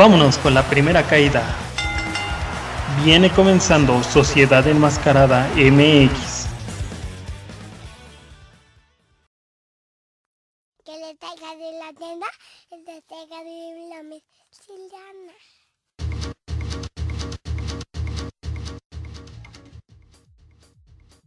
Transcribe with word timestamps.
Vámonos 0.00 0.38
con 0.38 0.54
la 0.54 0.62
primera 0.62 1.02
caída. 1.02 1.42
Viene 3.04 3.28
comenzando 3.28 4.02
Sociedad 4.02 4.66
Enmascarada 4.66 5.46
MX. 5.54 6.29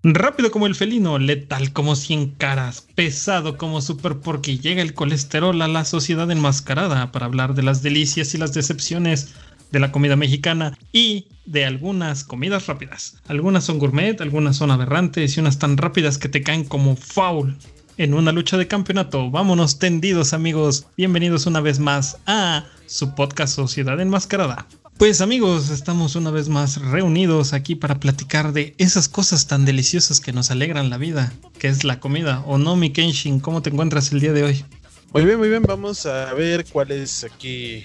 Rápido 0.05 0.51
como 0.51 0.67
el 0.67 0.75
felino, 0.75 1.17
letal 1.17 1.71
como 1.71 1.95
cien 1.95 2.31
caras, 2.31 2.85
pesado 2.93 3.57
como 3.57 3.81
super 3.81 4.17
porque 4.17 4.57
llega 4.57 4.81
el 4.81 4.93
colesterol 4.93 5.61
a 5.61 5.69
la 5.69 5.85
sociedad 5.85 6.29
enmascarada 6.29 7.13
para 7.13 7.25
hablar 7.25 7.53
de 7.53 7.63
las 7.63 7.83
delicias 7.83 8.33
y 8.33 8.37
las 8.37 8.53
decepciones 8.53 9.33
de 9.71 9.79
la 9.79 9.93
comida 9.93 10.17
mexicana 10.17 10.77
y 10.91 11.27
de 11.45 11.63
algunas 11.63 12.25
comidas 12.25 12.67
rápidas. 12.67 13.15
Algunas 13.29 13.63
son 13.63 13.79
gourmet, 13.79 14.19
algunas 14.19 14.57
son 14.57 14.71
aberrantes 14.71 15.37
y 15.37 15.39
unas 15.39 15.57
tan 15.57 15.77
rápidas 15.77 16.17
que 16.17 16.27
te 16.27 16.43
caen 16.43 16.65
como 16.65 16.97
foul. 16.97 17.55
En 17.95 18.13
una 18.13 18.33
lucha 18.33 18.57
de 18.57 18.67
campeonato, 18.67 19.31
vámonos 19.31 19.79
tendidos 19.79 20.33
amigos, 20.33 20.85
bienvenidos 20.97 21.45
una 21.45 21.61
vez 21.61 21.79
más 21.79 22.17
a 22.25 22.65
su 22.87 23.15
podcast 23.15 23.55
Sociedad 23.55 24.01
Enmascarada. 24.01 24.67
Pues 24.97 25.21
amigos, 25.21 25.69
estamos 25.69 26.15
una 26.15 26.29
vez 26.31 26.49
más 26.49 26.79
reunidos 26.79 27.53
aquí 27.53 27.75
para 27.75 27.99
platicar 27.99 28.53
de 28.53 28.75
esas 28.77 29.09
cosas 29.09 29.47
tan 29.47 29.65
deliciosas 29.65 30.19
que 30.21 30.33
nos 30.33 30.51
alegran 30.51 30.89
la 30.89 30.97
vida, 30.97 31.33
que 31.59 31.67
es 31.67 31.83
la 31.83 31.99
comida. 31.99 32.43
¿O 32.45 32.57
no, 32.57 32.75
mi 32.75 32.91
Kenshin? 32.91 33.39
¿Cómo 33.39 33.61
te 33.61 33.71
encuentras 33.71 34.11
el 34.11 34.19
día 34.19 34.33
de 34.33 34.43
hoy? 34.43 34.65
Muy 35.11 35.25
bien, 35.25 35.39
muy 35.39 35.49
bien. 35.49 35.63
Vamos 35.63 36.05
a 36.05 36.33
ver 36.33 36.65
cuál 36.71 36.91
es 36.91 37.23
aquí 37.23 37.83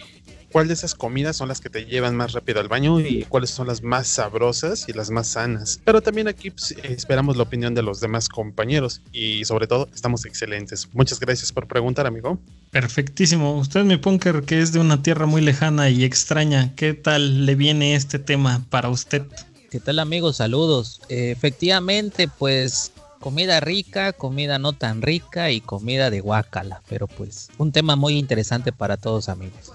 cuál 0.50 0.68
de 0.68 0.74
esas 0.74 0.94
comidas 0.94 1.36
son 1.36 1.48
las 1.48 1.60
que 1.60 1.70
te 1.70 1.84
llevan 1.84 2.16
más 2.16 2.32
rápido 2.32 2.60
al 2.60 2.68
baño 2.68 3.00
y 3.00 3.24
cuáles 3.28 3.50
son 3.50 3.66
las 3.66 3.82
más 3.82 4.08
sabrosas 4.08 4.88
y 4.88 4.92
las 4.92 5.10
más 5.10 5.28
sanas. 5.28 5.80
Pero 5.84 6.00
también 6.00 6.28
aquí 6.28 6.50
pues, 6.50 6.74
esperamos 6.82 7.36
la 7.36 7.44
opinión 7.44 7.74
de 7.74 7.82
los 7.82 8.00
demás 8.00 8.28
compañeros 8.28 9.00
y 9.12 9.44
sobre 9.44 9.66
todo 9.66 9.88
estamos 9.94 10.24
excelentes. 10.24 10.88
Muchas 10.92 11.20
gracias 11.20 11.52
por 11.52 11.66
preguntar, 11.66 12.06
amigo. 12.06 12.38
Perfectísimo. 12.70 13.58
Usted, 13.58 13.84
mi 13.84 13.96
punker, 13.96 14.42
que 14.42 14.60
es 14.60 14.72
de 14.72 14.80
una 14.80 15.02
tierra 15.02 15.26
muy 15.26 15.42
lejana 15.42 15.90
y 15.90 16.04
extraña, 16.04 16.74
¿qué 16.74 16.94
tal 16.94 17.46
le 17.46 17.54
viene 17.54 17.94
este 17.94 18.18
tema 18.18 18.64
para 18.70 18.88
usted? 18.88 19.22
¿Qué 19.70 19.80
tal, 19.80 19.98
amigos? 19.98 20.36
Saludos. 20.36 21.00
Eh, 21.08 21.30
efectivamente, 21.30 22.28
pues 22.28 22.92
comida 23.20 23.60
rica, 23.60 24.12
comida 24.12 24.58
no 24.58 24.72
tan 24.72 25.02
rica 25.02 25.50
y 25.50 25.60
comida 25.60 26.10
de 26.10 26.20
guacala, 26.20 26.82
pero 26.88 27.06
pues 27.06 27.50
un 27.58 27.72
tema 27.72 27.96
muy 27.96 28.16
interesante 28.16 28.72
para 28.72 28.96
todos 28.96 29.28
amigos. 29.28 29.72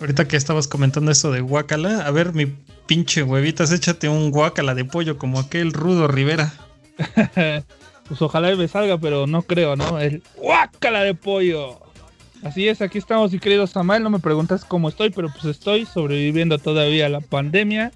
Ahorita 0.00 0.26
que 0.26 0.36
estabas 0.36 0.66
comentando 0.66 1.10
eso 1.10 1.30
de 1.30 1.42
guacala, 1.42 2.06
a 2.06 2.10
ver, 2.10 2.32
mi 2.32 2.46
pinche 2.86 3.22
huevitas, 3.22 3.70
échate 3.70 4.08
un 4.08 4.30
guacala 4.30 4.74
de 4.74 4.86
pollo 4.86 5.18
como 5.18 5.38
aquel 5.38 5.72
Rudo 5.74 6.08
Rivera. 6.08 6.54
pues 8.08 8.22
ojalá 8.22 8.56
me 8.56 8.66
salga, 8.66 8.96
pero 8.98 9.26
no 9.26 9.42
creo, 9.42 9.76
¿no? 9.76 10.00
El 10.00 10.22
guacala 10.36 11.02
de 11.02 11.14
pollo. 11.14 11.78
Así 12.42 12.66
es, 12.66 12.80
aquí 12.80 12.96
estamos, 12.96 13.32
mi 13.32 13.38
querido 13.38 13.66
Samuel. 13.66 14.02
No 14.02 14.08
me 14.08 14.18
preguntas 14.18 14.64
cómo 14.64 14.88
estoy, 14.88 15.10
pero 15.10 15.28
pues 15.30 15.44
estoy 15.44 15.84
sobreviviendo 15.84 16.58
todavía 16.58 17.04
a 17.06 17.10
la 17.10 17.20
pandemia. 17.20 17.92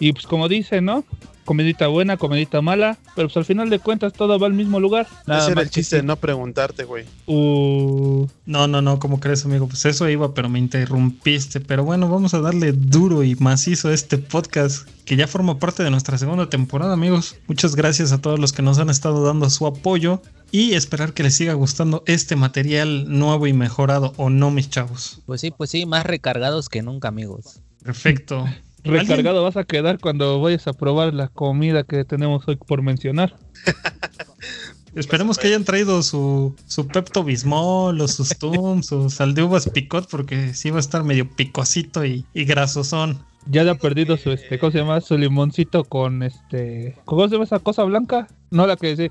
Y 0.00 0.12
pues 0.12 0.26
como 0.26 0.48
dice, 0.48 0.80
¿no? 0.80 1.04
Comedita 1.46 1.86
buena, 1.86 2.18
comedita 2.18 2.60
mala, 2.60 2.98
pero 3.14 3.28
pues 3.28 3.36
al 3.38 3.46
final 3.46 3.70
de 3.70 3.78
cuentas 3.78 4.12
todo 4.12 4.38
va 4.38 4.46
al 4.46 4.52
mismo 4.52 4.78
lugar. 4.80 5.06
Nada 5.26 5.40
Ese 5.40 5.52
era 5.52 5.62
el 5.62 5.70
chiste 5.70 5.96
de 5.96 6.02
no 6.02 6.16
preguntarte, 6.16 6.84
güey. 6.84 7.06
Uh, 7.26 8.26
no, 8.44 8.66
no, 8.66 8.82
no, 8.82 8.98
¿cómo 8.98 9.18
crees, 9.18 9.46
amigo? 9.46 9.66
Pues 9.66 9.86
eso 9.86 10.06
iba, 10.10 10.34
pero 10.34 10.50
me 10.50 10.58
interrumpiste. 10.58 11.60
Pero 11.60 11.84
bueno, 11.84 12.10
vamos 12.10 12.34
a 12.34 12.40
darle 12.40 12.72
duro 12.72 13.22
y 13.22 13.34
macizo 13.36 13.88
a 13.88 13.94
este 13.94 14.18
podcast 14.18 14.86
que 15.06 15.16
ya 15.16 15.26
forma 15.26 15.58
parte 15.58 15.82
de 15.82 15.90
nuestra 15.90 16.18
segunda 16.18 16.50
temporada, 16.50 16.92
amigos. 16.92 17.36
Muchas 17.46 17.76
gracias 17.76 18.12
a 18.12 18.20
todos 18.20 18.38
los 18.38 18.52
que 18.52 18.60
nos 18.60 18.78
han 18.78 18.90
estado 18.90 19.24
dando 19.24 19.48
su 19.48 19.66
apoyo 19.66 20.20
y 20.50 20.74
esperar 20.74 21.14
que 21.14 21.22
les 21.22 21.34
siga 21.34 21.54
gustando 21.54 22.02
este 22.06 22.36
material 22.36 23.06
nuevo 23.08 23.46
y 23.46 23.52
mejorado, 23.52 24.12
¿o 24.16 24.28
no, 24.30 24.50
mis 24.50 24.68
chavos? 24.68 25.22
Pues 25.24 25.40
sí, 25.40 25.50
pues 25.50 25.70
sí, 25.70 25.86
más 25.86 26.04
recargados 26.04 26.68
que 26.68 26.82
nunca, 26.82 27.08
amigos. 27.08 27.60
Perfecto. 27.82 28.46
Recargado 28.86 29.42
vas 29.42 29.56
a 29.56 29.64
quedar 29.64 29.98
cuando 29.98 30.40
vayas 30.40 30.66
a 30.66 30.72
probar 30.72 31.12
la 31.14 31.28
comida 31.28 31.84
que 31.84 32.04
tenemos 32.04 32.46
hoy 32.48 32.56
por 32.56 32.82
mencionar. 32.82 33.36
Esperemos 34.94 35.36
que 35.36 35.48
hayan 35.48 35.64
traído 35.64 36.02
su, 36.02 36.56
su 36.66 36.88
Pepto 36.88 37.22
Bismol 37.22 38.00
o 38.00 38.08
sus 38.08 38.28
Tums 38.38 38.90
o 38.92 39.10
sal 39.10 39.34
de 39.34 39.42
uvas 39.42 39.68
picot 39.68 40.08
porque 40.08 40.54
sí 40.54 40.70
va 40.70 40.78
a 40.78 40.80
estar 40.80 41.04
medio 41.04 41.28
picosito 41.30 42.04
y, 42.04 42.24
y 42.32 42.44
grasosón. 42.44 43.22
Ya 43.48 43.70
ha 43.70 43.74
perdido 43.74 44.16
su 44.16 44.32
este, 44.32 44.58
¿cómo 44.58 44.72
se 44.72 44.78
llama? 44.78 45.00
Su 45.00 45.16
limoncito 45.18 45.84
con 45.84 46.22
este. 46.22 46.96
¿Cómo 47.04 47.28
se 47.28 47.34
llama 47.34 47.44
esa 47.44 47.58
cosa 47.58 47.84
blanca? 47.84 48.26
No 48.50 48.66
la 48.66 48.76
que 48.76 48.96
dice. 48.96 49.10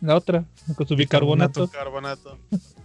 La 0.00 0.16
otra, 0.16 0.44
con 0.76 0.88
su 0.88 0.96
bicarbonato. 0.96 1.66
Bicarbonato. 1.66 2.38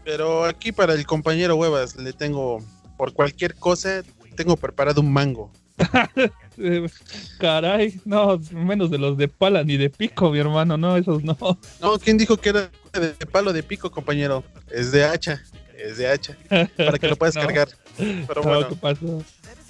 Pero 0.03 0.45
aquí 0.45 0.72
para 0.72 0.94
el 0.94 1.06
compañero 1.06 1.56
Huevas 1.56 1.95
le 1.95 2.13
tengo, 2.13 2.59
por 2.97 3.13
cualquier 3.13 3.56
cosa, 3.56 4.03
tengo 4.35 4.56
preparado 4.57 5.01
un 5.01 5.12
mango. 5.12 5.51
Caray, 7.40 8.00
no, 8.06 8.40
menos 8.52 8.90
de 8.90 8.97
los 8.97 9.18
de 9.18 9.28
pala 9.28 9.63
ni 9.63 9.78
de 9.78 9.90
pico, 9.90 10.31
mi 10.31 10.40
hermano, 10.40 10.78
no, 10.78 10.97
esos 10.97 11.24
no. 11.24 11.38
No, 11.81 12.00
¿quién 12.00 12.18
dijo 12.18 12.38
que 12.38 12.50
era 12.50 12.69
de 12.94 13.13
palo 13.25 13.52
de 13.53 13.63
pico, 13.63 13.91
compañero? 13.91 14.44
Es 14.72 14.91
de 14.91 15.03
hacha, 15.03 15.41
es 15.78 15.97
de 15.97 16.08
hacha, 16.08 16.38
para 16.78 16.97
que 16.97 17.08
lo 17.08 17.16
puedas 17.16 17.36
cargar. 17.46 17.69
Pero 17.97 18.41
bueno, 18.41 18.68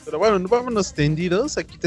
pero 0.06 0.20
bueno, 0.20 0.48
vámonos 0.48 0.94
tendidos. 0.94 1.58
Aquí 1.58 1.80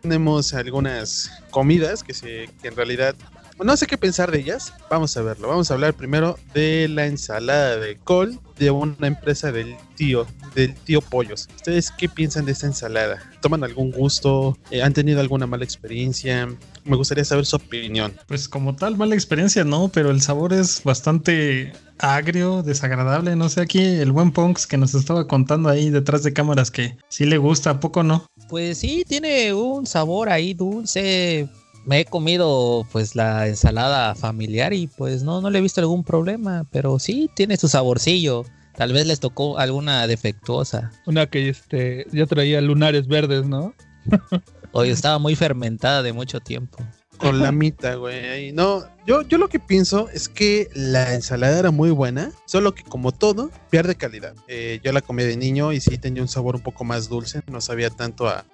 tenemos 0.00 0.54
algunas 0.54 1.30
comidas 1.50 2.04
que, 2.04 2.14
se, 2.14 2.48
que 2.62 2.68
en 2.68 2.76
realidad 2.76 3.16
no 3.64 3.76
sé 3.76 3.86
qué 3.86 3.96
pensar 3.96 4.30
de 4.30 4.40
ellas. 4.40 4.72
Vamos 4.90 5.16
a 5.16 5.22
verlo. 5.22 5.48
Vamos 5.48 5.70
a 5.70 5.74
hablar 5.74 5.94
primero 5.94 6.38
de 6.54 6.88
la 6.88 7.06
ensalada 7.06 7.76
de 7.76 7.96
col 7.96 8.38
de 8.58 8.70
una 8.70 9.06
empresa 9.06 9.52
del 9.52 9.76
tío, 9.96 10.26
del 10.54 10.74
tío 10.74 11.00
Pollos. 11.00 11.48
¿Ustedes 11.56 11.90
qué 11.90 12.08
piensan 12.08 12.46
de 12.46 12.52
esta 12.52 12.66
ensalada? 12.66 13.22
¿Toman 13.40 13.64
algún 13.64 13.90
gusto? 13.90 14.56
Eh, 14.70 14.82
¿Han 14.82 14.94
tenido 14.94 15.20
alguna 15.20 15.46
mala 15.46 15.64
experiencia? 15.64 16.48
Me 16.84 16.96
gustaría 16.96 17.24
saber 17.24 17.46
su 17.46 17.56
opinión. 17.56 18.14
Pues 18.26 18.48
como 18.48 18.76
tal, 18.76 18.96
mala 18.96 19.14
experiencia 19.14 19.64
no, 19.64 19.88
pero 19.88 20.10
el 20.10 20.22
sabor 20.22 20.52
es 20.52 20.82
bastante 20.84 21.72
agrio, 21.98 22.62
desagradable. 22.62 23.36
No 23.36 23.48
sé, 23.48 23.60
aquí 23.60 23.82
el 23.82 24.12
buen 24.12 24.32
Punks 24.32 24.66
que 24.66 24.76
nos 24.76 24.94
estaba 24.94 25.26
contando 25.26 25.68
ahí 25.68 25.90
detrás 25.90 26.22
de 26.22 26.32
cámaras 26.32 26.70
que 26.70 26.96
sí 27.08 27.26
le 27.26 27.38
gusta, 27.38 27.70
¿a 27.70 27.80
poco 27.80 28.02
no? 28.02 28.26
Pues 28.48 28.78
sí, 28.78 29.04
tiene 29.06 29.52
un 29.52 29.86
sabor 29.86 30.28
ahí 30.28 30.54
dulce, 30.54 31.48
me 31.86 32.00
he 32.00 32.04
comido 32.04 32.86
pues 32.92 33.14
la 33.14 33.46
ensalada 33.46 34.14
familiar 34.14 34.72
y 34.72 34.88
pues 34.88 35.22
no, 35.22 35.40
no 35.40 35.50
le 35.50 35.60
he 35.60 35.62
visto 35.62 35.80
algún 35.80 36.04
problema, 36.04 36.66
pero 36.70 36.98
sí 36.98 37.30
tiene 37.34 37.56
su 37.56 37.68
saborcillo. 37.68 38.44
Tal 38.74 38.92
vez 38.92 39.06
les 39.06 39.20
tocó 39.20 39.58
alguna 39.58 40.06
defectuosa. 40.06 40.90
Una 41.06 41.26
que 41.26 41.48
este 41.48 42.06
ya 42.12 42.26
traía 42.26 42.60
lunares 42.60 43.06
verdes, 43.06 43.46
¿no? 43.46 43.72
Hoy 44.72 44.90
estaba 44.90 45.18
muy 45.18 45.34
fermentada 45.36 46.02
de 46.02 46.12
mucho 46.12 46.40
tiempo. 46.40 46.78
Con 47.18 47.40
la 47.40 47.50
mitad, 47.50 47.96
güey. 47.96 48.52
No, 48.52 48.84
yo, 49.06 49.22
yo 49.22 49.38
lo 49.38 49.48
que 49.48 49.58
pienso 49.58 50.10
es 50.10 50.28
que 50.28 50.68
la 50.74 51.14
ensalada 51.14 51.58
era 51.58 51.70
muy 51.70 51.90
buena, 51.90 52.30
solo 52.44 52.74
que 52.74 52.82
como 52.82 53.12
todo, 53.12 53.50
pierde 53.70 53.94
calidad. 53.94 54.34
Eh, 54.48 54.80
yo 54.82 54.92
la 54.92 55.00
comí 55.00 55.22
de 55.22 55.36
niño 55.36 55.72
y 55.72 55.80
sí 55.80 55.96
tenía 55.96 56.20
un 56.20 56.28
sabor 56.28 56.56
un 56.56 56.62
poco 56.62 56.84
más 56.84 57.08
dulce, 57.08 57.40
no 57.50 57.62
sabía 57.62 57.88
tanto 57.88 58.28
a, 58.28 58.44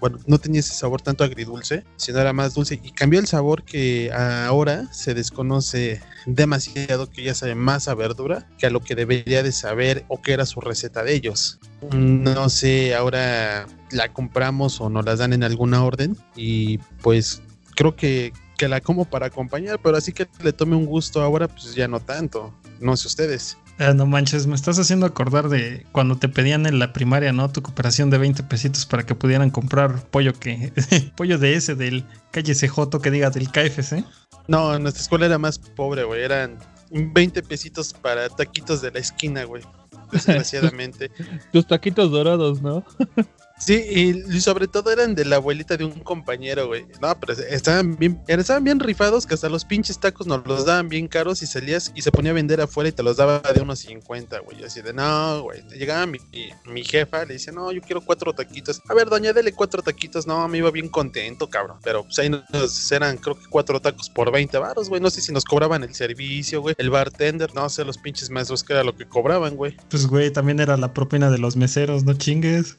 bueno, 0.00 0.18
no 0.26 0.38
tenía 0.38 0.60
ese 0.60 0.74
sabor 0.74 1.02
tanto 1.02 1.24
agridulce, 1.24 1.84
sino 1.96 2.18
era 2.18 2.32
más 2.32 2.54
dulce 2.54 2.80
y 2.82 2.90
cambió 2.90 3.20
el 3.20 3.26
sabor 3.26 3.62
que 3.64 4.10
ahora 4.12 4.92
se 4.92 5.14
desconoce 5.14 6.00
demasiado, 6.26 7.10
que 7.10 7.22
ya 7.22 7.34
sabe 7.34 7.54
más 7.54 7.88
a 7.88 7.94
verdura 7.94 8.48
que 8.58 8.66
a 8.66 8.70
lo 8.70 8.80
que 8.80 8.94
debería 8.94 9.42
de 9.42 9.52
saber 9.52 10.04
o 10.08 10.20
que 10.20 10.32
era 10.32 10.46
su 10.46 10.60
receta 10.60 11.02
de 11.02 11.14
ellos. 11.14 11.58
No 11.92 12.48
sé, 12.48 12.94
ahora 12.94 13.66
la 13.90 14.12
compramos 14.12 14.80
o 14.80 14.88
nos 14.88 15.04
las 15.04 15.18
dan 15.18 15.32
en 15.32 15.44
alguna 15.44 15.84
orden 15.84 16.16
y 16.34 16.78
pues 17.02 17.42
creo 17.76 17.94
que, 17.94 18.32
que 18.56 18.68
la 18.68 18.80
como 18.80 19.04
para 19.04 19.26
acompañar, 19.26 19.78
pero 19.82 19.96
así 19.96 20.12
que 20.12 20.26
le 20.42 20.52
tome 20.52 20.76
un 20.76 20.86
gusto 20.86 21.22
ahora, 21.22 21.48
pues 21.48 21.74
ya 21.74 21.88
no 21.88 22.00
tanto. 22.00 22.54
No 22.80 22.96
sé 22.96 23.08
ustedes. 23.08 23.56
Ah, 23.78 23.92
no 23.92 24.06
manches, 24.06 24.46
me 24.46 24.54
estás 24.54 24.78
haciendo 24.78 25.04
acordar 25.04 25.48
de 25.48 25.84
cuando 25.90 26.16
te 26.16 26.28
pedían 26.28 26.66
en 26.66 26.78
la 26.78 26.92
primaria, 26.92 27.32
¿no? 27.32 27.50
Tu 27.50 27.60
cooperación 27.60 28.08
de 28.08 28.18
20 28.18 28.44
pesitos 28.44 28.86
para 28.86 29.04
que 29.04 29.16
pudieran 29.16 29.50
comprar 29.50 30.08
pollo 30.10 30.32
que 30.32 30.72
pollo 31.16 31.38
de 31.38 31.54
ese 31.54 31.74
del 31.74 32.04
calle 32.30 32.54
CJ 32.54 33.00
que 33.02 33.10
diga 33.10 33.30
del 33.30 33.50
KFC. 33.50 34.04
No, 34.46 34.78
nuestra 34.78 35.02
escuela 35.02 35.26
era 35.26 35.38
más 35.38 35.58
pobre, 35.58 36.04
güey. 36.04 36.22
Eran 36.22 36.58
20 36.90 37.42
pesitos 37.42 37.92
para 37.92 38.28
taquitos 38.28 38.80
de 38.80 38.92
la 38.92 39.00
esquina, 39.00 39.44
güey. 39.44 39.62
Desgraciadamente. 40.12 41.10
Tus 41.52 41.66
taquitos 41.66 42.10
dorados, 42.12 42.62
¿no? 42.62 42.84
Sí, 43.64 43.82
y 44.30 44.40
sobre 44.40 44.68
todo 44.68 44.92
eran 44.92 45.14
de 45.14 45.24
la 45.24 45.36
abuelita 45.36 45.78
de 45.78 45.86
un 45.86 46.00
compañero, 46.00 46.66
güey. 46.66 46.84
No, 47.00 47.18
pero 47.18 47.32
estaban 47.32 47.96
bien, 47.96 48.20
estaban 48.26 48.62
bien 48.62 48.78
rifados 48.78 49.24
que 49.24 49.32
hasta 49.32 49.48
los 49.48 49.64
pinches 49.64 49.98
tacos 49.98 50.26
nos 50.26 50.46
los 50.46 50.66
daban 50.66 50.90
bien 50.90 51.08
caros 51.08 51.40
y 51.40 51.46
salías 51.46 51.90
y 51.94 52.02
se 52.02 52.12
ponía 52.12 52.32
a 52.32 52.34
vender 52.34 52.60
afuera 52.60 52.90
y 52.90 52.92
te 52.92 53.02
los 53.02 53.16
daba 53.16 53.40
de 53.40 53.62
unos 53.62 53.78
50, 53.78 54.40
güey. 54.40 54.62
Así 54.64 54.82
de, 54.82 54.92
no, 54.92 55.44
güey. 55.44 55.62
Llegaba 55.70 56.04
mi, 56.04 56.18
mi, 56.66 56.84
jefa, 56.84 57.24
le 57.24 57.34
decía, 57.34 57.54
no, 57.54 57.72
yo 57.72 57.80
quiero 57.80 58.02
cuatro 58.02 58.34
taquitos. 58.34 58.82
A 58.86 58.92
ver, 58.92 59.08
doña, 59.08 59.32
dele 59.32 59.52
cuatro 59.52 59.80
taquitos. 59.80 60.26
No, 60.26 60.46
me 60.46 60.58
iba 60.58 60.70
bien 60.70 60.90
contento, 60.90 61.48
cabrón. 61.48 61.78
Pero 61.82 62.04
pues 62.04 62.18
ahí 62.18 62.28
nos 62.28 62.92
eran, 62.92 63.16
creo 63.16 63.34
que 63.34 63.46
cuatro 63.48 63.80
tacos 63.80 64.10
por 64.10 64.30
20 64.30 64.58
baros, 64.58 64.90
güey. 64.90 65.00
No 65.00 65.08
sé 65.08 65.22
si 65.22 65.32
nos 65.32 65.44
cobraban 65.44 65.82
el 65.84 65.94
servicio, 65.94 66.60
güey. 66.60 66.74
El 66.76 66.90
bartender, 66.90 67.54
no 67.54 67.70
sé, 67.70 67.82
los 67.86 67.96
pinches 67.96 68.28
maestros 68.28 68.62
que 68.62 68.74
era 68.74 68.84
lo 68.84 68.94
que 68.94 69.06
cobraban, 69.06 69.56
güey. 69.56 69.74
Pues, 69.88 70.06
güey, 70.06 70.30
también 70.30 70.60
era 70.60 70.76
la 70.76 70.92
propina 70.92 71.30
de 71.30 71.38
los 71.38 71.56
meseros, 71.56 72.04
no 72.04 72.12
chingues. 72.12 72.76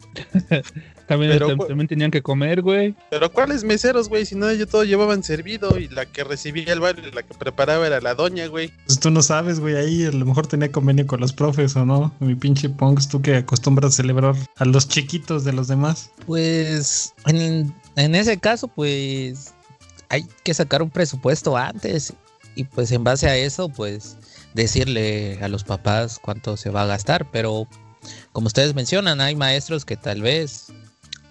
También, 1.08 1.34
Pero, 1.34 1.56
también 1.56 1.88
tenían 1.88 2.10
que 2.10 2.22
comer, 2.22 2.62
güey. 2.62 2.96
Pero 3.12 3.32
¿cuáles 3.32 3.64
meseros, 3.64 4.10
güey? 4.10 4.26
Si 4.26 4.36
no, 4.36 4.50
ellos 4.50 4.70
todo 4.70 4.84
llevaban 4.84 5.24
servido 5.24 5.78
y 5.78 5.88
la 5.88 6.06
que 6.06 6.24
recibía 6.24 6.74
el 6.74 6.80
bar 6.80 6.96
y 6.98 7.12
la 7.12 7.22
que 7.22 7.34
preparaba 7.36 7.86
era 7.86 8.02
la 8.02 8.16
doña, 8.16 8.48
güey. 8.48 8.72
Pues 8.88 9.00
tú 9.00 9.12
no 9.12 9.22
sabes, 9.22 9.60
güey, 9.60 9.76
ahí 9.76 10.06
a 10.06 10.12
lo 10.12 10.26
mejor 10.26 10.48
tenía 10.48 10.72
convenio 10.72 11.06
con 11.06 11.20
los 11.20 11.32
profes 11.32 11.76
o 11.76 11.86
no. 11.86 12.14
Mi 12.20 12.34
pinche 12.34 12.70
Punks, 12.70 13.08
tú 13.08 13.22
que 13.22 13.36
acostumbras 13.36 13.94
a 13.94 13.98
celebrar 13.98 14.36
a 14.56 14.66
los 14.66 14.88
chiquitos 14.88 15.44
de 15.44 15.54
los 15.54 15.68
demás. 15.68 16.10
Pues 16.26 17.14
en, 17.28 17.72
en 17.96 18.16
ese 18.16 18.38
caso, 18.38 18.68
pues 18.68 19.54
hay 20.10 20.26
que 20.44 20.54
sacar 20.54 20.82
un 20.82 20.90
presupuesto 20.90 21.56
antes 21.56 22.14
y 22.56 22.64
pues 22.64 22.92
en 22.92 23.04
base 23.04 23.28
a 23.28 23.36
eso, 23.36 23.70
pues 23.70 24.18
decirle 24.54 25.38
a 25.42 25.50
los 25.50 25.64
papás 25.64 26.20
cuánto 26.20 26.58
se 26.58 26.70
va 26.70 26.84
a 26.84 26.88
gastar, 26.88 27.30
pero 27.30 27.68
como 28.32 28.48
ustedes 28.48 28.76
mencionan, 28.76 29.22
hay 29.22 29.36
maestros 29.36 29.86
que 29.86 29.98
tal 29.98 30.22
vez 30.22 30.68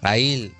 ahí 0.01 0.53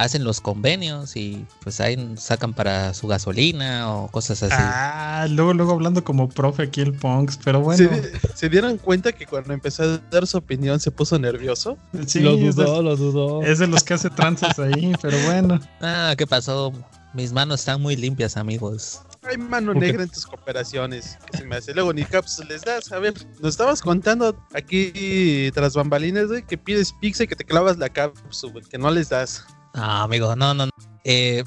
hacen 0.00 0.24
los 0.24 0.40
convenios 0.40 1.14
y 1.16 1.44
pues 1.62 1.80
ahí 1.80 2.14
sacan 2.16 2.54
para 2.54 2.94
su 2.94 3.06
gasolina 3.06 3.92
o 3.94 4.08
cosas 4.08 4.42
así. 4.42 4.56
Ah, 4.58 5.26
luego, 5.28 5.52
luego 5.52 5.72
hablando 5.72 6.02
como 6.02 6.28
profe 6.28 6.62
aquí 6.62 6.80
el 6.80 6.94
Punks, 6.94 7.38
pero 7.44 7.60
bueno. 7.60 7.76
¿Se, 7.76 8.18
¿Se, 8.34 8.48
dieron 8.48 8.78
cuenta 8.78 9.12
que 9.12 9.26
cuando 9.26 9.52
empezó 9.52 9.82
a 9.82 9.98
dar 10.10 10.26
su 10.26 10.38
opinión 10.38 10.80
se 10.80 10.90
puso 10.90 11.18
nervioso? 11.18 11.76
Sí, 12.06 12.20
lo 12.20 12.36
dudó, 12.36 12.82
lo 12.82 12.96
dudó. 12.96 13.42
Es 13.42 13.58
de 13.58 13.66
los 13.66 13.84
que 13.84 13.94
hace 13.94 14.08
tranzas 14.08 14.58
ahí, 14.58 14.92
pero 15.02 15.18
bueno. 15.26 15.60
Ah, 15.82 16.14
¿qué 16.16 16.26
pasó? 16.26 16.72
Mis 17.12 17.32
manos 17.32 17.60
están 17.60 17.82
muy 17.82 17.96
limpias, 17.96 18.36
amigos. 18.36 19.02
Hay 19.22 19.36
mano 19.36 19.74
negra 19.74 20.02
en 20.02 20.08
tus 20.08 20.26
cooperaciones. 20.26 21.18
Que 21.30 21.38
se 21.38 21.44
me 21.44 21.56
hace. 21.56 21.74
Luego 21.74 21.92
ni 21.92 22.04
caps 22.04 22.42
les 22.48 22.62
das. 22.62 22.90
A 22.92 22.98
ver, 22.98 23.14
nos 23.40 23.50
estabas 23.50 23.82
contando 23.82 24.36
aquí 24.54 25.50
tras 25.54 25.74
bambalinas, 25.74 26.28
güey, 26.28 26.42
que 26.42 26.56
pides 26.56 26.92
pizza 27.00 27.24
y 27.24 27.26
que 27.26 27.36
te 27.36 27.44
clavas 27.44 27.78
la 27.78 27.88
cápsula, 27.88 28.52
güey, 28.52 28.64
que 28.64 28.78
no 28.78 28.90
les 28.90 29.10
das. 29.10 29.44
No, 29.74 29.82
amigo, 29.82 30.34
no, 30.36 30.54
no. 30.54 30.68
Eh, 31.04 31.44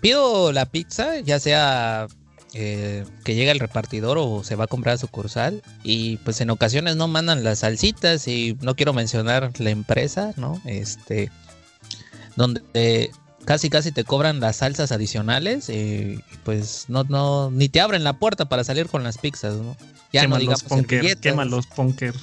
pido 0.00 0.52
la 0.52 0.66
pizza, 0.66 1.20
ya 1.20 1.38
sea 1.38 2.08
eh, 2.54 3.06
que 3.24 3.34
llega 3.34 3.52
el 3.52 3.60
repartidor 3.60 4.18
o 4.18 4.44
se 4.44 4.56
va 4.56 4.64
a 4.64 4.68
comprar 4.68 4.96
a 4.96 4.98
sucursal. 4.98 5.62
Y 5.82 6.18
pues 6.18 6.40
en 6.40 6.50
ocasiones 6.50 6.96
no 6.96 7.08
mandan 7.08 7.44
las 7.44 7.60
salsitas 7.60 8.26
y 8.28 8.58
no 8.60 8.74
quiero 8.74 8.92
mencionar 8.92 9.52
la 9.58 9.70
empresa, 9.70 10.32
¿no? 10.36 10.60
Este, 10.64 11.30
donde 12.36 12.62
eh, 12.74 13.10
casi 13.44 13.70
casi 13.70 13.92
te 13.92 14.04
cobran 14.04 14.40
las 14.40 14.56
salsas 14.56 14.92
adicionales 14.92 15.68
y 15.68 16.20
pues 16.44 16.86
no, 16.88 17.04
no, 17.04 17.50
ni 17.50 17.68
te 17.68 17.80
abren 17.80 18.04
la 18.04 18.14
puerta 18.14 18.46
para 18.46 18.64
salir 18.64 18.88
con 18.88 19.02
las 19.02 19.18
pizzas, 19.18 19.56
¿no? 19.56 19.76
Ya 20.12 20.22
quema 20.22 20.36
no 20.36 20.40
digamos 20.40 20.62
los 20.62 20.68
punker, 20.68 21.16
quema 21.18 21.44
los 21.44 21.66
punker. 21.66 22.14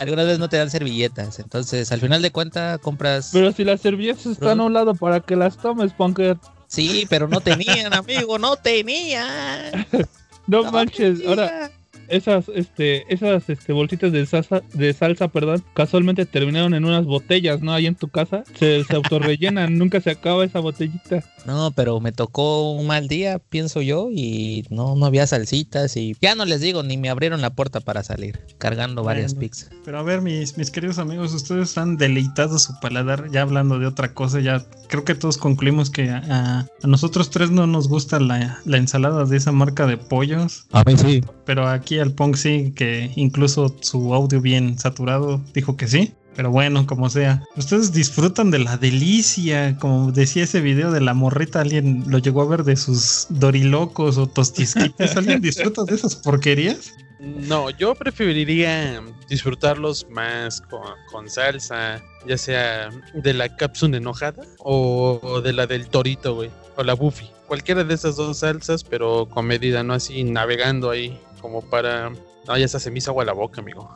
Algunas 0.00 0.26
veces 0.26 0.38
no 0.38 0.48
te 0.48 0.56
dan 0.56 0.70
servilletas, 0.70 1.38
entonces 1.38 1.92
al 1.92 2.00
final 2.00 2.20
de 2.20 2.32
cuentas 2.32 2.78
compras... 2.80 3.30
Pero 3.32 3.52
si 3.52 3.64
las 3.64 3.80
servilletas 3.80 4.26
están 4.26 4.60
a 4.60 4.64
un 4.64 4.72
lado 4.72 4.94
para 4.94 5.20
que 5.20 5.36
las 5.36 5.56
tomes, 5.56 5.92
punker. 5.92 6.36
Sí, 6.66 7.06
pero 7.08 7.28
no 7.28 7.40
tenían, 7.40 7.94
amigo, 7.94 8.38
no 8.38 8.56
tenían. 8.56 9.86
no, 10.46 10.62
no 10.64 10.72
manches, 10.72 11.18
tenía. 11.18 11.28
ahora 11.30 11.70
esas, 12.08 12.48
este, 12.48 13.12
esas 13.12 13.48
este, 13.48 13.72
bolsitas 13.72 14.12
de 14.12 14.26
salsa, 14.26 14.62
de 14.72 14.92
salsa, 14.92 15.28
perdón, 15.28 15.64
casualmente 15.74 16.26
terminaron 16.26 16.74
en 16.74 16.84
unas 16.84 17.04
botellas, 17.06 17.60
¿no? 17.60 17.72
Ahí 17.72 17.86
en 17.86 17.94
tu 17.94 18.08
casa. 18.08 18.44
Se, 18.58 18.84
se 18.84 18.96
autorrellenan, 18.96 19.76
nunca 19.78 20.00
se 20.00 20.10
acaba 20.10 20.44
esa 20.44 20.60
botellita. 20.60 21.24
No, 21.46 21.72
pero 21.72 22.00
me 22.00 22.12
tocó 22.12 22.72
un 22.72 22.86
mal 22.86 23.08
día, 23.08 23.38
pienso 23.38 23.82
yo, 23.82 24.08
y 24.10 24.64
no, 24.70 24.96
no 24.96 25.06
había 25.06 25.26
salsitas 25.26 25.96
y 25.96 26.16
ya 26.20 26.34
no 26.34 26.44
les 26.44 26.60
digo, 26.60 26.82
ni 26.82 26.96
me 26.96 27.10
abrieron 27.10 27.40
la 27.40 27.50
puerta 27.50 27.80
para 27.80 28.02
salir, 28.02 28.40
cargando 28.58 29.02
varias 29.02 29.34
pizzas. 29.34 29.70
Pero 29.84 29.98
a 29.98 30.02
ver, 30.02 30.22
mis, 30.22 30.56
mis 30.56 30.70
queridos 30.70 30.98
amigos, 30.98 31.34
ustedes 31.34 31.76
han 31.76 31.96
deleitado 31.96 32.58
su 32.58 32.78
paladar, 32.80 33.30
ya 33.30 33.42
hablando 33.42 33.78
de 33.78 33.86
otra 33.86 34.14
cosa, 34.14 34.40
ya 34.40 34.64
creo 34.88 35.04
que 35.04 35.14
todos 35.14 35.36
concluimos 35.36 35.90
que 35.90 36.08
a, 36.10 36.66
a 36.82 36.86
nosotros 36.86 37.30
tres 37.30 37.50
no 37.50 37.66
nos 37.66 37.88
gusta 37.88 38.20
la, 38.20 38.60
la 38.64 38.76
ensalada 38.76 39.24
de 39.24 39.36
esa 39.36 39.52
marca 39.52 39.86
de 39.86 39.96
pollos. 39.96 40.66
A 40.72 40.82
mí 40.84 40.96
sí. 40.96 41.22
Pero 41.44 41.68
aquí 41.68 41.98
al 41.98 42.12
Pong 42.12 42.36
sí, 42.36 42.72
que 42.74 43.10
incluso 43.16 43.74
su 43.80 44.14
audio 44.14 44.40
bien 44.40 44.78
saturado 44.78 45.40
dijo 45.52 45.76
que 45.76 45.88
sí. 45.88 46.14
Pero 46.36 46.50
bueno, 46.50 46.86
como 46.86 47.10
sea. 47.10 47.42
Ustedes 47.56 47.92
disfrutan 47.92 48.50
de 48.50 48.58
la 48.58 48.76
delicia. 48.76 49.76
Como 49.78 50.10
decía 50.10 50.44
ese 50.44 50.60
video 50.60 50.90
de 50.90 51.00
la 51.00 51.14
morrita, 51.14 51.60
alguien 51.60 52.04
lo 52.08 52.18
llegó 52.18 52.42
a 52.42 52.46
ver 52.46 52.64
de 52.64 52.76
sus 52.76 53.26
dorilocos 53.28 54.18
o 54.18 54.26
tostisquites. 54.26 55.16
¿Alguien 55.16 55.40
disfruta 55.42 55.84
de 55.84 55.94
esas 55.94 56.16
porquerías? 56.16 56.92
No, 57.20 57.70
yo 57.70 57.94
preferiría 57.94 59.02
disfrutarlos 59.28 60.06
más 60.10 60.60
con, 60.60 60.82
con 61.10 61.30
salsa, 61.30 62.02
ya 62.26 62.36
sea 62.36 62.90
de 63.14 63.32
la 63.32 63.56
cápsula 63.56 63.96
enojada 63.96 64.42
o, 64.58 65.20
o 65.22 65.40
de 65.40 65.52
la 65.52 65.66
del 65.66 65.86
torito, 65.86 66.34
güey, 66.34 66.50
o 66.76 66.82
la 66.82 66.94
buffy. 66.94 67.30
Cualquiera 67.46 67.84
de 67.84 67.94
esas 67.94 68.16
dos 68.16 68.38
salsas, 68.38 68.84
pero 68.84 69.26
con 69.30 69.46
medida, 69.46 69.82
no 69.82 69.94
así 69.94 70.24
navegando 70.24 70.90
ahí, 70.90 71.18
como 71.44 71.60
para. 71.60 72.10
No, 72.48 72.56
ya 72.56 72.66
se 72.66 72.90
me 72.90 72.98
hizo 72.98 73.10
agua 73.10 73.22
a 73.22 73.26
la 73.26 73.34
boca, 73.34 73.60
amigo. 73.60 73.86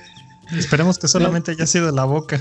Esperemos 0.56 0.98
que 0.98 1.08
solamente 1.08 1.50
haya 1.50 1.66
sido 1.66 1.92
la 1.92 2.06
boca. 2.06 2.40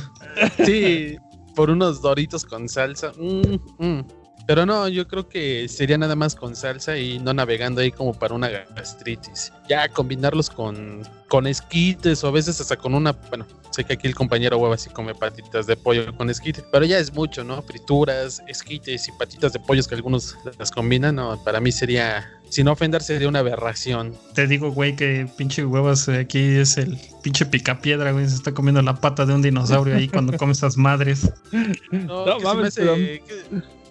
Sí, 0.65 1.17
por 1.55 1.69
unos 1.69 2.01
doritos 2.01 2.45
con 2.45 2.69
salsa. 2.69 3.11
Mm, 3.17 3.85
mm. 3.85 4.07
Pero 4.47 4.65
no, 4.65 4.87
yo 4.87 5.09
creo 5.09 5.27
que 5.27 5.67
sería 5.67 5.97
nada 5.97 6.15
más 6.15 6.35
con 6.35 6.55
salsa 6.55 6.97
y 6.97 7.19
no 7.19 7.33
navegando 7.33 7.81
ahí 7.81 7.91
como 7.91 8.13
para 8.13 8.33
una 8.33 8.47
gastritis. 8.47 9.51
Ya 9.67 9.89
combinarlos 9.89 10.49
con, 10.49 11.01
con 11.27 11.47
esquites 11.47 12.23
o 12.23 12.29
a 12.29 12.31
veces 12.31 12.61
hasta 12.61 12.77
con 12.77 12.93
una, 12.93 13.11
bueno, 13.11 13.45
sé 13.75 13.83
que 13.83 13.94
aquí 13.94 14.07
el 14.07 14.16
compañero 14.16 14.57
huevo 14.57 14.74
así 14.74 14.89
come 14.89 15.13
patitas 15.13 15.68
de 15.68 15.75
pollo 15.75 16.16
con 16.16 16.30
esquites, 16.30 16.63
pero 16.72 16.86
ya 16.86 16.98
es 16.98 17.13
mucho, 17.13 17.44
¿no? 17.44 17.62
Frituras, 17.62 18.42
esquites 18.48 19.07
y 19.07 19.12
patitas 19.12 19.54
de 19.54 19.60
pollos 19.60 19.88
que 19.88 19.95
algunos 19.95 20.38
las 20.57 20.72
combinan, 20.72 21.16
no, 21.16 21.42
para 21.44 21.60
mí 21.60 21.72
sería, 21.72 22.31
sin 22.50 22.68
ofender, 22.68 23.04
sería 23.04 23.27
una 23.27 23.39
aberración. 23.39 24.16
Te 24.33 24.48
digo, 24.48 24.72
güey, 24.72 24.95
que 24.95 25.27
pinche 25.38 25.66
huevas 25.66 26.07
aquí 26.07 26.39
es 26.39 26.77
el 26.77 26.98
pinche 27.22 27.45
picapiedra, 27.45 28.12
güey, 28.12 28.27
se 28.27 28.36
está 28.36 28.54
comiendo 28.54 28.81
la 28.81 28.95
pata 28.95 29.25
de 29.25 29.33
un 29.33 29.42
dinosaurio 29.42 29.95
ahí 29.95 30.07
cuando 30.07 30.38
come 30.38 30.54
esas 30.54 30.77
madres. 30.77 31.30
No, 31.92 32.25
no 32.25 32.39
mames, 32.39 32.75
pero... 32.75 32.96
que, 32.96 33.22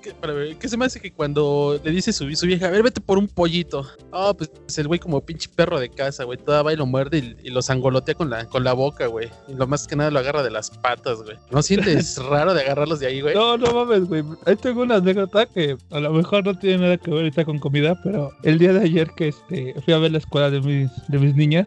que, 0.04 0.12
para 0.12 0.34
ver, 0.34 0.56
¿qué 0.56 0.68
se 0.68 0.76
me 0.76 0.84
hace 0.84 1.00
que 1.00 1.10
cuando 1.10 1.80
le 1.82 1.90
dice 1.90 2.12
su, 2.12 2.30
su 2.36 2.46
vieja, 2.46 2.66
a 2.66 2.70
ver, 2.70 2.82
vete 2.82 3.00
por 3.00 3.16
un 3.16 3.26
pollito? 3.26 3.86
Ah, 4.12 4.28
oh, 4.28 4.34
pues 4.36 4.50
el 4.76 4.86
güey 4.86 5.00
como 5.00 5.24
pinche 5.24 5.48
perro 5.54 5.80
de 5.80 5.88
casa, 5.88 6.24
güey, 6.24 6.38
toda 6.38 6.62
va 6.62 6.72
y 6.72 6.76
lo 6.76 6.84
muerde 6.84 7.18
y, 7.18 7.48
y 7.48 7.50
lo 7.50 7.62
sangolotea 7.62 8.14
con 8.14 8.28
la, 8.28 8.44
con 8.44 8.64
la 8.64 8.74
boca, 8.74 9.06
güey. 9.06 9.30
Y 9.48 9.54
lo 9.54 9.66
más 9.66 9.86
que 9.86 9.96
nada 9.96 10.10
lo 10.10 10.18
agarra 10.18 10.42
de 10.42 10.50
las 10.50 10.70
patas, 10.70 11.22
güey. 11.22 11.38
¿No 11.50 11.62
sientes 11.62 12.18
raro 12.28 12.52
de 12.52 12.60
agarrarlos 12.60 13.00
de 13.00 13.06
ahí, 13.06 13.22
güey? 13.22 13.34
No, 13.34 13.56
no 13.56 13.72
mames, 13.72 14.04
güey. 14.06 14.22
Ahí 14.44 14.56
tengo 14.56 14.82
una 14.82 14.96
anécdota 14.96 15.46
que 15.46 15.76
a 15.90 16.00
lo 16.00 16.12
mejor 16.12 16.44
no 16.44 16.58
tiene 16.58 16.78
nada 16.78 16.96
que 16.98 17.10
ver 17.10 17.20
ahorita 17.20 17.44
con 17.46 17.58
comida, 17.58 17.98
pero 18.02 18.30
el 18.42 18.58
día 18.58 18.74
de 18.74 18.80
ayer 18.80 19.10
que 19.16 19.28
este, 19.28 19.74
fui 19.84 19.94
a 19.94 19.98
ver 19.98 20.12
la 20.12 20.18
escuela 20.18 20.50
de 20.50 20.60
mis, 20.60 20.90
de 21.08 21.18
mis 21.18 21.34
niñas, 21.34 21.66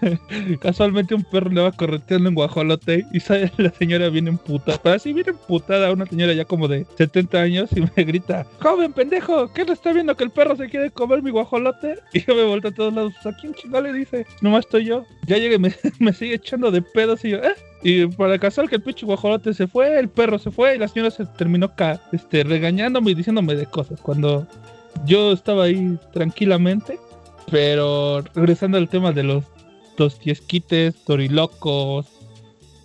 casualmente 0.60 1.14
un 1.14 1.22
perro 1.22 1.50
le 1.50 1.60
va 1.60 1.70
correteando 1.70 2.28
en 2.28 2.34
guajolote 2.34 3.06
y 3.12 3.20
sale 3.20 3.52
la 3.58 3.70
señora 3.70 4.08
bien 4.08 4.26
emputada. 4.26 4.80
Pero 4.82 4.96
así 4.96 5.12
bien 5.12 5.28
emputada, 5.28 5.92
una 5.92 6.06
señora 6.06 6.32
ya 6.32 6.44
como 6.44 6.66
de 6.66 6.84
70 6.96 7.38
años 7.38 7.75
y 7.76 7.80
me 7.82 8.04
grita, 8.04 8.46
joven 8.62 8.92
pendejo, 8.92 9.52
¿qué 9.52 9.64
le 9.64 9.72
está 9.72 9.92
viendo 9.92 10.16
que 10.16 10.24
el 10.24 10.30
perro 10.30 10.56
se 10.56 10.68
quiere 10.68 10.90
comer 10.90 11.22
mi 11.22 11.30
guajolote? 11.30 11.98
Y 12.12 12.24
yo 12.24 12.34
me 12.34 12.44
vuelto 12.44 12.68
a 12.68 12.72
todos 12.72 12.94
lados, 12.94 13.14
¿a 13.24 13.32
quién 13.32 13.54
chingado 13.54 13.84
le 13.84 13.92
dice? 13.92 14.26
Nomás 14.40 14.64
estoy 14.64 14.86
yo. 14.86 15.04
Ya 15.26 15.36
llegué, 15.36 15.58
me, 15.58 15.74
me 15.98 16.12
sigue 16.12 16.34
echando 16.34 16.70
de 16.70 16.82
pedos 16.82 17.24
y 17.24 17.30
yo, 17.30 17.38
¿eh? 17.38 17.54
Y 17.82 18.06
para 18.06 18.38
casual 18.38 18.68
que 18.68 18.76
el 18.76 18.82
pinche 18.82 19.06
guajolote 19.06 19.52
se 19.52 19.66
fue, 19.66 19.98
el 19.98 20.08
perro 20.08 20.38
se 20.38 20.50
fue 20.50 20.74
y 20.74 20.78
la 20.78 20.88
señora 20.88 21.10
se 21.10 21.26
terminó 21.26 21.74
ca 21.76 22.00
este, 22.12 22.42
regañándome 22.42 23.10
y 23.10 23.14
diciéndome 23.14 23.54
de 23.54 23.66
cosas. 23.66 24.00
Cuando 24.00 24.46
yo 25.04 25.32
estaba 25.32 25.64
ahí 25.64 25.98
tranquilamente, 26.12 26.98
pero 27.50 28.22
regresando 28.34 28.78
al 28.78 28.88
tema 28.88 29.12
de 29.12 29.22
los 29.22 29.44
tostiesquites, 29.96 31.04
torilocos, 31.04 32.06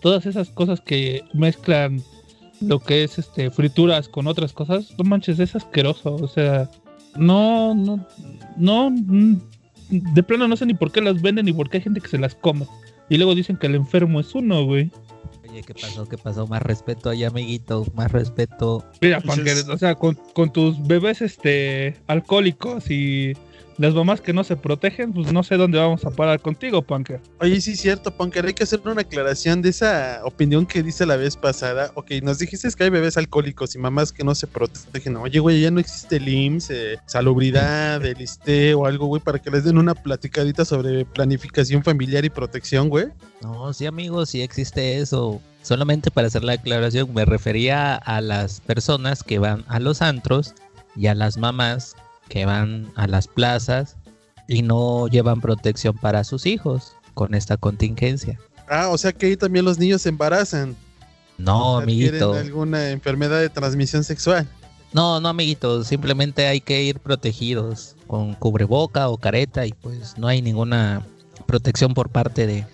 todas 0.01 0.25
esas 0.25 0.49
cosas 0.49 0.81
que 0.81 1.23
mezclan 1.33 2.03
lo 2.61 2.79
que 2.79 3.03
es 3.03 3.17
este 3.19 3.49
frituras 3.51 4.07
con 4.07 4.27
otras 4.27 4.53
cosas, 4.53 4.93
no 4.97 5.03
manches, 5.03 5.39
es 5.39 5.55
asqueroso, 5.55 6.15
o 6.15 6.27
sea, 6.27 6.69
no, 7.15 7.73
no, 7.75 8.07
no, 8.57 8.91
de 9.89 10.23
plano 10.23 10.47
no 10.47 10.55
sé 10.55 10.65
ni 10.65 10.73
por 10.73 10.91
qué 10.91 11.01
las 11.01 11.21
venden 11.21 11.45
ni 11.45 11.53
por 11.53 11.69
qué 11.69 11.77
hay 11.77 11.83
gente 11.83 11.99
que 12.01 12.07
se 12.07 12.17
las 12.17 12.35
come. 12.35 12.65
Y 13.09 13.17
luego 13.17 13.35
dicen 13.35 13.57
que 13.57 13.67
el 13.67 13.75
enfermo 13.75 14.19
es 14.21 14.33
uno, 14.35 14.63
güey. 14.65 14.89
Oye, 15.49 15.63
¿qué 15.63 15.73
pasó? 15.73 16.07
¿Qué 16.07 16.17
pasó? 16.17 16.47
Más 16.47 16.61
respeto 16.61 17.09
ahí, 17.09 17.25
amiguito, 17.25 17.85
más 17.93 18.09
respeto. 18.11 18.85
Mira, 19.01 19.19
Pues 19.19 19.37
es- 19.39 19.67
o 19.67 19.77
sea, 19.77 19.95
con, 19.95 20.17
con 20.33 20.53
tus 20.53 20.81
bebés 20.87 21.21
este 21.21 21.97
alcohólicos 22.07 22.89
y 22.89 23.33
las 23.77 23.93
mamás 23.93 24.21
que 24.21 24.33
no 24.33 24.43
se 24.43 24.55
protegen, 24.55 25.13
pues 25.13 25.31
no 25.33 25.43
sé 25.43 25.57
dónde 25.57 25.79
vamos 25.79 26.05
a 26.05 26.11
parar 26.11 26.39
contigo, 26.39 26.81
Punker. 26.81 27.19
Oye, 27.39 27.59
sí 27.61 27.71
es 27.71 27.81
cierto, 27.81 28.11
Punker, 28.11 28.45
hay 28.45 28.53
que 28.53 28.63
hacer 28.63 28.79
una 28.85 29.01
aclaración 29.01 29.61
de 29.61 29.69
esa 29.69 30.21
opinión 30.23 30.65
que 30.65 30.83
dice 30.83 31.05
la 31.05 31.15
vez 31.15 31.35
pasada. 31.35 31.91
Ok, 31.95 32.11
nos 32.21 32.39
dijiste 32.39 32.69
que 32.77 32.83
hay 32.83 32.89
bebés 32.89 33.17
alcohólicos 33.17 33.75
y 33.75 33.79
mamás 33.79 34.11
que 34.11 34.23
no 34.23 34.35
se 34.35 34.47
protegen. 34.47 35.17
Oye, 35.17 35.39
güey, 35.39 35.61
ya 35.61 35.71
no 35.71 35.79
existe 35.79 36.17
el 36.17 36.27
IMSS, 36.27 36.69
eh, 36.71 36.97
salubridad, 37.07 38.05
el 38.05 38.21
ISTE 38.21 38.73
o 38.73 38.85
algo, 38.85 39.07
güey, 39.07 39.21
para 39.21 39.39
que 39.39 39.49
les 39.49 39.63
den 39.63 39.77
una 39.77 39.95
platicadita 39.95 40.63
sobre 40.63 41.05
planificación 41.05 41.83
familiar 41.83 42.23
y 42.23 42.29
protección, 42.29 42.89
güey. 42.89 43.07
No, 43.41 43.73
sí, 43.73 43.85
amigos, 43.85 44.29
sí 44.29 44.41
existe 44.41 44.99
eso. 44.99 45.41
Solamente 45.63 46.11
para 46.11 46.27
hacer 46.27 46.43
la 46.43 46.53
aclaración, 46.53 47.13
me 47.13 47.25
refería 47.25 47.95
a 47.95 48.21
las 48.21 48.61
personas 48.61 49.23
que 49.23 49.39
van 49.39 49.63
a 49.67 49.79
los 49.79 50.01
antros 50.01 50.53
y 50.95 51.07
a 51.07 51.15
las 51.15 51.37
mamás 51.37 51.95
que 52.31 52.45
van 52.45 52.89
a 52.95 53.07
las 53.07 53.27
plazas 53.27 53.97
y 54.47 54.61
no 54.61 55.09
llevan 55.09 55.41
protección 55.41 55.97
para 55.97 56.23
sus 56.23 56.45
hijos 56.45 56.93
con 57.13 57.33
esta 57.33 57.57
contingencia. 57.57 58.39
Ah, 58.69 58.87
o 58.87 58.97
sea 58.97 59.11
que 59.11 59.25
ahí 59.25 59.35
también 59.35 59.65
los 59.65 59.77
niños 59.77 60.03
se 60.03 60.09
embarazan. 60.09 60.73
No, 61.37 61.79
amiguito. 61.79 62.33
alguna 62.33 62.91
enfermedad 62.91 63.41
de 63.41 63.49
transmisión 63.49 64.05
sexual. 64.05 64.47
No, 64.93 65.19
no, 65.19 65.27
amiguito. 65.27 65.83
Simplemente 65.83 66.47
hay 66.47 66.61
que 66.61 66.81
ir 66.81 67.01
protegidos 67.01 67.97
con 68.07 68.33
cubreboca 68.35 69.09
o 69.09 69.17
careta 69.17 69.65
y 69.65 69.73
pues 69.73 70.17
no 70.17 70.27
hay 70.27 70.41
ninguna 70.41 71.05
protección 71.47 71.93
por 71.93 72.07
parte 72.07 72.47
de, 72.47 72.65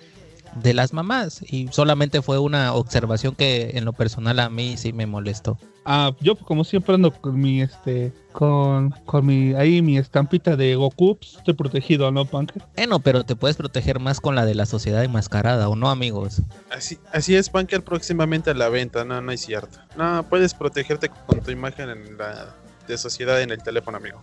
de 0.55 0.73
las 0.73 0.93
mamás. 0.93 1.41
Y 1.47 1.67
solamente 1.71 2.21
fue 2.21 2.39
una 2.39 2.73
observación 2.73 3.35
que 3.35 3.71
en 3.75 3.85
lo 3.85 3.93
personal 3.93 4.39
a 4.39 4.49
mí 4.49 4.77
sí 4.77 4.93
me 4.93 5.05
molestó. 5.05 5.57
Ah, 5.89 6.11
yo 6.19 6.35
como 6.35 6.65
siempre 6.65 6.95
ando 6.95 7.13
con 7.13 7.39
mi 7.39 7.61
este 7.61 8.11
con, 8.33 8.89
con 9.05 9.25
mi 9.25 9.53
ahí 9.53 9.81
mi 9.81 9.97
estampita 9.97 10.57
de 10.57 10.75
Goku, 10.75 11.17
pues, 11.17 11.35
estoy 11.37 11.53
protegido, 11.53 12.11
¿no, 12.11 12.25
Punker? 12.25 12.61
Bueno, 12.75 12.99
pero 12.99 13.23
te 13.23 13.37
puedes 13.37 13.55
proteger 13.55 13.99
más 13.99 14.19
con 14.19 14.35
la 14.35 14.45
de 14.45 14.53
la 14.53 14.65
sociedad 14.65 15.03
enmascarada, 15.03 15.69
¿o 15.69 15.77
no, 15.77 15.89
amigos? 15.89 16.41
Así, 16.69 16.99
así 17.13 17.35
es, 17.35 17.49
Punker, 17.49 17.85
próximamente 17.85 18.49
a 18.49 18.53
la 18.53 18.67
venta. 18.67 19.05
No, 19.05 19.21
no 19.21 19.31
es 19.31 19.39
cierto. 19.39 19.79
No, 19.95 20.27
puedes 20.29 20.53
protegerte 20.53 21.09
con 21.25 21.41
tu 21.41 21.51
imagen 21.51 21.89
en 21.89 22.17
la 22.17 22.53
de 22.85 22.97
sociedad 22.97 23.41
en 23.41 23.51
el 23.51 23.63
teléfono, 23.63 23.97
amigo. 23.97 24.21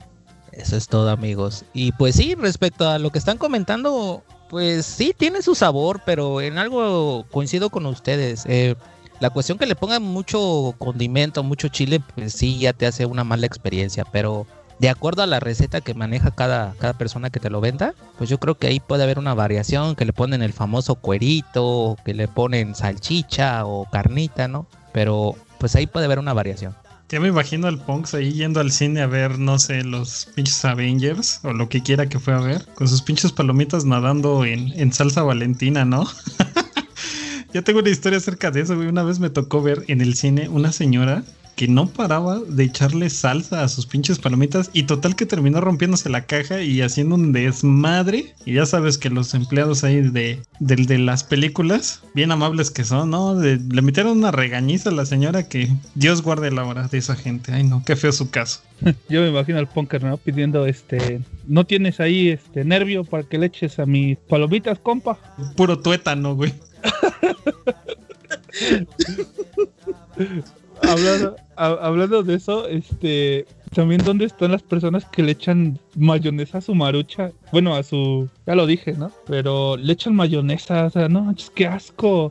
Eso 0.52 0.76
es 0.76 0.87
todo, 0.87 1.11
amigos. 1.11 1.64
Y 1.73 1.93
pues 1.93 2.14
sí, 2.14 2.35
respecto 2.35 2.88
a 2.88 2.99
lo 2.99 3.11
que 3.11 3.19
están 3.19 3.38
comentando, 3.38 4.23
pues 4.49 4.87
sí, 4.87 5.15
tiene 5.17 5.43
su 5.43 5.55
sabor, 5.55 6.01
pero 6.05 6.41
en 6.41 6.59
algo 6.59 7.27
coincido 7.31 7.71
con 7.71 7.87
ustedes. 7.87 8.45
Eh, 8.47 8.75
la 9.21 9.31
cuestión 9.31 9.59
que 9.59 9.67
le 9.67 9.77
pongan 9.77 10.03
mucho 10.03 10.75
condimento, 10.79 11.43
mucho 11.43 11.69
chile, 11.69 12.01
pues 12.15 12.33
sí, 12.33 12.59
ya 12.59 12.73
te 12.73 12.87
hace 12.87 13.07
una 13.07 13.25
mala 13.25 13.47
experiencia, 13.47 14.05
pero 14.11 14.47
de 14.79 14.89
acuerdo 14.89 15.23
a 15.23 15.27
la 15.27 15.41
receta 15.41 15.81
que 15.81 15.95
maneja 15.95 16.33
cada, 16.33 16.75
cada 16.79 16.95
persona 16.95 17.31
que 17.31 17.41
te 17.41 17.51
lo 17.51 17.61
venda, 17.61 17.95
pues 18.19 18.29
yo 18.29 18.39
creo 18.39 18.57
que 18.57 18.67
ahí 18.67 18.81
puede 18.81 19.05
haber 19.05 19.19
una 19.19 19.35
variación, 19.35 19.95
que 19.95 20.05
le 20.05 20.13
ponen 20.13 20.43
el 20.43 20.53
famoso 20.53 20.97
cuerito, 20.97 21.97
que 22.05 22.13
le 22.15 22.29
ponen 22.29 22.75
salchicha 22.75 23.65
o 23.67 23.89
carnita, 23.91 24.49
¿no? 24.49 24.67
Pero 24.93 25.37
pues 25.59 25.77
ahí 25.77 25.87
puede 25.87 26.07
haber 26.07 26.19
una 26.19 26.35
variación. 26.35 26.75
Ya 27.11 27.20
me 27.20 27.28
imagino 27.28 27.66
al 27.68 27.78
Punks 27.78 28.14
ahí 28.14 28.32
yendo 28.32 28.61
al 28.61 28.73
cine 28.73 29.02
a 29.02 29.06
ver, 29.06 29.38
no 29.38 29.58
sé, 29.58 29.84
los 29.84 30.28
pinches 30.34 30.64
Avengers 30.64 31.40
o 31.42 31.52
lo 31.52 31.68
que 31.68 31.82
quiera 31.82 32.08
que 32.08 32.18
fue 32.18 32.34
a 32.34 32.40
ver, 32.40 32.66
con 32.75 32.88
sus 32.88 33.02
pinches 33.02 33.30
palomitas 33.30 33.84
nadando 33.84 34.44
en, 34.44 34.73
en 34.73 34.92
salsa 34.92 35.23
valentina, 35.23 35.84
¿no? 35.84 36.08
Yo 37.54 37.62
tengo 37.62 37.80
una 37.80 37.90
historia 37.90 38.18
acerca 38.18 38.50
de 38.50 38.62
eso, 38.62 38.75
güey. 38.75 38.88
Una 38.88 39.04
vez 39.04 39.20
me 39.20 39.30
tocó 39.30 39.62
ver 39.62 39.84
en 39.87 40.00
el 40.00 40.16
cine 40.16 40.49
una 40.49 40.73
señora 40.73 41.23
que 41.56 41.68
no 41.68 41.88
paraba 41.88 42.40
de 42.40 42.64
echarle 42.64 43.11
salsa 43.11 43.62
a 43.62 43.68
sus 43.68 43.87
pinches 43.87 44.18
palomitas 44.18 44.70
y 44.73 44.84
total 44.84 45.16
que 45.16 45.26
terminó 45.26 45.61
rompiéndose 45.61 46.08
la 46.08 46.26
caja 46.26 46.62
y 46.62 46.80
haciendo 46.82 47.14
un 47.14 47.32
desmadre. 47.32 48.34
Y 48.44 48.54
ya 48.54 48.66
sabes 48.66 48.99
que 48.99 49.11
los 49.11 49.34
empleados 49.34 49.84
ahí 49.84 50.00
de, 50.00 50.40
del 50.58 50.87
de 50.87 50.99
las 50.99 51.25
películas, 51.25 52.02
bien 52.14 52.32
amables 52.32 52.70
que 52.70 52.84
son, 52.84 53.11
¿no? 53.11 53.34
De- 53.37 53.58
le 53.58 53.82
metieron 53.82 54.18
una 54.18 54.30
regañiza 54.30 54.90
a 54.90 54.92
la 54.92 55.06
señora 55.06 55.49
que 55.49 55.68
Dios 55.94 56.23
guarde 56.23 56.50
la 56.50 56.64
hora 56.64 56.88
de 56.88 56.99
esa 56.99 57.14
gente. 57.16 57.52
Ay, 57.52 57.64
no, 57.64 57.82
qué 57.87 57.96
feo 57.96 58.12
su 58.12 58.30
caso. 58.30 58.61
Yo 59.08 59.20
me 59.20 59.28
imagino 59.28 59.58
al 59.58 59.68
Punker, 59.68 60.02
¿no? 60.02 60.16
Pidiendo 60.16 60.66
este, 60.66 61.20
¿no 61.46 61.64
tienes 61.64 62.00
ahí 62.00 62.30
este 62.30 62.64
nervio 62.64 63.04
para 63.04 63.23
que 63.23 63.38
le 63.38 63.46
eches 63.46 63.78
a 63.78 63.87
mis 63.87 64.18
palomitas, 64.18 64.78
compa? 64.78 65.18
Puro 65.56 65.78
tuétano, 65.78 66.34
güey. 66.34 66.52
hablando, 70.83 71.37
ha- 71.57 71.78
hablando 71.87 72.23
de 72.23 72.35
eso, 72.35 72.66
este, 72.69 73.47
también 73.75 74.02
dónde 74.04 74.25
están 74.26 74.52
las 74.52 74.62
personas 74.62 75.04
que 75.07 75.23
le 75.23 75.33
echan 75.33 75.78
mayonesa 75.97 76.59
a 76.59 76.61
su 76.61 76.75
marucha, 76.75 77.31
bueno, 77.52 77.75
a 77.75 77.83
su, 77.83 78.28
ya 78.47 78.54
lo 78.54 78.66
dije, 78.66 78.93
¿no? 78.93 79.11
Pero 79.26 79.76
le 79.76 79.93
echan 79.93 80.14
mayonesa, 80.14 80.87
o 80.87 80.90
sea, 80.90 81.09
no, 81.09 81.23
manches, 81.23 81.50
qué 81.50 81.66
asco. 81.66 82.31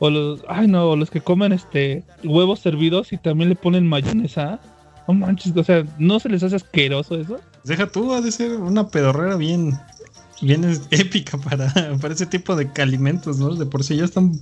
O 0.00 0.10
los, 0.10 0.42
ay 0.48 0.68
no, 0.68 0.94
los 0.94 1.10
que 1.10 1.20
comen 1.20 1.52
este 1.52 2.04
huevos 2.22 2.60
servidos 2.60 3.12
y 3.12 3.16
también 3.16 3.48
le 3.48 3.56
ponen 3.56 3.84
mayonesa. 3.86 4.60
No 5.08 5.14
manches, 5.14 5.56
o 5.56 5.64
sea, 5.64 5.84
¿no 5.98 6.20
se 6.20 6.28
les 6.28 6.42
hace 6.44 6.54
asqueroso 6.56 7.16
eso? 7.16 7.40
Deja 7.64 7.86
tú, 7.90 8.14
ha 8.14 8.20
de 8.20 8.30
ser 8.30 8.52
una 8.60 8.88
pedorrera 8.88 9.34
bien, 9.36 9.72
bien 10.40 10.62
es- 10.64 10.86
épica 10.90 11.36
para, 11.38 11.72
para 12.00 12.14
ese 12.14 12.26
tipo 12.26 12.54
de 12.54 12.70
alimentos, 12.80 13.38
¿no? 13.38 13.54
De 13.56 13.66
por 13.66 13.82
sí 13.82 13.96
ya 13.96 14.04
están 14.04 14.40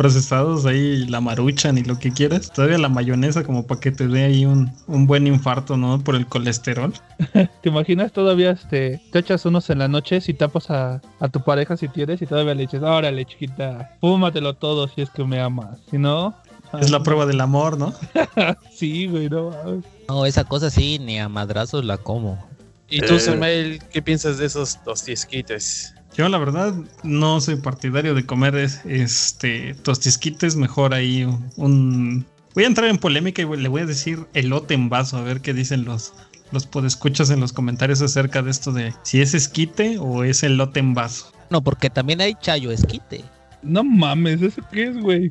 procesados 0.00 0.64
ahí 0.64 1.04
la 1.08 1.20
maruchan 1.20 1.76
y 1.76 1.82
lo 1.82 1.98
que 1.98 2.10
quieras. 2.10 2.50
Todavía 2.50 2.78
la 2.78 2.88
mayonesa 2.88 3.44
como 3.44 3.66
para 3.66 3.80
que 3.82 3.90
te 3.90 4.08
dé 4.08 4.24
ahí 4.24 4.46
un, 4.46 4.72
un 4.86 5.06
buen 5.06 5.26
infarto, 5.26 5.76
¿no? 5.76 6.02
Por 6.02 6.14
el 6.14 6.24
colesterol. 6.26 6.94
¿Te 7.34 7.68
imaginas 7.68 8.10
todavía 8.10 8.52
este, 8.52 8.98
te 9.12 9.18
echas 9.18 9.44
unos 9.44 9.68
en 9.68 9.78
la 9.78 9.88
noche 9.88 10.22
si 10.22 10.32
tapas 10.32 10.70
a, 10.70 11.02
a 11.18 11.28
tu 11.28 11.44
pareja 11.44 11.76
si 11.76 11.86
tienes 11.88 12.22
y 12.22 12.26
todavía 12.26 12.54
le 12.54 12.62
dices, 12.62 12.80
órale 12.82 13.26
chiquita, 13.26 13.90
fúmatelo 14.00 14.54
todo 14.54 14.88
si 14.88 15.02
es 15.02 15.10
que 15.10 15.22
me 15.22 15.38
amas. 15.38 15.76
Si 15.90 15.98
no, 15.98 16.34
Es 16.80 16.90
la 16.90 17.02
prueba 17.02 17.26
del 17.26 17.42
amor, 17.42 17.76
¿no? 17.76 17.92
sí, 18.72 19.06
güey, 19.06 19.28
no 19.28 19.50
mames. 19.50 19.84
No, 20.08 20.24
esa 20.24 20.44
cosa 20.44 20.70
sí, 20.70 20.98
ni 20.98 21.20
a 21.20 21.28
madrazos 21.28 21.84
la 21.84 21.98
como. 21.98 22.42
¿Y 22.88 23.02
tú, 23.02 23.16
Eh. 23.16 23.20
Samuel, 23.20 23.82
qué 23.92 24.00
piensas 24.00 24.38
de 24.38 24.46
esos 24.46 24.82
tostisquites? 24.82 25.94
Yo 26.20 26.28
la 26.28 26.36
verdad 26.36 26.74
no 27.02 27.40
soy 27.40 27.56
partidario 27.56 28.14
de 28.14 28.26
comer 28.26 28.54
es- 28.56 28.82
este 28.84 29.72
tostisquites, 29.72 30.54
mejor 30.54 30.92
ahí 30.92 31.24
un, 31.24 31.50
un- 31.56 32.26
Voy 32.54 32.64
a 32.64 32.66
entrar 32.66 32.90
en 32.90 32.98
polémica 32.98 33.40
y 33.40 33.56
le 33.56 33.68
voy 33.70 33.80
a 33.80 33.86
decir 33.86 34.26
elote 34.34 34.74
en 34.74 34.90
vaso, 34.90 35.16
a 35.16 35.22
ver 35.22 35.40
qué 35.40 35.54
dicen 35.54 35.86
los, 35.86 36.12
los 36.52 36.66
podescuchas 36.66 37.30
en 37.30 37.40
los 37.40 37.54
comentarios 37.54 38.02
acerca 38.02 38.42
de 38.42 38.50
esto 38.50 38.70
de 38.70 38.92
si 39.02 39.22
es 39.22 39.32
esquite 39.32 39.96
o 39.98 40.22
es 40.22 40.42
elote 40.42 40.80
en 40.80 40.92
vaso. 40.92 41.32
No, 41.48 41.62
porque 41.62 41.88
también 41.88 42.20
hay 42.20 42.34
chayo 42.34 42.70
esquite. 42.70 43.24
No 43.62 43.82
mames, 43.82 44.42
¿eso 44.42 44.60
qué 44.70 44.88
es, 44.88 44.98
güey? 45.00 45.30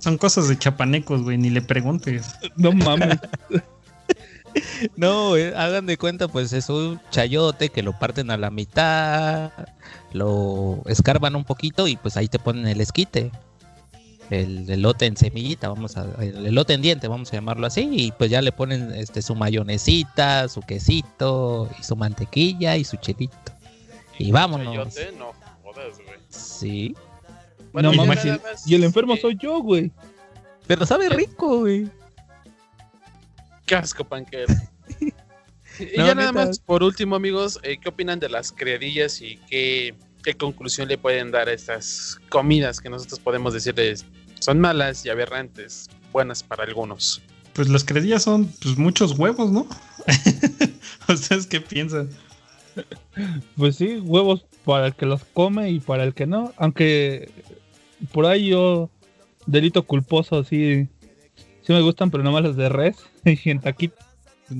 Son 0.00 0.18
cosas 0.18 0.48
de 0.48 0.58
chapanecos, 0.58 1.22
güey, 1.22 1.38
ni 1.38 1.50
le 1.50 1.62
preguntes. 1.62 2.34
No 2.56 2.72
mames. 2.72 3.18
No, 4.96 5.36
eh, 5.36 5.54
hagan 5.56 5.86
de 5.86 5.96
cuenta, 5.96 6.28
pues 6.28 6.52
es 6.52 6.68
un 6.68 7.00
chayote 7.10 7.68
que 7.68 7.82
lo 7.82 7.98
parten 7.98 8.30
a 8.30 8.36
la 8.36 8.50
mitad, 8.50 9.50
lo 10.12 10.82
escarban 10.86 11.36
un 11.36 11.44
poquito 11.44 11.86
y 11.86 11.96
pues 11.96 12.16
ahí 12.16 12.28
te 12.28 12.38
ponen 12.38 12.66
el 12.66 12.80
esquite. 12.80 13.30
El 14.30 14.70
elote 14.70 15.06
en 15.06 15.16
semillita, 15.16 15.68
vamos 15.68 15.96
a, 15.96 16.06
el 16.20 16.46
elote 16.46 16.74
en 16.74 16.82
diente, 16.82 17.08
vamos 17.08 17.32
a 17.32 17.36
llamarlo 17.36 17.66
así, 17.66 17.88
y 17.90 18.12
pues 18.12 18.30
ya 18.30 18.40
le 18.40 18.52
ponen 18.52 18.92
este 18.94 19.22
su 19.22 19.34
mayonesita, 19.34 20.48
su 20.48 20.60
quesito, 20.60 21.68
y 21.78 21.82
su 21.82 21.96
mantequilla 21.96 22.76
y 22.76 22.84
su 22.84 22.96
chilito. 22.96 23.34
Y 24.18 24.30
vámonos. 24.30 24.94
Chayote, 24.94 25.18
no 25.18 25.32
jodas, 25.64 25.96
güey. 25.96 26.18
Sí. 26.28 26.94
No 27.72 27.82
nada 27.82 28.04
más, 28.04 28.66
y 28.66 28.74
el 28.76 28.84
enfermo 28.84 29.14
eh, 29.14 29.20
soy 29.20 29.36
yo, 29.36 29.60
güey. 29.62 29.90
Pero 30.68 30.86
sabe 30.86 31.08
rico, 31.08 31.60
güey. 31.60 31.90
Qué 33.70 33.76
asco, 33.76 34.04
y 35.78 35.96
No, 35.96 36.04
ya 36.04 36.14
nada 36.16 36.32
más, 36.32 36.58
por 36.58 36.82
último, 36.82 37.14
amigos, 37.14 37.60
eh, 37.62 37.78
¿qué 37.80 37.88
opinan 37.88 38.18
de 38.18 38.28
las 38.28 38.50
criadillas 38.50 39.22
y 39.22 39.36
qué, 39.48 39.94
qué 40.24 40.34
conclusión 40.34 40.88
le 40.88 40.98
pueden 40.98 41.30
dar 41.30 41.48
a 41.48 41.52
estas 41.52 42.18
comidas 42.30 42.80
que 42.80 42.90
nosotros 42.90 43.20
podemos 43.20 43.54
decirles 43.54 44.04
son 44.40 44.58
malas 44.58 45.06
y 45.06 45.08
aberrantes, 45.08 45.88
buenas 46.10 46.42
para 46.42 46.64
algunos? 46.64 47.22
Pues 47.52 47.68
las 47.68 47.84
credillas 47.84 48.24
son 48.24 48.52
pues, 48.60 48.76
muchos 48.76 49.16
huevos, 49.16 49.52
¿no? 49.52 49.68
¿Ustedes 51.08 51.46
qué 51.46 51.60
piensan? 51.60 52.10
Pues 53.56 53.76
sí, 53.76 53.98
huevos 53.98 54.44
para 54.64 54.88
el 54.88 54.96
que 54.96 55.06
los 55.06 55.22
come 55.26 55.70
y 55.70 55.78
para 55.78 56.02
el 56.02 56.12
que 56.12 56.26
no. 56.26 56.52
Aunque 56.56 57.30
por 58.10 58.26
ahí 58.26 58.48
yo, 58.48 58.90
delito 59.46 59.84
culposo, 59.84 60.42
sí, 60.42 60.88
sí 61.66 61.72
me 61.72 61.80
gustan, 61.82 62.10
pero 62.10 62.22
nomás 62.22 62.42
los 62.42 62.56
de 62.56 62.68
res 62.68 62.96
y 63.24 63.50
en 63.50 63.60
taquito. 63.60 63.96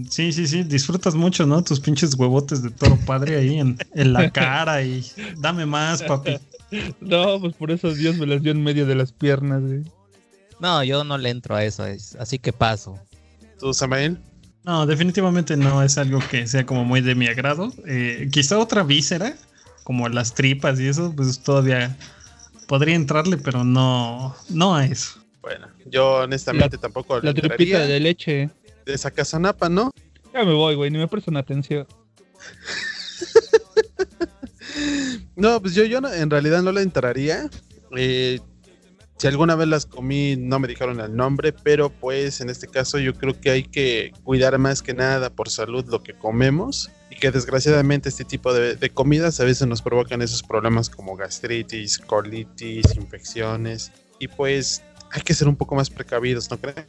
Sí, 0.09 0.33
sí, 0.33 0.47
sí, 0.47 0.63
disfrutas 0.63 1.17
mucho, 1.17 1.47
¿no? 1.47 1.63
Tus 1.65 1.81
pinches 1.81 2.15
huevotes 2.15 2.63
de 2.63 2.71
toro 2.71 2.97
padre 2.97 3.37
ahí 3.39 3.59
en, 3.59 3.77
en 3.95 4.13
la 4.13 4.31
cara 4.33 4.83
y 4.85 5.05
dame 5.39 5.67
más, 5.67 6.03
papi. 6.05 6.39
No, 7.01 7.41
pues 7.41 7.55
por 7.57 7.73
eso 7.73 7.93
Dios 7.93 8.17
me 8.17 8.27
las 8.27 8.41
dio 8.43 8.53
en 8.53 8.63
medio 8.63 8.87
de 8.87 8.95
las 8.95 9.11
piernas, 9.11 9.63
güey. 9.63 9.83
No, 10.61 10.85
yo 10.85 11.03
no 11.03 11.19
le 11.19 11.31
entro 11.31 11.57
a 11.57 11.65
eso, 11.65 11.85
es- 11.87 12.15
así 12.21 12.39
que 12.39 12.53
paso. 12.53 13.01
¿Tú, 13.59 13.75
Samael? 13.75 14.19
No, 14.63 14.87
definitivamente 14.87 15.57
no 15.57 15.83
es 15.83 15.99
algo 15.99 16.21
que 16.31 16.47
sea 16.47 16.65
como 16.67 16.85
muy 16.85 17.01
de 17.01 17.15
mi 17.17 17.27
agrado. 17.27 17.73
Eh, 17.87 18.29
quizá 18.31 18.59
otra 18.59 18.85
víscera, 18.85 19.35
como 19.83 20.09
las 20.09 20.35
tripas 20.35 20.79
y 20.79 20.87
eso, 20.87 21.13
pues 21.17 21.41
todavía 21.41 21.97
podría 22.69 22.95
entrarle, 22.95 23.39
pero 23.39 23.65
no, 23.65 24.37
no 24.51 24.77
a 24.77 24.85
eso. 24.87 25.20
Bueno, 25.43 25.69
yo 25.87 26.17
honestamente 26.23 26.77
tampoco 26.79 27.19
La 27.21 27.33
tripita 27.33 27.81
de 27.87 28.01
leche. 28.01 28.51
de 28.85 28.93
esa 28.95 29.11
casanapa, 29.11 29.69
¿no? 29.69 29.91
Ya 30.35 30.45
me 30.45 30.53
voy, 30.53 30.75
güey, 30.75 30.91
ni 30.91 30.99
me 30.99 31.09
prestan 31.09 31.37
atención. 31.37 31.87
No, 35.37 35.61
pues 35.61 35.75
yo, 35.75 35.85
yo 35.85 36.01
no- 36.01 36.13
en 36.13 36.31
realidad 36.31 36.63
no 36.63 36.71
le 36.73 36.83
entraría. 36.83 37.49
Eh, 37.97 38.41
si 39.17 39.27
alguna 39.27 39.55
vez 39.57 39.69
las 39.69 39.87
comí, 39.87 40.37
no 40.37 40.59
me 40.59 40.69
dijeron 40.69 41.01
el 41.01 41.15
nombre, 41.15 41.53
pero 41.53 41.91
pues 41.91 42.41
en 42.41 42.49
este 42.51 42.67
caso 42.69 42.99
yo 42.99 43.15
creo 43.15 43.39
que 43.39 43.51
hay 43.51 43.63
que 43.65 44.13
cuidar 44.23 44.57
más 44.59 44.83
que 44.83 44.95
nada 44.95 45.31
por 45.31 45.49
salud 45.51 45.85
lo 45.89 46.03
que 46.03 46.15
comemos 46.15 46.91
y 47.11 47.17
que 47.17 47.31
desgraciadamente 47.31 48.09
este 48.09 48.25
tipo 48.25 48.53
de, 48.55 48.77
de 48.77 48.91
comidas 48.91 49.41
a 49.41 49.45
veces 49.45 49.67
nos 49.67 49.83
provocan 49.83 50.23
esos 50.23 50.43
problemas 50.43 50.89
como 50.89 51.17
gastritis, 51.17 51.99
colitis, 51.99 52.95
infecciones 52.97 53.93
y 54.19 54.29
pues 54.29 54.83
hay 55.13 55.23
que 55.23 55.35
ser 55.35 55.49
un 55.49 55.57
poco 55.57 55.75
más 55.75 55.91
precavidos, 55.91 56.51
¿no 56.51 56.59
creen? 56.59 56.87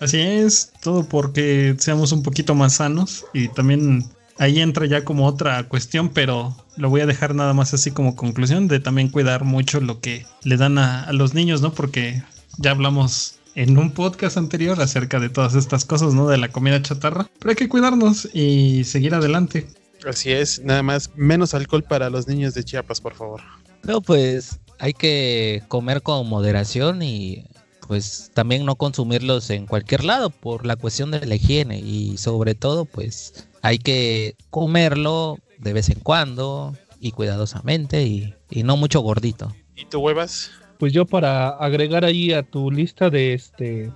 Así 0.00 0.18
es, 0.18 0.72
todo 0.82 1.04
porque 1.04 1.74
seamos 1.78 2.12
un 2.12 2.22
poquito 2.22 2.54
más 2.54 2.74
sanos 2.74 3.24
y 3.32 3.48
también 3.48 4.04
ahí 4.38 4.60
entra 4.60 4.86
ya 4.86 5.04
como 5.04 5.26
otra 5.26 5.68
cuestión, 5.68 6.10
pero 6.10 6.56
lo 6.76 6.90
voy 6.90 7.00
a 7.00 7.06
dejar 7.06 7.34
nada 7.34 7.54
más 7.54 7.74
así 7.74 7.90
como 7.90 8.16
conclusión 8.16 8.68
de 8.68 8.80
también 8.80 9.08
cuidar 9.08 9.44
mucho 9.44 9.80
lo 9.80 10.00
que 10.00 10.26
le 10.42 10.56
dan 10.56 10.78
a, 10.78 11.04
a 11.04 11.12
los 11.12 11.34
niños, 11.34 11.62
¿no? 11.62 11.72
Porque 11.72 12.22
ya 12.58 12.72
hablamos 12.72 13.38
en 13.54 13.78
un 13.78 13.90
podcast 13.90 14.36
anterior 14.36 14.80
acerca 14.80 15.18
de 15.18 15.30
todas 15.30 15.54
estas 15.54 15.84
cosas, 15.84 16.14
¿no? 16.14 16.28
De 16.28 16.36
la 16.36 16.48
comida 16.50 16.80
chatarra, 16.82 17.28
pero 17.38 17.50
hay 17.50 17.56
que 17.56 17.68
cuidarnos 17.68 18.28
y 18.34 18.84
seguir 18.84 19.14
adelante. 19.14 19.66
Así 20.06 20.30
es, 20.30 20.62
nada 20.62 20.82
más 20.82 21.10
menos 21.16 21.54
alcohol 21.54 21.82
para 21.82 22.10
los 22.10 22.28
niños 22.28 22.54
de 22.54 22.62
Chiapas, 22.62 23.00
por 23.00 23.14
favor. 23.14 23.40
No, 23.82 24.00
pues 24.00 24.60
hay 24.78 24.92
que 24.92 25.62
comer 25.68 26.02
con 26.02 26.28
moderación 26.28 27.02
y 27.02 27.46
pues 27.86 28.30
también 28.34 28.64
no 28.64 28.76
consumirlos 28.76 29.50
en 29.50 29.66
cualquier 29.66 30.04
lado 30.04 30.30
por 30.30 30.66
la 30.66 30.76
cuestión 30.76 31.10
de 31.10 31.24
la 31.24 31.34
higiene 31.34 31.78
y 31.78 32.16
sobre 32.18 32.54
todo 32.54 32.84
pues 32.84 33.48
hay 33.62 33.78
que 33.78 34.36
comerlo 34.50 35.38
de 35.58 35.72
vez 35.72 35.88
en 35.88 36.00
cuando 36.00 36.74
y 37.00 37.12
cuidadosamente 37.12 38.02
y, 38.02 38.34
y 38.50 38.62
no 38.62 38.76
mucho 38.76 39.00
gordito. 39.00 39.54
¿Y 39.74 39.84
tú 39.86 40.00
huevas? 40.00 40.50
Pues 40.78 40.92
yo 40.92 41.06
para 41.06 41.48
agregar 41.48 42.04
ahí 42.04 42.32
a 42.32 42.42
tu 42.42 42.70
lista 42.70 43.10
de 43.10 43.34
este 43.34 43.90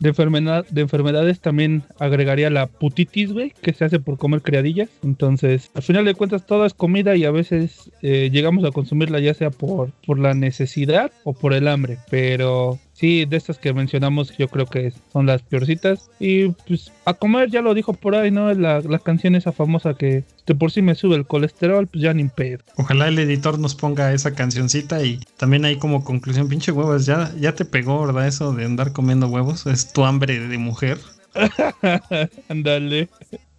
de 0.00 0.08
enfermedad 0.08 0.66
de 0.70 0.80
enfermedades 0.80 1.40
también 1.40 1.84
agregaría 1.98 2.48
la 2.48 2.66
putitis, 2.66 3.32
güey, 3.32 3.52
que 3.62 3.74
se 3.74 3.84
hace 3.84 4.00
por 4.00 4.16
comer 4.16 4.40
criadillas. 4.40 4.88
Entonces, 5.04 5.70
al 5.74 5.82
final 5.82 6.06
de 6.06 6.14
cuentas 6.14 6.46
todo 6.46 6.64
es 6.64 6.72
comida 6.72 7.16
y 7.16 7.24
a 7.24 7.30
veces 7.30 7.90
eh, 8.00 8.30
llegamos 8.32 8.64
a 8.64 8.70
consumirla 8.70 9.20
ya 9.20 9.34
sea 9.34 9.50
por 9.50 9.92
por 10.06 10.18
la 10.18 10.34
necesidad 10.34 11.12
o 11.24 11.34
por 11.34 11.52
el 11.52 11.68
hambre, 11.68 11.98
pero 12.10 12.78
sí, 13.00 13.24
de 13.24 13.38
estas 13.38 13.56
que 13.56 13.72
mencionamos 13.72 14.36
yo 14.36 14.46
creo 14.48 14.66
que 14.66 14.92
son 15.10 15.24
las 15.24 15.40
peorcitas 15.40 16.10
y 16.20 16.48
pues 16.48 16.92
a 17.06 17.14
comer 17.14 17.50
ya 17.50 17.62
lo 17.62 17.72
dijo 17.72 17.94
por 17.94 18.14
ahí, 18.14 18.30
¿no? 18.30 18.52
La, 18.52 18.80
la 18.80 18.98
canción 18.98 19.34
esa 19.34 19.52
famosa 19.52 19.94
que 19.94 20.24
de 20.46 20.54
por 20.54 20.70
sí 20.70 20.82
me 20.82 20.94
sube 20.94 21.16
el 21.16 21.26
colesterol, 21.26 21.86
pues 21.86 22.02
ya 22.02 22.12
ni 22.12 22.28
pedo. 22.28 22.62
Ojalá 22.76 23.08
el 23.08 23.18
editor 23.18 23.58
nos 23.58 23.74
ponga 23.74 24.12
esa 24.12 24.34
cancioncita 24.34 25.02
y 25.02 25.18
también 25.38 25.64
ahí 25.64 25.76
como 25.76 26.04
conclusión, 26.04 26.48
pinche 26.48 26.72
huevos, 26.72 27.06
ya, 27.06 27.32
ya 27.40 27.54
te 27.54 27.64
pegó, 27.64 28.04
¿verdad? 28.06 28.26
Eso 28.26 28.52
de 28.52 28.66
andar 28.66 28.92
comiendo 28.92 29.28
huevos, 29.28 29.66
es 29.66 29.90
tu 29.92 30.04
hambre 30.04 30.38
de 30.38 30.58
mujer. 30.58 30.98
Ándale. 32.48 33.08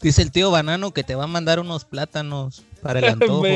Dice 0.02 0.22
el 0.22 0.32
tío 0.32 0.52
Banano 0.52 0.92
que 0.92 1.04
te 1.04 1.16
va 1.16 1.24
a 1.24 1.28
mandar 1.28 1.60
unos 1.60 1.86
plátanos 1.86 2.64
para 2.84 3.00
el 3.00 3.06
antojo. 3.14 3.44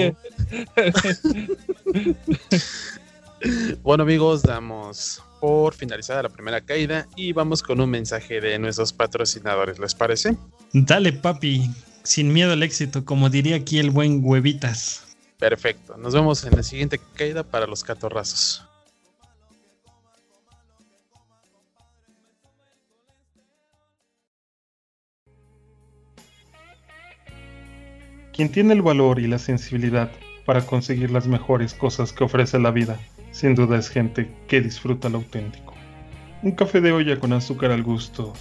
Bueno 3.84 4.04
amigos, 4.04 4.42
damos 4.42 5.22
por 5.46 5.76
finalizada 5.76 6.24
la 6.24 6.30
primera 6.30 6.60
caída 6.60 7.08
y 7.16 7.32
vamos 7.32 7.62
con 7.62 7.80
un 7.80 7.88
mensaje 7.88 8.42
de 8.42 8.58
nuestros 8.58 8.92
patrocinadores, 8.92 9.78
¿les 9.78 9.94
parece? 9.94 10.36
Dale, 10.74 11.14
papi, 11.14 11.70
sin 12.02 12.34
miedo 12.34 12.54
al 12.54 12.64
éxito, 12.64 13.06
como 13.06 13.30
diría 13.30 13.58
aquí 13.58 13.78
el 13.78 13.92
buen 13.92 14.22
huevitas. 14.24 15.16
Perfecto, 15.38 15.98
nos 15.98 16.16
vemos 16.16 16.44
en 16.46 16.56
la 16.56 16.64
siguiente 16.64 17.00
caída 17.14 17.44
para 17.44 17.68
los 17.68 17.84
catorrazos. 17.84 18.66
Quien 28.34 28.52
tiene 28.52 28.74
el 28.74 28.82
valor 28.82 29.20
y 29.20 29.28
la 29.28 29.38
sensibilidad 29.38 30.10
para 30.48 30.66
conseguir 30.66 31.12
las 31.12 31.28
mejores 31.28 31.76
cosas 31.76 32.12
que 32.14 32.24
ofrece 32.24 32.58
la 32.58 32.72
vida, 32.72 33.00
sin 33.36 33.54
duda 33.54 33.78
es 33.78 33.90
gente 33.90 34.34
que 34.48 34.62
disfruta 34.62 35.10
lo 35.10 35.18
auténtico. 35.18 35.74
Un 36.42 36.54
café 36.54 36.80
de 36.80 36.94
olla 36.94 37.20
con 37.20 37.34
azúcar 37.34 37.72
al 37.72 37.84
gusto 37.84 38.32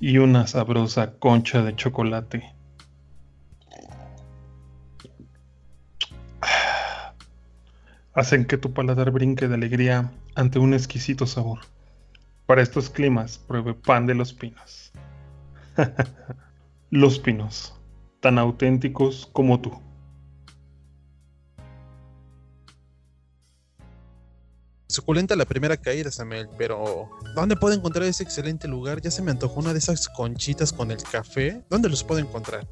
y 0.00 0.16
una 0.16 0.46
sabrosa 0.46 1.18
concha 1.18 1.62
de 1.62 1.76
chocolate. 1.76 2.54
Hacen 8.14 8.46
que 8.46 8.56
tu 8.56 8.72
paladar 8.72 9.10
brinque 9.10 9.48
de 9.48 9.54
alegría 9.54 10.10
ante 10.34 10.58
un 10.58 10.72
exquisito 10.72 11.26
sabor. 11.26 11.58
Para 12.46 12.62
estos 12.62 12.88
climas, 12.88 13.36
pruebe 13.36 13.74
pan 13.74 14.06
de 14.06 14.14
los 14.14 14.32
pinos. 14.32 14.92
los 16.90 17.18
pinos, 17.18 17.78
tan 18.20 18.38
auténticos 18.38 19.28
como 19.30 19.60
tú. 19.60 19.78
Suculenta 24.90 25.36
la 25.36 25.44
primera 25.44 25.76
caída, 25.76 26.10
Samuel, 26.10 26.48
pero 26.56 27.10
¿dónde 27.34 27.56
puedo 27.56 27.74
encontrar 27.74 28.06
ese 28.06 28.22
excelente 28.22 28.66
lugar? 28.66 29.02
Ya 29.02 29.10
se 29.10 29.20
me 29.20 29.30
antojó 29.30 29.60
una 29.60 29.74
de 29.74 29.80
esas 29.80 30.08
conchitas 30.08 30.72
con 30.72 30.90
el 30.90 31.02
café. 31.02 31.62
¿Dónde 31.68 31.90
los 31.90 32.02
puedo 32.02 32.20
encontrar? 32.20 32.66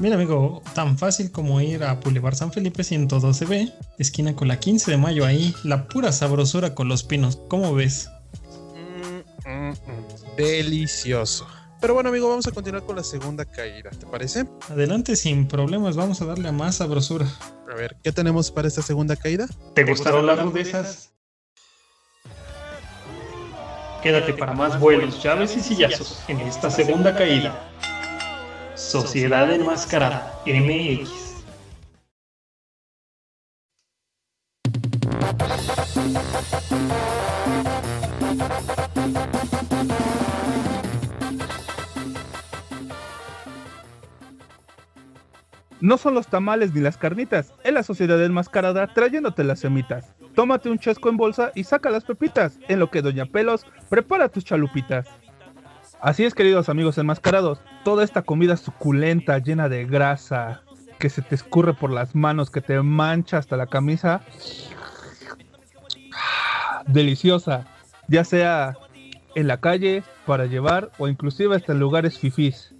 Mira, 0.00 0.16
amigo, 0.16 0.62
tan 0.74 0.98
fácil 0.98 1.30
como 1.30 1.60
ir 1.60 1.84
a 1.84 1.94
Boulevard 1.94 2.34
San 2.34 2.52
Felipe 2.52 2.82
112B, 2.82 3.72
esquina 3.98 4.34
con 4.34 4.48
la 4.48 4.58
15 4.58 4.90
de 4.90 4.96
mayo 4.96 5.24
ahí, 5.24 5.54
la 5.62 5.86
pura 5.86 6.10
sabrosura 6.10 6.74
con 6.74 6.88
los 6.88 7.04
pinos. 7.04 7.38
¿Cómo 7.46 7.72
ves? 7.72 8.08
Mm, 8.74 9.48
mm, 9.48 9.70
mm. 9.70 10.36
Delicioso. 10.36 11.46
Pero 11.80 11.94
bueno, 11.94 12.08
amigo, 12.08 12.28
vamos 12.28 12.48
a 12.48 12.50
continuar 12.50 12.82
con 12.84 12.96
la 12.96 13.04
segunda 13.04 13.44
caída, 13.44 13.90
¿te 13.90 14.06
parece? 14.06 14.44
Adelante 14.68 15.14
sin 15.14 15.46
problemas, 15.46 15.94
vamos 15.94 16.20
a 16.20 16.24
darle 16.24 16.48
a 16.48 16.52
más 16.52 16.76
sabrosura. 16.76 17.26
A 17.70 17.76
ver, 17.76 17.96
¿qué 18.02 18.10
tenemos 18.10 18.50
para 18.50 18.66
esta 18.66 18.82
segunda 18.82 19.14
caída? 19.14 19.46
¿Te 19.74 19.84
gustaron 19.84 20.26
las 20.26 20.42
rudezas? 20.42 21.12
Quédate 24.02 24.32
para 24.32 24.54
más 24.54 24.80
vuelos, 24.80 25.22
llaves 25.22 25.56
y 25.56 25.60
sillazos 25.60 26.24
en 26.28 26.40
esta 26.40 26.70
segunda 26.70 27.14
caída. 27.14 27.54
Sociedad 28.74 29.52
Enmascarada 29.52 30.40
MX. 30.46 31.30
No 45.82 45.96
son 45.96 46.14
los 46.14 46.26
tamales 46.26 46.74
ni 46.74 46.80
las 46.80 46.96
carnitas, 46.96 47.54
es 47.64 47.72
la 47.72 47.82
sociedad 47.82 48.22
enmascarada 48.22 48.86
trayéndote 48.86 49.44
las 49.44 49.60
semitas. 49.60 50.14
Tómate 50.40 50.70
un 50.70 50.78
chesco 50.78 51.10
en 51.10 51.18
bolsa 51.18 51.52
y 51.54 51.64
saca 51.64 51.90
las 51.90 52.04
pepitas, 52.04 52.58
en 52.66 52.78
lo 52.78 52.90
que 52.90 53.02
Doña 53.02 53.26
Pelos 53.26 53.66
prepara 53.90 54.30
tus 54.30 54.42
chalupitas. 54.42 55.06
Así 56.00 56.24
es, 56.24 56.34
queridos 56.34 56.70
amigos 56.70 56.96
enmascarados, 56.96 57.60
toda 57.84 58.04
esta 58.04 58.22
comida 58.22 58.56
suculenta, 58.56 59.36
llena 59.36 59.68
de 59.68 59.84
grasa, 59.84 60.62
que 60.98 61.10
se 61.10 61.20
te 61.20 61.34
escurre 61.34 61.74
por 61.74 61.90
las 61.90 62.14
manos, 62.14 62.50
que 62.50 62.62
te 62.62 62.80
mancha 62.80 63.36
hasta 63.36 63.58
la 63.58 63.66
camisa. 63.66 64.22
Deliciosa, 66.86 67.66
ya 68.08 68.24
sea 68.24 68.78
en 69.34 69.46
la 69.46 69.60
calle, 69.60 70.02
para 70.24 70.46
llevar 70.46 70.90
o 70.96 71.06
inclusive 71.06 71.54
hasta 71.54 71.72
en 71.72 71.80
lugares 71.80 72.18
fifís. 72.18 72.74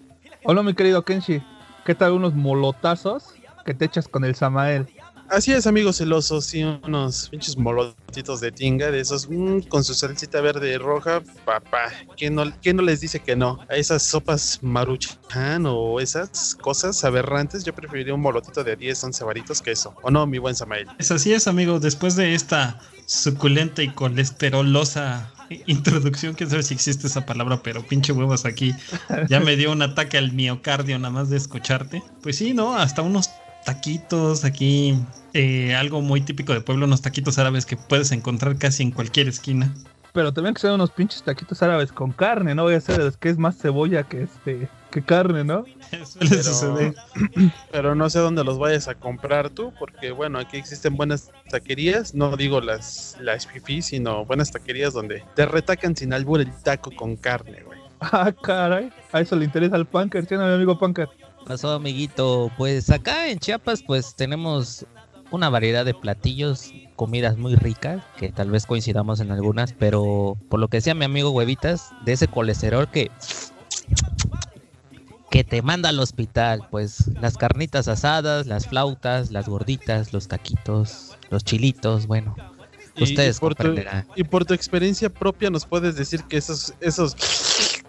Hola 0.44 0.62
mi 0.62 0.72
querido 0.72 1.04
Kenshi, 1.04 1.42
¿qué 1.84 1.94
tal 1.94 2.12
unos 2.12 2.34
molotazos 2.34 3.34
que 3.66 3.74
te 3.74 3.84
echas 3.84 4.08
con 4.08 4.24
el 4.24 4.34
Samael? 4.34 4.88
Así 5.30 5.52
es, 5.52 5.68
amigos 5.68 5.98
celosos, 5.98 6.52
y 6.54 6.64
unos 6.64 7.28
pinches 7.28 7.56
molotitos 7.56 8.40
de 8.40 8.50
tinga, 8.50 8.90
de 8.90 8.98
esos 8.98 9.28
mm, 9.30 9.60
con 9.68 9.84
su 9.84 9.94
salsita 9.94 10.40
verde 10.40 10.74
y 10.74 10.76
roja, 10.76 11.22
papá. 11.44 11.92
¿quién 12.16 12.34
no, 12.34 12.44
no 12.44 12.82
les 12.82 13.00
dice 13.00 13.20
que 13.20 13.36
no? 13.36 13.60
A 13.68 13.76
esas 13.76 14.02
sopas 14.02 14.58
maruchan 14.60 15.66
o 15.66 16.00
esas 16.00 16.56
cosas 16.56 17.04
aberrantes, 17.04 17.62
yo 17.62 17.72
preferiría 17.72 18.12
un 18.12 18.20
molotito 18.20 18.64
de 18.64 18.74
10, 18.74 19.04
11 19.04 19.24
varitos 19.24 19.62
que 19.62 19.70
eso. 19.70 19.94
¿O 20.02 20.10
no, 20.10 20.26
mi 20.26 20.38
buen 20.38 20.56
Samael? 20.56 20.88
Así 20.98 21.32
es, 21.32 21.46
amigo. 21.46 21.78
Después 21.78 22.16
de 22.16 22.34
esta 22.34 22.80
suculenta 23.06 23.84
y 23.84 23.88
colesterolosa 23.90 25.32
introducción, 25.66 26.34
quién 26.34 26.50
sabe 26.50 26.64
si 26.64 26.74
existe 26.74 27.06
esa 27.06 27.24
palabra, 27.24 27.62
pero 27.62 27.86
pinche 27.86 28.12
huevos 28.12 28.44
aquí. 28.44 28.74
Ya 29.28 29.38
me 29.38 29.54
dio 29.54 29.70
un 29.70 29.82
ataque 29.82 30.18
al 30.18 30.32
miocardio 30.32 30.98
nada 30.98 31.12
más 31.12 31.30
de 31.30 31.36
escucharte. 31.36 32.02
Pues 32.20 32.36
sí, 32.36 32.52
¿no? 32.52 32.76
Hasta 32.76 33.02
unos 33.02 33.30
taquitos 33.64 34.44
aquí, 34.44 34.98
eh, 35.34 35.74
algo 35.74 36.00
muy 36.02 36.20
típico 36.20 36.52
de 36.52 36.60
pueblo, 36.60 36.86
unos 36.86 37.02
taquitos 37.02 37.38
árabes 37.38 37.66
que 37.66 37.76
puedes 37.76 38.12
encontrar 38.12 38.56
casi 38.56 38.82
en 38.82 38.90
cualquier 38.90 39.28
esquina. 39.28 39.72
Pero 40.12 40.32
también 40.32 40.54
que 40.54 40.60
sean 40.60 40.74
unos 40.74 40.90
pinches 40.90 41.22
taquitos 41.22 41.62
árabes 41.62 41.92
con 41.92 42.10
carne, 42.10 42.54
no 42.54 42.64
voy 42.64 42.74
a 42.74 42.80
ser 42.80 43.12
que 43.20 43.28
es 43.28 43.38
más 43.38 43.56
cebolla 43.56 44.02
que 44.02 44.22
este 44.24 44.68
que 44.90 45.02
carne, 45.02 45.44
¿no? 45.44 45.64
Suele 46.04 46.30
Pero- 46.30 46.42
suceder. 46.42 46.94
Pero 47.70 47.94
no 47.94 48.10
sé 48.10 48.18
dónde 48.18 48.42
los 48.42 48.58
vayas 48.58 48.88
a 48.88 48.96
comprar 48.96 49.50
tú, 49.50 49.72
porque 49.78 50.10
bueno, 50.10 50.40
aquí 50.40 50.56
existen 50.56 50.96
buenas 50.96 51.30
taquerías, 51.48 52.12
no 52.12 52.36
digo 52.36 52.60
las, 52.60 53.16
las 53.20 53.46
sino 53.82 54.24
buenas 54.24 54.50
taquerías 54.50 54.92
donde 54.94 55.22
te 55.36 55.46
retacan 55.46 55.94
sin 55.94 56.12
albur 56.12 56.40
el 56.40 56.52
taco 56.62 56.90
con 56.90 57.14
carne, 57.16 57.62
güey. 57.64 57.78
Ah, 58.00 58.32
caray. 58.42 58.90
A 59.12 59.20
eso 59.20 59.36
le 59.36 59.44
interesa 59.44 59.76
al 59.76 59.86
Punker, 59.86 60.26
¿sí, 60.26 60.34
no, 60.34 60.44
mi 60.46 60.54
amigo 60.54 60.76
Punker? 60.76 61.08
Pasó, 61.50 61.72
amiguito? 61.72 62.48
Pues 62.56 62.90
acá 62.90 63.28
en 63.28 63.40
Chiapas, 63.40 63.82
pues 63.84 64.14
tenemos 64.14 64.86
una 65.32 65.48
variedad 65.50 65.84
de 65.84 65.94
platillos, 65.94 66.72
comidas 66.94 67.36
muy 67.38 67.56
ricas, 67.56 68.04
que 68.16 68.30
tal 68.30 68.52
vez 68.52 68.66
coincidamos 68.66 69.18
en 69.18 69.32
algunas, 69.32 69.72
pero 69.72 70.36
por 70.48 70.60
lo 70.60 70.68
que 70.68 70.76
decía 70.76 70.94
mi 70.94 71.04
amigo 71.06 71.30
Huevitas, 71.30 71.90
de 72.04 72.12
ese 72.12 72.28
colesterol 72.28 72.88
que 72.88 73.10
que 75.28 75.42
te 75.44 75.62
manda 75.62 75.88
al 75.90 75.98
hospital, 76.00 76.66
pues 76.72 77.06
las 77.20 77.36
carnitas 77.36 77.86
asadas, 77.88 78.46
las 78.46 78.66
flautas, 78.68 79.30
las 79.30 79.48
gorditas, 79.48 80.12
los 80.12 80.26
taquitos, 80.28 81.16
los 81.30 81.44
chilitos, 81.44 82.06
bueno, 82.08 82.34
Y- 82.96 83.04
ustedes 83.04 83.36
y 83.36 83.40
por 83.40 83.54
tu- 83.54 83.62
comprenderán. 83.62 84.06
Y 84.16 84.24
por 84.24 84.44
tu 84.44 84.54
experiencia 84.54 85.08
propia 85.08 85.48
nos 85.50 85.64
puedes 85.66 85.94
decir 85.96 86.24
que 86.24 86.36
esos, 86.36 86.74
esos 86.80 87.14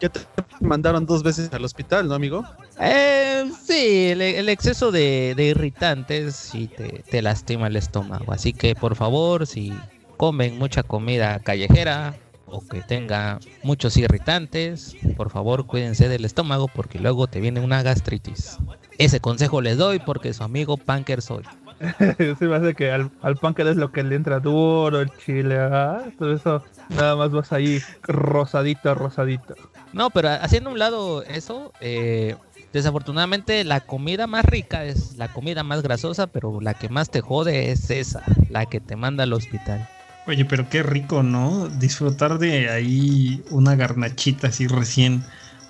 ya 0.02 0.10
te 0.10 0.20
mandaron 0.60 1.06
dos 1.06 1.24
veces 1.24 1.54
al 1.54 1.64
hospital, 1.64 2.08
¿no, 2.08 2.16
amigo? 2.16 2.44
Eh, 2.80 3.50
sí, 3.64 4.10
el, 4.12 4.22
el 4.22 4.50
exceso 4.50 4.92
de, 4.92 5.34
de 5.36 5.46
irritantes 5.46 6.36
sí 6.36 6.68
te, 6.68 7.04
te 7.10 7.22
lastima 7.22 7.68
el 7.68 7.76
estómago. 7.76 8.34
Así 8.34 8.54
que 8.54 8.76
por 8.76 8.96
favor, 8.96 9.48
si 9.48 9.74
comen 10.18 10.58
mucha 10.58 10.84
comida 10.84 11.40
callejera 11.40 12.16
o 12.46 12.62
que 12.68 12.82
tenga 12.82 13.40
muchos 13.64 13.96
irritantes, 13.98 14.96
por 15.16 15.30
favor 15.30 15.66
cuídense 15.68 16.10
del 16.10 16.26
estómago 16.26 16.68
porque 16.68 17.00
luego 17.00 17.28
te 17.28 17.40
viene 17.40 17.60
una 17.62 17.82
gastritis. 17.82 18.58
Ese 18.98 19.20
consejo 19.20 19.62
les 19.62 19.78
doy 19.78 20.00
porque 20.00 20.34
su 20.34 20.44
amigo 20.44 20.78
Punker 20.78 21.22
soy. 21.22 21.44
Se 22.38 22.46
me 22.46 22.56
hace 22.56 22.76
que 22.76 22.92
al, 22.92 23.10
al 23.22 23.38
Punker 23.38 23.66
es 23.66 23.76
lo 23.76 23.92
que 23.92 24.04
le 24.04 24.16
entra 24.16 24.40
duro, 24.40 25.02
el 25.02 25.10
chile, 25.18 25.58
ah, 25.58 26.04
todo 26.20 26.34
eso. 26.34 26.64
Nada 26.90 27.16
más 27.16 27.32
vas 27.32 27.52
ahí 27.54 27.82
rosadito, 28.04 28.94
rosadito. 28.94 29.56
No, 29.94 30.10
pero 30.10 30.30
haciendo 30.30 30.70
un 30.70 30.80
lado 30.80 31.24
eso, 31.24 31.74
eh, 31.82 32.36
desafortunadamente 32.74 33.64
la 33.64 33.82
comida 33.82 34.28
más 34.28 34.46
rica 34.46 34.86
es 34.86 35.18
la 35.18 35.28
comida 35.28 35.64
más 35.64 35.82
grasosa, 35.82 36.28
pero 36.28 36.62
la 36.62 36.74
que 36.74 36.90
más 36.90 37.10
te 37.10 37.22
jode 37.22 37.72
es 37.72 37.90
esa, 37.90 38.24
la 38.50 38.66
que 38.66 38.80
te 38.80 38.96
manda 38.96 39.24
al 39.24 39.34
hospital. 39.34 39.88
Oye, 40.28 40.46
pero 40.46 40.70
qué 40.70 40.84
rico, 40.84 41.24
¿no? 41.24 41.68
Disfrutar 41.68 42.38
de 42.38 42.70
ahí 42.70 43.44
una 43.50 43.76
garnachita 43.76 44.48
así 44.48 44.68
recién, 44.68 45.24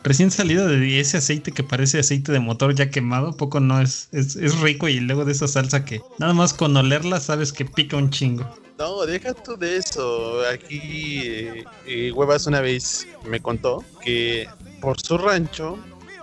recién 0.03 0.31
salida 0.31 0.67
de 0.67 0.99
ese 0.99 1.17
aceite 1.17 1.51
que 1.51 1.63
parece 1.63 1.99
aceite 1.99 2.31
de 2.31 2.39
motor 2.39 2.75
ya 2.75 2.89
quemado, 2.89 3.29
¿a 3.29 3.37
poco 3.37 3.59
no 3.59 3.81
es, 3.81 4.09
es, 4.11 4.35
es 4.35 4.59
rico 4.59 4.87
y 4.87 4.99
luego 4.99 5.25
de 5.25 5.31
esa 5.31 5.47
salsa 5.47 5.85
que 5.85 6.01
nada 6.19 6.33
más 6.33 6.53
con 6.53 6.75
olerla 6.75 7.19
sabes 7.19 7.53
que 7.53 7.65
pica 7.65 7.97
un 7.97 8.09
chingo. 8.09 8.45
No, 8.81 9.05
deja 9.05 9.35
tú 9.35 9.55
de 9.57 9.77
eso. 9.77 10.41
Aquí 10.51 11.21
eh, 11.23 11.63
eh, 11.85 12.11
Huevas 12.11 12.47
una 12.47 12.61
vez 12.61 13.07
me 13.25 13.39
contó 13.39 13.83
que 14.03 14.47
por 14.81 14.99
su 14.99 15.19
rancho 15.19 15.77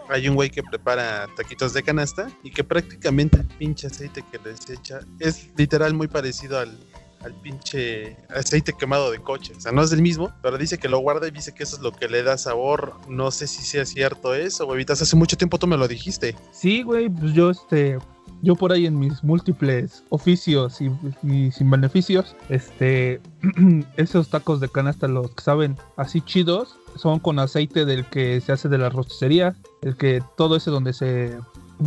hay 0.08 0.28
un 0.28 0.34
güey 0.34 0.50
que 0.50 0.62
prepara 0.64 1.28
taquitos 1.36 1.72
de 1.72 1.84
canasta 1.84 2.28
y 2.42 2.50
que 2.50 2.64
prácticamente 2.64 3.36
el 3.36 3.46
pinche 3.46 3.86
aceite 3.86 4.24
que 4.32 4.38
les 4.38 4.68
echa 4.70 5.00
es 5.20 5.50
literal 5.56 5.94
muy 5.94 6.08
parecido 6.08 6.58
al, 6.58 6.76
al 7.22 7.34
pinche 7.34 8.16
aceite 8.28 8.72
quemado 8.72 9.10
de 9.10 9.18
coche. 9.18 9.52
O 9.56 9.60
sea, 9.60 9.72
no 9.72 9.82
es 9.82 9.92
el 9.92 10.02
mismo, 10.02 10.32
pero 10.42 10.58
dice 10.58 10.78
que 10.78 10.88
lo 10.88 10.98
guarda 10.98 11.28
y 11.28 11.30
dice 11.30 11.52
que 11.54 11.62
eso 11.62 11.76
es 11.76 11.82
lo 11.82 11.92
que 11.92 12.08
le 12.08 12.22
da 12.22 12.38
sabor. 12.38 12.94
No 13.08 13.30
sé 13.30 13.46
si 13.46 13.62
sea 13.62 13.84
cierto 13.84 14.34
eso, 14.34 14.66
huevitas. 14.66 15.02
Hace 15.02 15.16
mucho 15.16 15.36
tiempo 15.36 15.58
tú 15.58 15.66
me 15.66 15.76
lo 15.76 15.88
dijiste. 15.88 16.36
Sí, 16.52 16.82
güey, 16.82 17.08
pues 17.08 17.32
yo 17.32 17.50
este. 17.50 17.98
Yo 18.40 18.54
por 18.54 18.72
ahí 18.72 18.86
en 18.86 18.96
mis 18.96 19.24
múltiples 19.24 20.04
oficios 20.10 20.80
y, 20.80 21.50
sin 21.50 21.70
beneficios, 21.70 22.36
este, 22.48 23.20
esos 23.96 24.28
tacos 24.28 24.60
de 24.60 24.68
canasta, 24.68 25.08
los 25.08 25.32
que 25.32 25.42
saben 25.42 25.76
así 25.96 26.20
chidos, 26.20 26.76
son 26.94 27.18
con 27.18 27.40
aceite 27.40 27.84
del 27.84 28.04
que 28.04 28.40
se 28.40 28.52
hace 28.52 28.68
de 28.68 28.78
la 28.78 28.90
rosticería, 28.90 29.56
el 29.82 29.96
que 29.96 30.22
todo 30.36 30.54
ese 30.54 30.70
donde 30.70 30.92
se, 30.92 31.36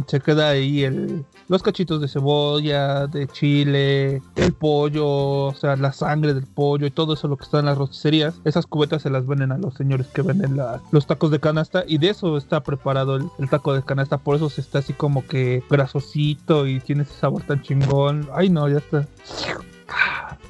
se 0.08 0.20
queda 0.20 0.50
ahí 0.50 0.84
el, 0.84 1.26
los 1.48 1.62
cachitos 1.64 2.00
de 2.02 2.08
cebolla, 2.08 3.08
de 3.08 3.28
chile, 3.28 4.22
el 4.36 4.54
pollo, 4.54 5.08
o 5.48 5.54
sea, 5.56 5.76
la 5.76 5.92
sangre 5.94 6.34
del 6.34 6.46
pollo 6.46 6.86
y 6.88 6.92
todo 6.92 7.14
eso 7.14 7.28
lo 7.28 7.38
que 7.38 7.44
está 7.44 7.60
en 7.60 7.66
las 7.66 7.78
rosticerías. 7.78 8.36
Esas 8.46 8.66
cubetas 8.66 9.02
se 9.02 9.10
las 9.10 9.26
venden 9.28 9.52
a 9.52 9.58
los 9.58 9.74
señores 9.76 10.08
que 10.08 10.22
venden 10.22 10.58
la- 10.58 10.82
los 10.92 11.08
tacos 11.08 11.32
de 11.32 11.40
canasta 11.40 11.84
y 11.88 11.98
de 11.98 12.10
eso 12.10 12.38
está 12.38 12.62
preparado 12.64 13.16
el, 13.18 13.26
el 13.40 13.50
taco 13.50 13.74
de 13.74 13.84
canasta. 13.84 14.18
Por 14.18 14.36
eso 14.36 14.50
se 14.50 14.62
está 14.62 14.80
así 14.80 14.94
como 14.94 15.26
que 15.26 15.64
grasosito 15.70 16.68
y 16.68 16.80
tiene 16.80 17.04
ese 17.04 17.14
sabor 17.14 17.44
tan 17.44 17.62
chingón. 17.62 18.28
Ay, 18.34 18.50
no, 18.50 18.68
ya 18.70 18.78
está. 18.78 19.08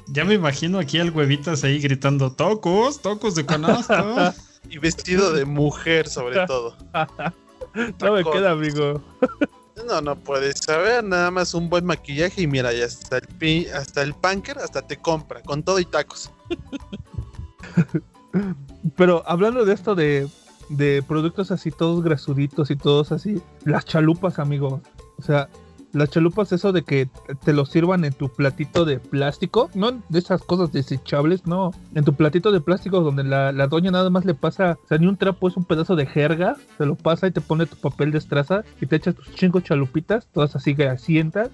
Ya 0.08 0.24
me 0.24 0.34
imagino 0.34 0.78
aquí 0.78 0.98
al 0.98 1.10
huevitas 1.10 1.64
ahí 1.64 1.78
gritando, 1.80 2.32
tacos, 2.32 3.00
tacos 3.00 3.34
de 3.34 3.44
canasta. 3.46 4.34
Y 4.70 4.78
vestido 4.78 5.32
de 5.32 5.44
mujer 5.44 6.08
sobre 6.08 6.46
todo. 6.46 6.76
No 8.00 8.12
me 8.12 8.24
queda, 8.24 8.52
amigo. 8.52 9.00
No, 9.88 10.00
no 10.00 10.16
puedes 10.16 10.58
saber, 10.58 11.02
nada 11.02 11.30
más 11.30 11.54
un 11.54 11.68
buen 11.70 11.84
maquillaje 11.86 12.42
y 12.42 12.46
mira, 12.46 12.72
ya 12.72 12.84
hasta 12.84 13.16
el, 13.18 13.26
pi- 13.26 13.66
hasta 13.68 14.02
el 14.02 14.12
punker 14.14 14.58
hasta 14.58 14.82
te 14.82 14.98
compra, 14.98 15.40
con 15.42 15.62
todo 15.62 15.78
y 15.80 15.84
tacos. 15.86 16.30
Pero 18.96 19.22
hablando 19.26 19.64
de 19.64 19.74
esto 19.74 19.94
de, 19.94 20.28
de 20.68 21.02
productos 21.02 21.50
así, 21.50 21.70
todos 21.70 22.02
grasuditos 22.02 22.70
y 22.70 22.76
todos 22.76 23.12
así, 23.12 23.42
las 23.64 23.84
chalupas, 23.84 24.38
amigos. 24.38 24.80
O 25.18 25.22
sea, 25.22 25.48
las 25.92 26.10
chalupas, 26.10 26.52
eso 26.52 26.72
de 26.72 26.82
que 26.82 27.08
te 27.44 27.52
lo 27.52 27.64
sirvan 27.64 28.04
en 28.04 28.12
tu 28.12 28.28
platito 28.28 28.84
de 28.84 28.98
plástico, 28.98 29.70
no 29.74 30.02
de 30.08 30.18
esas 30.18 30.42
cosas 30.42 30.72
desechables, 30.72 31.46
no. 31.46 31.72
En 31.94 32.04
tu 32.04 32.14
platito 32.14 32.52
de 32.52 32.60
plástico 32.60 33.00
donde 33.00 33.24
la, 33.24 33.52
la 33.52 33.66
doña 33.66 33.90
nada 33.90 34.10
más 34.10 34.24
le 34.24 34.34
pasa, 34.34 34.78
o 34.84 34.88
sea, 34.88 34.98
ni 34.98 35.06
un 35.06 35.16
trapo, 35.16 35.48
es 35.48 35.56
un 35.56 35.64
pedazo 35.64 35.96
de 35.96 36.06
jerga, 36.06 36.56
se 36.78 36.86
lo 36.86 36.94
pasa 36.94 37.26
y 37.26 37.30
te 37.30 37.40
pone 37.40 37.66
tu 37.66 37.76
papel 37.76 38.12
de 38.12 38.18
estraza 38.18 38.64
y 38.80 38.86
te 38.86 38.96
echas 38.96 39.14
tus 39.14 39.34
chingos 39.34 39.64
chalupitas, 39.64 40.26
todas 40.32 40.56
así 40.56 40.74
grasientas, 40.74 41.50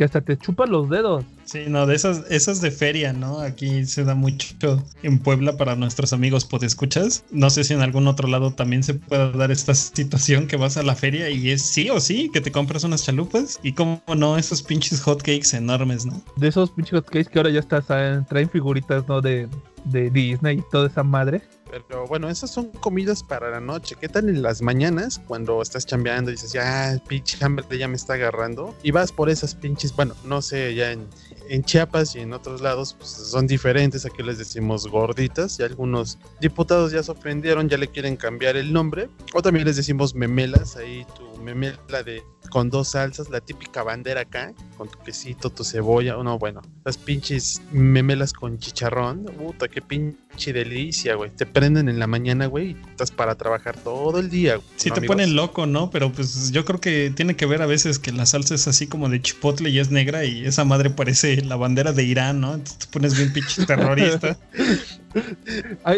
que 0.00 0.04
hasta 0.06 0.22
te 0.22 0.38
chupan 0.38 0.70
los 0.70 0.88
dedos. 0.88 1.26
Sí, 1.44 1.64
no, 1.68 1.86
de 1.86 1.94
esas, 1.94 2.24
esas 2.30 2.62
de 2.62 2.70
feria, 2.70 3.12
¿no? 3.12 3.40
Aquí 3.40 3.84
se 3.84 4.02
da 4.02 4.14
mucho 4.14 4.82
en 5.02 5.18
Puebla 5.18 5.58
para 5.58 5.76
nuestros 5.76 6.14
amigos 6.14 6.46
podescuchas. 6.46 7.22
No 7.30 7.50
sé 7.50 7.64
si 7.64 7.74
en 7.74 7.82
algún 7.82 8.06
otro 8.06 8.26
lado 8.26 8.50
también 8.50 8.82
se 8.82 8.94
pueda 8.94 9.30
dar 9.32 9.50
esta 9.50 9.74
situación 9.74 10.46
que 10.46 10.56
vas 10.56 10.78
a 10.78 10.82
la 10.82 10.94
feria 10.94 11.28
y 11.28 11.50
es 11.50 11.60
sí 11.60 11.90
o 11.90 12.00
sí 12.00 12.30
que 12.32 12.40
te 12.40 12.50
compras 12.50 12.82
unas 12.84 13.04
chalupas 13.04 13.60
y 13.62 13.74
como 13.74 14.00
no, 14.16 14.38
esos 14.38 14.62
pinches 14.62 15.02
hotcakes 15.02 15.54
enormes, 15.54 16.06
¿no? 16.06 16.22
de 16.36 16.48
esos 16.48 16.70
pinches 16.70 16.94
hotcakes 16.94 17.28
que 17.28 17.38
ahora 17.38 17.50
ya 17.50 17.60
está, 17.60 17.82
saben, 17.82 18.24
traen 18.24 18.48
figuritas, 18.48 19.06
¿no? 19.06 19.20
De, 19.20 19.46
de 19.84 20.08
Disney 20.08 20.60
y 20.60 20.64
toda 20.72 20.86
esa 20.86 21.02
madre. 21.02 21.42
Pero 21.70 22.06
bueno, 22.06 22.28
esas 22.28 22.50
son 22.50 22.68
comidas 22.68 23.22
para 23.22 23.50
la 23.50 23.60
noche. 23.60 23.96
¿Qué 24.00 24.08
tal 24.08 24.28
en 24.28 24.42
las 24.42 24.62
mañanas 24.62 25.20
cuando 25.26 25.62
estás 25.62 25.86
chambeando 25.86 26.30
y 26.30 26.34
dices, 26.34 26.52
ya, 26.52 27.00
pinche 27.06 27.42
hambre 27.44 27.64
ya 27.78 27.88
me 27.88 27.96
está 27.96 28.14
agarrando? 28.14 28.74
Y 28.82 28.90
vas 28.90 29.12
por 29.12 29.30
esas 29.30 29.54
pinches, 29.54 29.94
bueno, 29.94 30.14
no 30.24 30.42
sé, 30.42 30.74
ya 30.74 30.92
en, 30.92 31.06
en 31.48 31.62
Chiapas 31.64 32.16
y 32.16 32.20
en 32.20 32.32
otros 32.32 32.60
lados 32.60 32.94
pues, 32.94 33.10
son 33.10 33.46
diferentes. 33.46 34.04
Aquí 34.04 34.22
les 34.22 34.38
decimos 34.38 34.86
gorditas 34.86 35.58
y 35.60 35.62
algunos 35.62 36.18
diputados 36.40 36.92
ya 36.92 37.02
se 37.02 37.12
ofendieron, 37.12 37.68
ya 37.68 37.78
le 37.78 37.88
quieren 37.88 38.16
cambiar 38.16 38.56
el 38.56 38.72
nombre. 38.72 39.08
O 39.34 39.42
también 39.42 39.66
les 39.66 39.76
decimos 39.76 40.14
memelas, 40.14 40.76
ahí 40.76 41.06
tu 41.16 41.30
memela 41.40 42.02
de 42.04 42.22
con 42.50 42.68
dos 42.68 42.88
salsas, 42.88 43.30
la 43.30 43.40
típica 43.40 43.82
bandera 43.82 44.22
acá, 44.22 44.52
con 44.76 44.88
tu 44.88 44.98
quesito, 44.98 45.50
tu 45.50 45.64
cebolla, 45.64 46.18
o 46.18 46.24
no, 46.24 46.38
bueno, 46.38 46.60
las 46.84 46.98
pinches 46.98 47.62
memelas 47.70 48.32
con 48.32 48.58
chicharrón, 48.58 49.24
puta, 49.24 49.68
qué 49.68 49.80
pinche 49.80 50.52
delicia, 50.52 51.14
güey. 51.14 51.30
Te 51.30 51.46
prenden 51.60 51.90
en 51.90 51.98
la 51.98 52.06
mañana, 52.06 52.46
güey, 52.46 52.70
y 52.70 52.76
estás 52.90 53.10
para 53.10 53.34
trabajar 53.34 53.76
todo 53.76 54.18
el 54.18 54.30
día. 54.30 54.56
güey, 54.56 54.66
Sí 54.76 54.88
¿no, 54.88 54.94
te 54.94 55.00
amigos? 55.00 55.16
ponen 55.16 55.36
loco, 55.36 55.66
¿no? 55.66 55.90
Pero 55.90 56.10
pues 56.10 56.50
yo 56.52 56.64
creo 56.64 56.80
que 56.80 57.12
tiene 57.14 57.36
que 57.36 57.44
ver 57.44 57.60
a 57.60 57.66
veces 57.66 57.98
que 57.98 58.12
la 58.12 58.24
salsa 58.24 58.54
es 58.54 58.66
así 58.66 58.86
como 58.86 59.08
de 59.10 59.20
chipotle 59.20 59.68
y 59.68 59.78
es 59.78 59.90
negra 59.90 60.24
y 60.24 60.46
esa 60.46 60.64
madre 60.64 60.88
parece 60.88 61.42
la 61.42 61.56
bandera 61.56 61.92
de 61.92 62.02
Irán, 62.04 62.40
¿no? 62.40 62.54
Entonces 62.54 62.78
te 62.78 62.86
pones 62.86 63.14
bien 63.16 63.30
pinche 63.32 63.66
terrorista. 63.66 64.38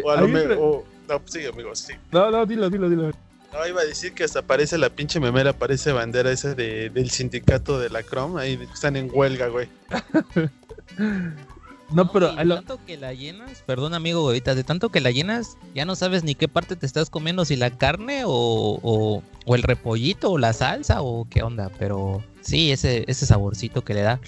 O 0.04 0.10
a 0.10 0.16
lo 0.20 0.26
hay 0.26 0.32
me- 0.32 0.40
otra- 0.40 0.56
o- 0.58 0.84
no, 1.08 1.18
pues 1.20 1.32
sí, 1.32 1.46
amigo, 1.46 1.74
sí. 1.76 1.92
No, 2.10 2.30
no, 2.30 2.44
dilo, 2.46 2.68
dilo, 2.70 2.88
dilo. 2.90 3.10
No, 3.52 3.66
iba 3.68 3.82
a 3.82 3.84
decir 3.84 4.14
que 4.14 4.24
hasta 4.24 4.42
parece 4.42 4.78
la 4.78 4.88
pinche 4.88 5.20
memela, 5.20 5.52
parece 5.52 5.92
bandera 5.92 6.32
esa 6.32 6.54
de, 6.54 6.88
del 6.90 7.10
sindicato 7.10 7.78
de 7.78 7.90
la 7.90 8.02
Chrome, 8.02 8.40
ahí 8.40 8.58
están 8.72 8.96
en 8.96 9.10
huelga, 9.12 9.48
güey. 9.48 9.68
No, 11.94 12.10
pero 12.12 12.32
de 12.34 12.44
lo- 12.44 12.54
tanto 12.56 12.78
que 12.86 12.96
la 12.96 13.12
llenas, 13.12 13.62
perdón 13.66 13.94
amigo, 13.94 14.20
ahorita, 14.20 14.54
de 14.54 14.64
tanto 14.64 14.88
que 14.90 15.00
la 15.00 15.10
llenas, 15.10 15.56
ya 15.74 15.84
no 15.84 15.94
sabes 15.96 16.24
ni 16.24 16.34
qué 16.34 16.48
parte 16.48 16.76
te 16.76 16.86
estás 16.86 17.10
comiendo, 17.10 17.44
si 17.44 17.56
la 17.56 17.70
carne 17.70 18.24
o, 18.24 18.30
o, 18.82 19.22
o 19.44 19.54
el 19.54 19.62
repollito 19.62 20.30
o 20.32 20.38
la 20.38 20.52
salsa 20.52 21.02
o 21.02 21.26
qué 21.28 21.42
onda, 21.42 21.70
pero 21.78 22.22
sí, 22.40 22.72
ese, 22.72 23.04
ese 23.08 23.26
saborcito 23.26 23.82
que 23.84 23.94
le 23.94 24.02
da. 24.02 24.20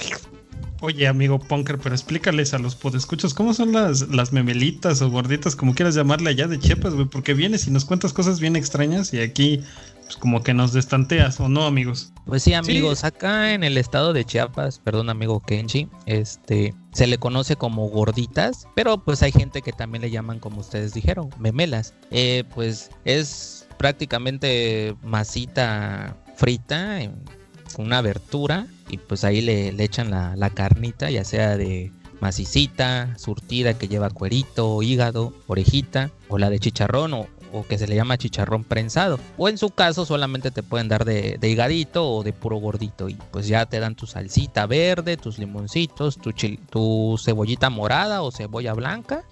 Oye, 0.81 1.09
amigo 1.09 1.39
Punker, 1.39 1.79
pero 1.79 1.95
explícales 1.95 2.53
a 2.53 2.59
los 2.59 2.75
podescuchos 2.75 3.33
cómo 3.33 3.55
son 3.55 3.73
las, 3.73 4.09
las 4.09 4.35
memelitas 4.35 5.01
o 5.01 5.11
gorditas, 5.11 5.57
como 5.57 5.75
quieras 5.75 5.95
llamarle 5.95 6.29
allá 6.29 6.47
de 6.47 6.59
Chiapas, 6.59 6.95
güey, 6.95 7.07
porque 7.07 7.33
vienes 7.33 7.67
y 7.67 7.71
nos 7.71 7.87
cuentas 7.87 8.13
cosas 8.13 8.39
bien 8.39 8.55
extrañas 8.55 9.15
y 9.15 9.21
aquí, 9.21 9.63
pues 10.03 10.17
como 10.17 10.43
que 10.43 10.53
nos 10.53 10.75
destanteas, 10.75 11.41
¿o 11.41 11.49
no, 11.49 11.65
amigos? 11.65 12.13
Pues 12.27 12.43
sí, 12.43 12.53
amigos, 12.53 13.05
acá 13.05 13.55
en 13.55 13.65
el 13.65 13.79
estado 13.79 14.13
de 14.13 14.27
Chiapas, 14.27 14.79
perdón 14.79 15.09
amigo 15.09 15.41
Kenji, 15.41 15.89
este, 16.05 16.75
se 16.93 17.07
le 17.07 17.17
conoce 17.17 17.57
como 17.57 17.89
gorditas, 17.89 18.69
pero 18.75 19.03
pues 19.03 19.23
hay 19.23 19.33
gente 19.33 19.63
que 19.63 19.73
también 19.73 20.03
le 20.03 20.11
llaman 20.11 20.39
como 20.39 20.61
ustedes 20.61 20.93
dijeron, 20.93 21.31
memelas. 21.39 21.95
Eh, 22.11 22.45
pues 22.55 22.91
es 23.07 23.67
prácticamente 23.79 24.95
masita 25.03 26.15
frita 26.37 27.01
con 27.75 27.87
una 27.87 27.99
abertura 27.99 28.67
pues 28.99 29.25
ahí 29.25 29.41
le, 29.41 29.73
le 29.73 29.85
echan 29.85 30.11
la, 30.11 30.37
la 30.37 30.51
carnita, 30.51 31.11
ya 31.11 31.25
sea 31.25 31.57
de 31.57 31.93
macicita, 32.21 33.17
surtida 33.19 33.75
que 33.75 33.89
lleva 33.89 34.11
cuerito, 34.11 34.83
hígado, 34.83 35.33
orejita, 35.47 36.11
o 36.29 36.39
la 36.39 36.51
de 36.51 36.59
chicharrón 36.59 37.13
o, 37.15 37.27
o 37.53 37.67
que 37.67 37.79
se 37.79 37.87
le 37.87 37.95
llama 37.95 38.19
chicharrón 38.19 38.65
prensado. 38.65 39.21
O 39.37 39.49
en 39.49 39.59
su 39.59 39.71
caso 39.71 40.05
solamente 40.05 40.51
te 40.51 40.63
pueden 40.63 40.89
dar 40.89 41.05
de, 41.05 41.39
de 41.39 41.89
o 41.97 42.23
de 42.23 42.33
puro 42.33 42.57
gordito 42.57 43.09
y 43.09 43.15
pues 43.31 43.47
ya 43.47 43.67
te 43.67 43.79
dan 43.79 43.95
tu 43.95 44.07
salsita 44.07 44.67
verde, 44.67 45.17
tus 45.17 45.39
limoncitos, 45.39 46.19
tu, 46.19 46.33
tu 46.33 47.17
cebollita 47.23 47.71
morada 47.71 48.23
o 48.23 48.33
cebolla 48.33 48.75
blanca 48.75 49.25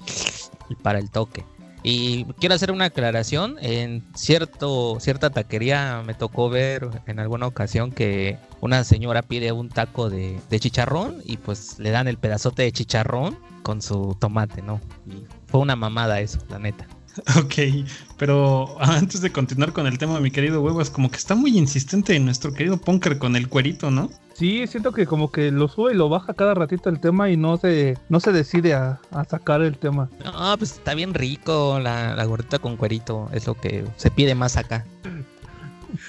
y 0.68 0.74
para 0.76 0.98
el 0.98 1.10
toque. 1.10 1.44
Y 1.82 2.24
quiero 2.38 2.54
hacer 2.54 2.70
una 2.70 2.86
aclaración, 2.86 3.56
en 3.60 4.04
cierto, 4.14 4.98
cierta 5.00 5.30
taquería 5.30 6.02
me 6.06 6.14
tocó 6.14 6.48
ver 6.48 6.88
en 7.06 7.18
alguna 7.18 7.46
ocasión 7.46 7.90
que 7.90 8.38
una 8.60 8.84
señora 8.84 9.22
pide 9.22 9.50
un 9.50 9.68
taco 9.68 10.08
de, 10.08 10.38
de 10.48 10.60
chicharrón 10.60 11.22
y 11.24 11.38
pues 11.38 11.78
le 11.80 11.90
dan 11.90 12.06
el 12.06 12.18
pedazote 12.18 12.62
de 12.62 12.72
chicharrón 12.72 13.36
con 13.64 13.82
su 13.82 14.16
tomate, 14.20 14.62
¿no? 14.62 14.80
Y 15.06 15.24
fue 15.48 15.60
una 15.60 15.74
mamada 15.74 16.20
eso, 16.20 16.38
la 16.48 16.58
neta. 16.58 16.86
Ok, 17.38 17.86
pero 18.18 18.76
antes 18.80 19.20
de 19.20 19.30
continuar 19.30 19.72
con 19.72 19.86
el 19.86 19.98
tema, 19.98 20.20
mi 20.20 20.30
querido 20.30 20.62
huevos, 20.62 20.90
como 20.90 21.10
que 21.10 21.16
está 21.16 21.34
muy 21.34 21.56
insistente 21.56 22.18
nuestro 22.18 22.52
querido 22.52 22.76
Punker 22.76 23.18
con 23.18 23.36
el 23.36 23.48
cuerito, 23.48 23.90
¿no? 23.90 24.10
Sí, 24.34 24.66
siento 24.66 24.92
que 24.92 25.06
como 25.06 25.30
que 25.30 25.50
lo 25.50 25.68
sube 25.68 25.92
y 25.92 25.96
lo 25.96 26.08
baja 26.08 26.34
cada 26.34 26.54
ratito 26.54 26.88
el 26.88 27.00
tema 27.00 27.30
y 27.30 27.36
no 27.36 27.58
se, 27.58 27.98
no 28.08 28.18
se 28.18 28.32
decide 28.32 28.74
a, 28.74 29.00
a 29.10 29.24
sacar 29.24 29.62
el 29.62 29.76
tema. 29.76 30.08
No, 30.24 30.56
pues 30.58 30.72
está 30.72 30.94
bien 30.94 31.14
rico 31.14 31.78
la, 31.80 32.14
la 32.14 32.24
gordita 32.24 32.58
con 32.58 32.76
cuerito, 32.76 33.28
es 33.32 33.46
lo 33.46 33.54
que 33.54 33.84
se 33.96 34.10
pide 34.10 34.34
más 34.34 34.56
acá. 34.56 34.84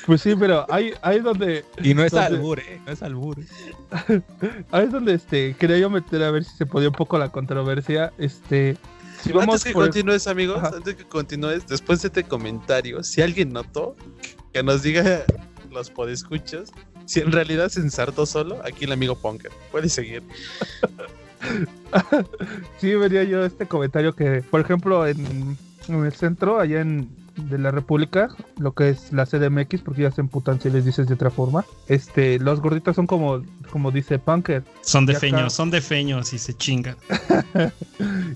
Pues 0.06 0.22
sí, 0.22 0.36
pero 0.38 0.66
ahí, 0.72 0.94
ahí 1.02 1.18
es 1.18 1.24
donde, 1.24 1.66
Y 1.82 1.94
no 1.94 2.04
es 2.04 2.14
albur, 2.14 2.60
¿eh? 2.60 2.80
No 2.86 2.92
es 2.92 3.04
albur. 3.04 3.38
ahí 4.72 4.86
es 4.86 4.92
donde 4.92 5.14
este, 5.14 5.56
quería 5.56 5.78
yo 5.78 5.90
meter 5.90 6.24
a 6.24 6.32
ver 6.32 6.44
si 6.44 6.56
se 6.56 6.66
podía 6.66 6.90
un 6.90 6.96
poco 6.96 7.18
la 7.18 7.30
controversia. 7.30 8.14
Este, 8.18 8.78
si 9.24 9.32
vamos 9.32 9.56
antes 9.56 9.64
que 9.64 9.74
por- 9.74 9.86
continúes, 9.86 10.28
amigos, 10.28 10.58
Ajá. 10.60 10.72
antes 10.78 10.96
que 10.96 11.04
continúes, 11.06 11.66
después 11.68 12.02
de 12.02 12.08
este 12.10 12.24
comentario, 12.24 13.04
si 13.04 13.22
alguien 13.22 13.52
notó, 13.54 13.96
que 14.54 14.62
nos 14.64 14.84
diga 14.84 15.24
los 15.72 15.90
podescuchos, 15.90 16.70
si 17.06 17.20
en 17.20 17.32
realidad 17.32 17.70
se 17.70 17.80
ensartó 17.82 18.26
solo, 18.26 18.62
aquí 18.64 18.86
el 18.86 18.92
amigo 18.92 19.16
Punker. 19.16 19.52
Puede 19.72 19.90
seguir. 19.90 20.24
Sí, 22.80 22.96
vería 22.96 23.24
yo 23.24 23.44
este 23.46 23.66
comentario 23.68 24.16
que, 24.16 24.42
por 24.50 24.62
ejemplo, 24.62 25.06
en, 25.06 25.58
en 25.88 26.06
el 26.06 26.14
centro, 26.14 26.60
allá 26.60 26.80
en 26.82 27.10
de 27.36 27.58
la 27.58 27.72
República, 27.72 28.30
lo 28.58 28.74
que 28.74 28.90
es 28.90 29.12
la 29.12 29.26
CDMX, 29.26 29.82
porque 29.82 30.04
ya 30.04 30.12
se 30.12 30.22
emputan 30.22 30.62
si 30.62 30.70
les 30.70 30.86
dices 30.86 31.08
de 31.08 31.14
otra 31.16 31.30
forma. 31.30 31.66
Este, 31.88 32.40
los 32.40 32.62
gorditos 32.62 32.96
son 32.96 33.08
como, 33.08 33.42
como 33.72 33.92
dice 33.92 34.20
Punker. 34.20 34.64
Son 34.82 35.06
de 35.06 35.14
acá- 35.14 35.20
feños, 35.22 35.54
son 35.54 35.72
de 35.72 35.82
feños 35.82 36.34
y 36.34 36.38
se 36.38 36.54
chingan. 36.54 36.96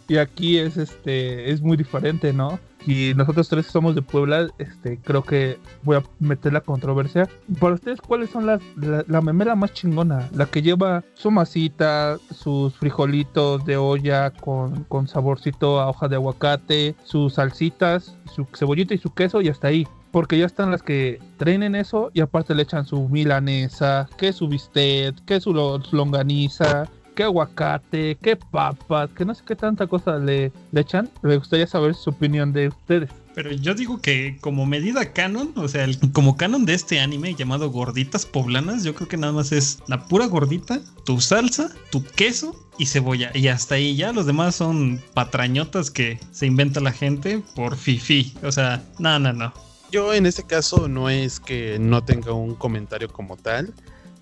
Y 0.08 0.18
aquí 0.18 0.58
es 0.58 0.78
este, 0.78 1.52
es 1.52 1.62
muy 1.62 1.76
diferente, 1.78 2.32
¿no? 2.34 2.60
Y 2.88 3.14
nosotros 3.16 3.50
tres 3.50 3.66
somos 3.68 3.96
de 3.96 4.02
Puebla, 4.02 4.48
este, 4.58 4.98
creo 5.04 5.22
que 5.22 5.60
voy 5.84 5.98
a 5.98 6.04
meter 6.20 6.54
la 6.54 6.62
controversia. 6.62 7.28
Para 7.60 7.74
ustedes, 7.74 8.00
¿cuáles 8.02 8.30
son 8.30 8.46
las, 8.46 8.62
la, 8.78 9.04
la 9.08 9.20
memela 9.22 9.56
más 9.56 9.74
chingona? 9.74 10.30
La 10.34 10.46
que 10.46 10.62
lleva 10.62 11.04
su 11.14 11.30
masita, 11.30 12.18
sus 12.34 12.74
frijolitos 12.76 13.66
de 13.66 13.76
olla 13.76 14.32
con, 14.32 14.86
con 14.86 15.08
saborcito 15.08 15.82
a 15.82 15.90
hoja 15.90 16.08
de 16.08 16.16
aguacate, 16.16 16.96
sus 17.04 17.34
salsitas, 17.34 18.16
su 18.34 18.48
cebollita 18.56 18.94
y 18.94 18.98
su 18.98 19.14
queso 19.14 19.42
y 19.42 19.50
hasta 19.50 19.68
ahí. 19.68 19.86
Porque 20.12 20.38
ya 20.40 20.46
están 20.46 20.72
las 20.72 20.82
que 20.82 21.20
traen 21.36 21.64
en 21.64 21.76
eso 21.76 22.10
y 22.14 22.22
aparte 22.22 22.56
le 22.56 22.64
echan 22.64 22.86
su 22.86 23.10
milanesa, 23.10 24.08
que 24.18 24.32
su 24.32 24.48
bistec, 24.48 25.14
que 25.26 25.42
su 25.42 25.54
lo- 25.54 25.80
longaniza, 25.92 26.88
que 27.18 27.24
aguacate, 27.24 28.16
que 28.22 28.36
papas, 28.36 29.10
que 29.10 29.26
no 29.26 29.34
sé 29.34 29.44
qué 29.46 29.56
tanta 29.56 29.88
cosa 29.88 30.18
le, 30.20 30.52
le 30.72 30.82
echan. 30.82 31.10
Me 31.24 31.36
gustaría 31.36 31.66
saber 31.66 31.96
su 31.96 32.12
opinión 32.12 32.54
de 32.54 32.68
ustedes. 32.70 33.10
Pero 33.34 33.52
yo 33.52 33.74
digo 33.74 34.00
que 34.02 34.38
como 34.42 34.66
medida 34.66 35.14
canon, 35.14 35.52
o 35.56 35.68
sea, 35.68 35.84
el- 35.84 36.00
como 36.12 36.38
canon 36.38 36.66
de 36.66 36.74
este 36.76 37.00
anime 37.00 37.34
llamado 37.36 37.70
Gorditas 37.72 38.26
Poblanas, 38.26 38.84
yo 38.84 38.94
creo 38.96 39.08
que 39.08 39.18
nada 39.18 39.34
más 39.34 39.52
es 39.52 39.80
la 39.88 40.06
pura 40.08 40.28
gordita, 40.28 40.80
tu 41.06 41.20
salsa, 41.20 41.70
tu 41.92 42.04
queso 42.04 42.56
y 42.78 42.86
cebolla. 42.86 43.32
Y 43.34 43.48
hasta 43.48 43.76
ahí 43.76 43.96
ya 43.96 44.14
los 44.14 44.26
demás 44.28 44.56
son 44.56 45.02
patrañotas 45.14 45.90
que 45.92 46.20
se 46.32 46.46
inventa 46.46 46.80
la 46.80 46.92
gente 46.92 47.42
por 47.56 47.76
fifi. 47.78 48.34
O 48.44 48.52
sea, 48.52 48.84
no, 49.00 49.18
no, 49.20 49.34
no. 49.34 49.54
Yo 49.92 50.14
en 50.14 50.26
este 50.26 50.44
caso 50.44 50.88
no 50.88 51.10
es 51.10 51.40
que 51.40 51.78
no 51.80 52.04
tenga 52.04 52.34
un 52.34 52.56
comentario 52.56 53.08
como 53.08 53.38
tal, 53.38 53.74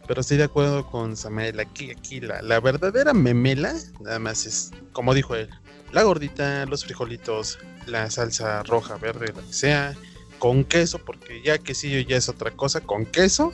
pero 0.08 0.22
estoy 0.22 0.38
de 0.38 0.44
acuerdo 0.46 0.86
con 0.86 1.16
Samael. 1.16 1.60
Aquí, 1.60 1.92
aquí 1.92 2.20
la, 2.22 2.42
la 2.42 2.60
verdadera 2.60 3.14
memela, 3.14 3.74
nada 4.02 4.20
más 4.20 4.46
es, 4.46 4.72
como 4.92 5.14
dijo 5.14 5.36
él, 5.36 5.50
la 5.92 6.04
gordita, 6.04 6.66
los 6.66 6.84
frijolitos, 6.84 7.60
la 7.86 8.10
salsa 8.10 8.64
roja, 8.64 8.98
verde, 8.98 9.34
lo 9.36 9.46
que 9.46 9.54
sea, 9.54 9.96
con 10.40 10.64
queso, 10.64 11.00
porque 11.00 11.42
ya 11.42 11.58
quesillo 11.58 12.00
ya 12.00 12.18
es 12.18 12.30
otra 12.30 12.52
cosa, 12.52 12.82
con 12.82 13.06
queso 13.06 13.54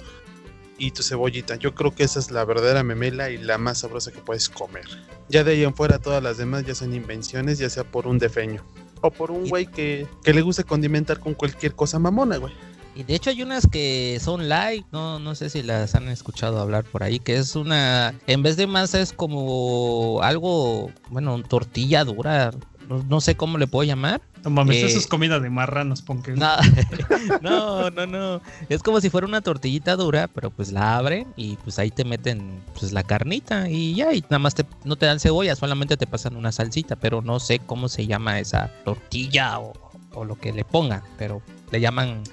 y 0.77 0.91
tu 0.91 1.03
cebollita. 1.03 1.55
Yo 1.55 1.75
creo 1.75 1.93
que 1.93 2.03
esa 2.03 2.19
es 2.19 2.31
la 2.31 2.43
verdadera 2.43 2.83
memela 2.83 3.29
y 3.29 3.37
la 3.37 3.57
más 3.57 3.79
sabrosa 3.79 4.11
que 4.11 4.19
puedes 4.19 4.49
comer. 4.49 4.85
Ya 5.29 5.43
de 5.43 5.51
ahí 5.51 5.63
en 5.63 5.75
fuera 5.75 5.99
todas 5.99 6.23
las 6.23 6.37
demás 6.37 6.65
ya 6.65 6.73
son 6.73 6.93
invenciones, 6.93 7.59
ya 7.59 7.69
sea 7.69 7.83
por 7.83 8.07
un 8.07 8.17
defeño. 8.17 8.63
O 9.01 9.11
por 9.11 9.31
un 9.31 9.47
güey 9.47 9.67
que, 9.67 10.07
que 10.23 10.33
le 10.33 10.41
gusta 10.41 10.63
condimentar 10.63 11.19
con 11.19 11.33
cualquier 11.33 11.75
cosa 11.75 11.99
mamona, 11.99 12.37
güey. 12.37 12.53
Y 12.95 13.03
de 13.03 13.15
hecho 13.15 13.29
hay 13.29 13.41
unas 13.41 13.67
que 13.67 14.19
son 14.21 14.49
light, 14.49 14.85
no, 14.91 15.19
no 15.19 15.33
sé 15.35 15.49
si 15.49 15.63
las 15.63 15.95
han 15.95 16.09
escuchado 16.09 16.59
hablar 16.59 16.83
por 16.83 17.03
ahí, 17.03 17.19
que 17.19 17.37
es 17.37 17.55
una, 17.55 18.13
en 18.27 18.43
vez 18.43 18.57
de 18.57 18.67
masa 18.67 18.99
es 18.99 19.13
como 19.13 20.19
algo, 20.21 20.91
bueno, 21.09 21.41
tortilla 21.43 22.03
dura, 22.03 22.51
no, 22.89 23.01
no 23.07 23.21
sé 23.21 23.35
cómo 23.35 23.57
le 23.57 23.67
puedo 23.67 23.83
llamar. 23.87 24.21
No 24.43 24.49
mames, 24.49 24.77
Eh, 24.77 24.85
eso 24.87 24.97
es 24.97 25.07
comida 25.07 25.39
de 25.39 25.49
marranos, 25.49 26.01
Punker. 26.01 26.35
No, 26.37 26.57
no, 27.41 27.89
no, 27.91 28.05
no. 28.07 28.41
Es 28.67 28.83
como 28.83 28.99
si 28.99 29.09
fuera 29.09 29.25
una 29.25 29.39
tortillita 29.41 29.95
dura, 29.95 30.27
pero 30.27 30.49
pues 30.49 30.73
la 30.73 30.97
abren 30.97 31.27
y 31.37 31.55
pues 31.57 31.79
ahí 31.79 31.91
te 31.91 32.03
meten 32.03 32.61
pues 32.77 32.91
la 32.91 33.03
carnita 33.03 33.69
y 33.69 33.95
ya, 33.95 34.13
y 34.13 34.21
nada 34.21 34.39
más 34.39 34.55
te, 34.55 34.65
no 34.83 34.97
te 34.97 35.05
dan 35.05 35.19
cebolla, 35.21 35.55
solamente 35.55 35.95
te 35.95 36.07
pasan 36.07 36.35
una 36.35 36.51
salsita, 36.51 36.97
pero 36.97 37.21
no 37.21 37.39
sé 37.39 37.59
cómo 37.59 37.87
se 37.87 38.05
llama 38.07 38.39
esa 38.39 38.69
tortilla 38.83 39.59
o, 39.59 39.71
o 40.13 40.25
lo 40.25 40.35
que 40.35 40.51
le 40.51 40.65
pongan, 40.65 41.03
pero 41.17 41.41
le 41.71 41.79
llaman 41.79 42.23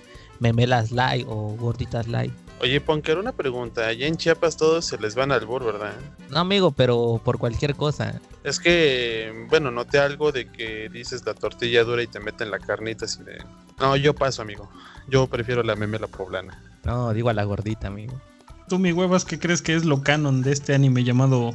memelas 0.40 0.90
light 0.90 1.26
o 1.28 1.56
gorditas 1.58 2.08
light. 2.08 2.32
Oye, 2.60 2.80
Ponker, 2.80 3.18
una 3.18 3.32
pregunta. 3.32 3.86
Allá 3.86 4.06
en 4.06 4.16
Chiapas 4.16 4.56
todos 4.56 4.84
se 4.84 4.98
les 4.98 5.14
van 5.14 5.30
al 5.30 5.46
bur, 5.46 5.64
¿verdad? 5.64 5.94
No, 6.30 6.40
amigo, 6.40 6.72
pero 6.72 7.20
por 7.24 7.38
cualquier 7.38 7.76
cosa. 7.76 8.20
Es 8.42 8.58
que, 8.58 9.46
bueno, 9.48 9.70
noté 9.70 9.98
algo 10.00 10.32
de 10.32 10.50
que 10.50 10.88
dices 10.88 11.24
la 11.24 11.34
tortilla 11.34 11.84
dura 11.84 12.02
y 12.02 12.08
te 12.08 12.18
meten 12.18 12.50
la 12.50 12.58
carnita 12.58 13.04
así 13.04 13.22
de... 13.22 13.38
No, 13.78 13.94
yo 13.96 14.12
paso, 14.12 14.42
amigo. 14.42 14.68
Yo 15.06 15.28
prefiero 15.28 15.62
la 15.62 15.76
memela 15.76 16.08
poblana. 16.08 16.60
No, 16.84 17.12
digo 17.12 17.28
a 17.28 17.34
la 17.34 17.44
gordita, 17.44 17.86
amigo. 17.86 18.20
Tú, 18.68 18.78
mi 18.80 18.92
huevas, 18.92 19.24
¿qué 19.24 19.38
crees 19.38 19.62
que 19.62 19.74
es 19.74 19.84
lo 19.84 20.02
canon 20.02 20.42
de 20.42 20.52
este 20.52 20.74
anime 20.74 21.04
llamado 21.04 21.52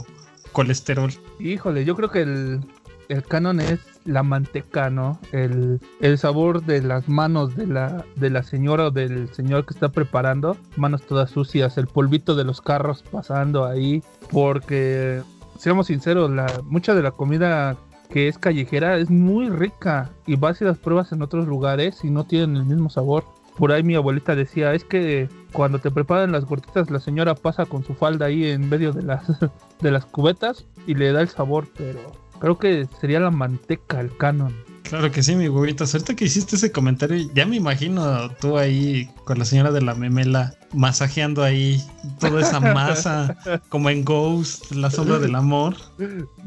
colesterol? 0.54 1.14
Híjole, 1.40 1.84
yo 1.84 1.96
creo 1.98 2.10
que 2.10 2.22
el, 2.22 2.62
el 3.10 3.24
canon 3.24 3.60
es 3.60 3.80
la 4.06 4.24
manteca, 4.24 4.90
¿no? 4.90 5.20
El, 5.32 5.80
el 6.02 6.18
sabor 6.18 6.64
de 6.64 6.82
las 6.82 7.08
manos 7.08 7.56
de 7.56 7.68
la, 7.68 8.06
de 8.16 8.30
la 8.30 8.44
señora 8.44 8.88
o 8.88 8.92
del 8.92 9.34
señor 9.34 9.66
que 9.66 9.74
está 9.74 9.90
preparando. 9.90 10.58
Manos 10.76 11.04
todas 11.04 11.32
sucias, 11.32 11.78
el 11.78 11.88
polvito 11.88 12.36
de 12.36 12.44
los 12.44 12.62
carros 12.62 13.04
pasando 13.12 13.66
ahí. 13.66 14.04
Porque, 14.32 15.22
seamos 15.58 15.88
sinceros, 15.88 16.32
la, 16.32 16.48
mucha 16.66 16.94
de 16.96 17.04
la 17.04 17.12
comida 17.12 17.78
que 18.10 18.28
es 18.28 18.38
callejera 18.38 18.98
es 18.98 19.10
muy 19.10 19.50
rica. 19.50 20.10
Y 20.26 20.36
vas 20.36 20.62
y 20.62 20.66
las 20.66 20.78
pruebas 20.78 21.12
en 21.12 21.22
otros 21.22 21.48
lugares 21.48 22.04
y 22.04 22.10
no 22.10 22.26
tienen 22.26 22.58
el 22.58 22.66
mismo 22.66 22.90
sabor. 22.90 23.26
Por 23.58 23.72
ahí 23.72 23.84
mi 23.84 23.96
abuelita 23.96 24.36
decía, 24.36 24.74
es 24.74 24.84
que 24.84 25.30
cuando 25.52 25.80
te 25.80 25.92
preparan 25.92 26.32
las 26.32 26.46
gorditas 26.46 26.90
la 26.90 27.00
señora 27.00 27.36
pasa 27.36 27.68
con 27.68 27.84
su 27.84 27.94
falda 27.94 28.26
ahí 28.26 28.50
en 28.50 28.68
medio 28.68 28.92
de 28.92 29.04
las, 29.04 29.28
de 29.82 29.92
las 29.92 30.06
cubetas 30.06 30.66
y 30.88 30.96
le 30.96 31.12
da 31.12 31.22
el 31.22 31.30
sabor, 31.30 31.68
pero 31.78 32.23
creo 32.44 32.60
que 32.60 32.88
sería 33.00 33.22
la 33.22 33.32
manteca 33.32 34.02
el 34.02 34.16
canon. 34.18 34.54
Claro 34.84 35.10
que 35.12 35.24
sí, 35.24 35.34
mi 35.34 35.48
huevita. 35.48 35.86
Ahorita 35.86 36.14
que 36.14 36.26
hiciste 36.26 36.58
ese 36.58 36.74
comentario, 36.74 37.32
ya 37.34 37.46
me 37.46 37.56
imagino 37.56 38.30
tú 38.42 38.58
ahí 38.58 39.10
con 39.24 39.40
la 39.40 39.46
señora 39.46 39.72
de 39.72 39.82
la 39.82 39.96
memela 39.96 40.54
masajeando 40.74 41.42
ahí 41.42 41.82
toda 42.20 42.42
esa 42.42 42.60
masa, 42.74 43.38
como 43.70 43.90
en 43.90 44.04
Ghost, 44.04 44.72
la 44.72 44.92
sombra 44.92 45.20
del 45.20 45.36
amor. 45.36 45.78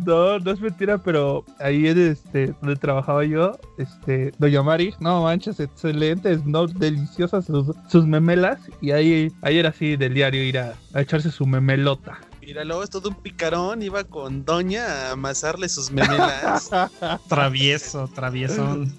No, 0.05 0.39
no 0.39 0.51
es 0.51 0.61
mentira, 0.61 0.99
pero 0.99 1.47
ahí 1.61 1.87
en 1.87 1.99
este, 1.99 2.55
donde 2.61 2.77
trabajaba 2.77 3.25
yo, 3.25 3.59
este, 3.79 4.33
Doña 4.39 4.63
Mari, 4.63 4.95
no 5.01 5.23
manches, 5.23 5.59
excelentes, 5.61 6.45
no, 6.45 6.67
deliciosas 6.67 7.47
sus, 7.47 7.75
sus 7.89 8.07
memelas, 8.07 8.61
y 8.83 8.91
ahí, 8.91 9.33
ahí 9.41 9.59
era 9.59 9.71
así 9.71 9.97
del 9.97 10.13
diario 10.13 10.45
ir 10.45 10.59
a, 10.59 10.75
a 10.93 11.01
echarse 11.01 11.31
su 11.31 11.47
memelota. 11.47 12.19
Míralo, 12.47 12.85
es 12.85 12.91
todo 12.91 13.09
un 13.09 13.17
picarón. 13.17 13.83
Iba 13.83 14.05
con 14.05 14.45
Doña 14.45 14.87
a 14.87 15.11
amasarle 15.13 15.69
sus 15.69 15.91
memelas. 15.91 16.71
Travieso, 17.29 18.09
traviesón. 18.15 18.95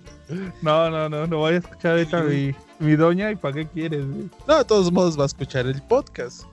No, 0.61 0.89
no, 0.89 1.07
no, 1.07 1.25
no 1.25 1.37
voy 1.37 1.53
a 1.53 1.57
escuchar 1.59 1.93
ahorita 1.93 2.23
mi, 2.23 2.53
mi 2.79 2.97
doña 2.97 3.31
y 3.31 3.37
para 3.37 3.53
qué 3.53 3.65
quieres. 3.65 4.05
güey? 4.05 4.29
no, 4.45 4.57
de 4.57 4.65
todos 4.65 4.91
modos 4.91 5.17
va 5.17 5.23
a 5.23 5.27
escuchar 5.27 5.65
el 5.65 5.81
podcast. 5.83 6.43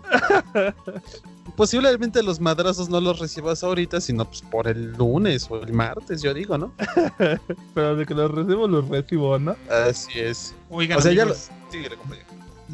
Posiblemente 1.57 2.23
los 2.23 2.39
madrazos 2.39 2.89
no 2.89 3.01
los 3.01 3.19
recibas 3.19 3.65
ahorita, 3.65 4.01
sino 4.01 4.25
pues 4.25 4.43
por 4.43 4.69
el 4.69 4.93
lunes 4.93 5.49
o 5.51 5.61
el 5.61 5.73
martes, 5.73 6.23
yo 6.23 6.33
digo, 6.33 6.57
¿no? 6.57 6.73
Pero 7.75 7.97
de 7.97 8.07
que 8.07 8.15
los 8.15 8.31
recibo, 8.31 8.69
los 8.69 8.89
recibo, 8.89 9.37
¿no? 9.41 9.57
Así 9.69 10.21
es. 10.21 10.55
Oigan, 10.71 10.99
O 10.99 11.01
sea, 11.01 11.13
ya 11.13 11.25
lo... 11.25 11.35
Compañero. 11.99 12.24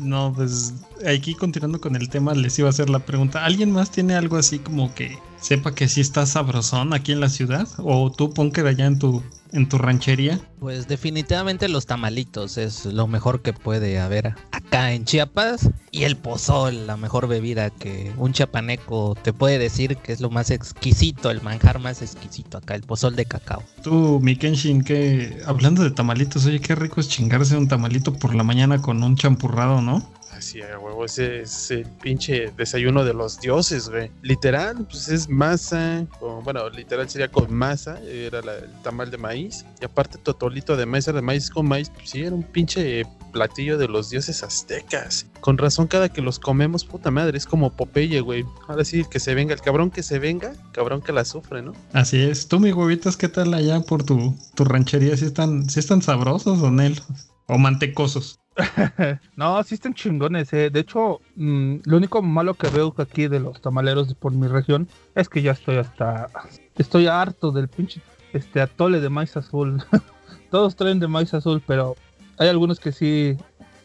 No, 0.00 0.32
pues 0.34 0.74
aquí 1.06 1.34
continuando 1.34 1.80
con 1.80 1.96
el 1.96 2.08
tema, 2.08 2.34
les 2.34 2.58
iba 2.58 2.68
a 2.68 2.70
hacer 2.70 2.90
la 2.90 3.00
pregunta. 3.00 3.44
¿Alguien 3.44 3.70
más 3.70 3.90
tiene 3.90 4.14
algo 4.14 4.36
así 4.36 4.58
como 4.58 4.94
que 4.94 5.18
sepa 5.40 5.74
que 5.74 5.88
sí 5.88 6.00
está 6.00 6.26
sabrosón 6.26 6.92
aquí 6.94 7.12
en 7.12 7.20
la 7.20 7.28
ciudad? 7.28 7.68
¿O 7.78 8.10
tú, 8.10 8.30
Ponker, 8.30 8.66
allá 8.66 8.86
en 8.86 8.98
tu, 8.98 9.22
en 9.52 9.68
tu 9.68 9.78
ranchería? 9.78 10.40
Pues 10.58 10.88
definitivamente 10.88 11.68
los 11.68 11.86
tamalitos 11.86 12.58
es 12.58 12.84
lo 12.86 13.06
mejor 13.06 13.42
que 13.42 13.52
puede 13.52 13.98
haber 13.98 14.34
acá 14.52 14.92
en 14.92 15.04
Chiapas. 15.04 15.70
Y 15.92 16.04
el 16.04 16.16
pozol, 16.16 16.86
la 16.86 16.96
mejor 16.96 17.26
bebida 17.26 17.70
que 17.70 18.12
un 18.16 18.32
chiapaneco 18.32 19.16
te 19.20 19.32
puede 19.32 19.58
decir 19.58 19.96
que 19.96 20.12
es 20.12 20.20
lo 20.20 20.30
más 20.30 20.50
exquisito, 20.50 21.30
el 21.30 21.42
manjar 21.42 21.80
más 21.80 22.00
exquisito 22.00 22.58
acá, 22.58 22.76
el 22.76 22.82
pozol 22.82 23.16
de 23.16 23.24
cacao. 23.24 23.64
Tú, 23.82 24.20
mi 24.22 24.36
Kenshin, 24.36 24.84
que 24.84 25.42
hablando 25.46 25.82
de 25.82 25.90
tamalitos, 25.90 26.46
oye, 26.46 26.60
qué 26.60 26.76
rico 26.76 27.00
es 27.00 27.08
chingarse 27.08 27.56
un 27.56 27.66
tamalito 27.66 28.12
por 28.12 28.36
la 28.36 28.44
mañana 28.44 28.80
con 28.80 29.02
un 29.02 29.16
champurrado, 29.16 29.82
¿no? 29.82 30.08
Así, 30.40 30.58
huevo, 30.62 31.04
ese 31.04 31.42
es 31.42 31.70
el 31.70 31.84
pinche 31.84 32.50
desayuno 32.56 33.04
de 33.04 33.12
los 33.12 33.38
dioses, 33.42 33.90
güey. 33.90 34.10
Literal, 34.22 34.86
pues 34.88 35.08
es 35.08 35.28
masa, 35.28 36.06
bueno, 36.42 36.66
literal 36.70 37.10
sería 37.10 37.30
con 37.30 37.52
masa, 37.52 38.00
era 38.00 38.40
la- 38.40 38.56
el 38.56 38.72
tamal 38.82 39.10
de 39.10 39.18
maíz. 39.18 39.66
Y 39.82 39.84
aparte 39.84 40.16
totolito 40.16 40.78
de 40.78 40.86
masa 40.86 41.12
de 41.12 41.20
maíz 41.20 41.50
con 41.50 41.68
maíz, 41.68 41.90
pues 41.90 42.08
sí, 42.08 42.22
era 42.22 42.34
un 42.34 42.42
pinche 42.42 43.04
platillo 43.34 43.76
de 43.76 43.86
los 43.86 44.08
dioses 44.08 44.42
aztecas. 44.42 45.26
Con 45.40 45.58
razón, 45.58 45.86
cada 45.86 46.08
que 46.08 46.22
los 46.22 46.38
comemos, 46.38 46.86
puta 46.86 47.10
madre, 47.10 47.36
es 47.36 47.44
como 47.44 47.76
Popeye, 47.76 48.20
güey. 48.22 48.46
Ahora 48.66 48.86
sí, 48.86 49.04
que 49.10 49.20
se 49.20 49.34
venga, 49.34 49.52
el 49.52 49.60
cabrón 49.60 49.90
que 49.90 50.02
se 50.02 50.18
venga, 50.18 50.54
cabrón 50.72 51.02
que 51.02 51.12
la 51.12 51.26
sufre, 51.26 51.60
¿no? 51.60 51.74
Así 51.92 52.16
es. 52.18 52.48
Tú, 52.48 52.60
mi 52.60 52.72
huevitas, 52.72 53.18
¿qué 53.18 53.28
tal 53.28 53.52
allá 53.52 53.80
por 53.82 54.04
tu, 54.04 54.34
tu 54.54 54.64
ranchería? 54.64 55.14
¿Sí 55.18 55.26
están, 55.26 55.68
¿Sí 55.68 55.80
están 55.80 56.00
sabrosos 56.00 56.62
o 56.62 56.70
Nel? 56.70 56.98
¿O 57.46 57.58
mantecosos? 57.58 58.38
No, 59.36 59.62
sí 59.62 59.74
están 59.74 59.94
chingones. 59.94 60.52
eh. 60.52 60.70
De 60.70 60.80
hecho, 60.80 61.20
mm, 61.36 61.76
lo 61.84 61.96
único 61.96 62.22
malo 62.22 62.54
que 62.54 62.68
veo 62.68 62.94
aquí 62.98 63.28
de 63.28 63.40
los 63.40 63.60
tamaleros 63.60 64.14
por 64.14 64.32
mi 64.32 64.46
región 64.46 64.88
es 65.14 65.28
que 65.28 65.42
ya 65.42 65.52
estoy 65.52 65.76
hasta. 65.76 66.28
Estoy 66.76 67.06
harto 67.06 67.50
del 67.52 67.68
pinche 67.68 68.00
este 68.32 68.60
atole 68.60 69.00
de 69.00 69.08
maíz 69.08 69.36
azul. 69.36 69.82
Todos 70.50 70.76
traen 70.76 71.00
de 71.00 71.08
maíz 71.08 71.34
azul, 71.34 71.62
pero 71.66 71.96
hay 72.38 72.48
algunos 72.48 72.80
que 72.80 72.92
sí, 72.92 73.36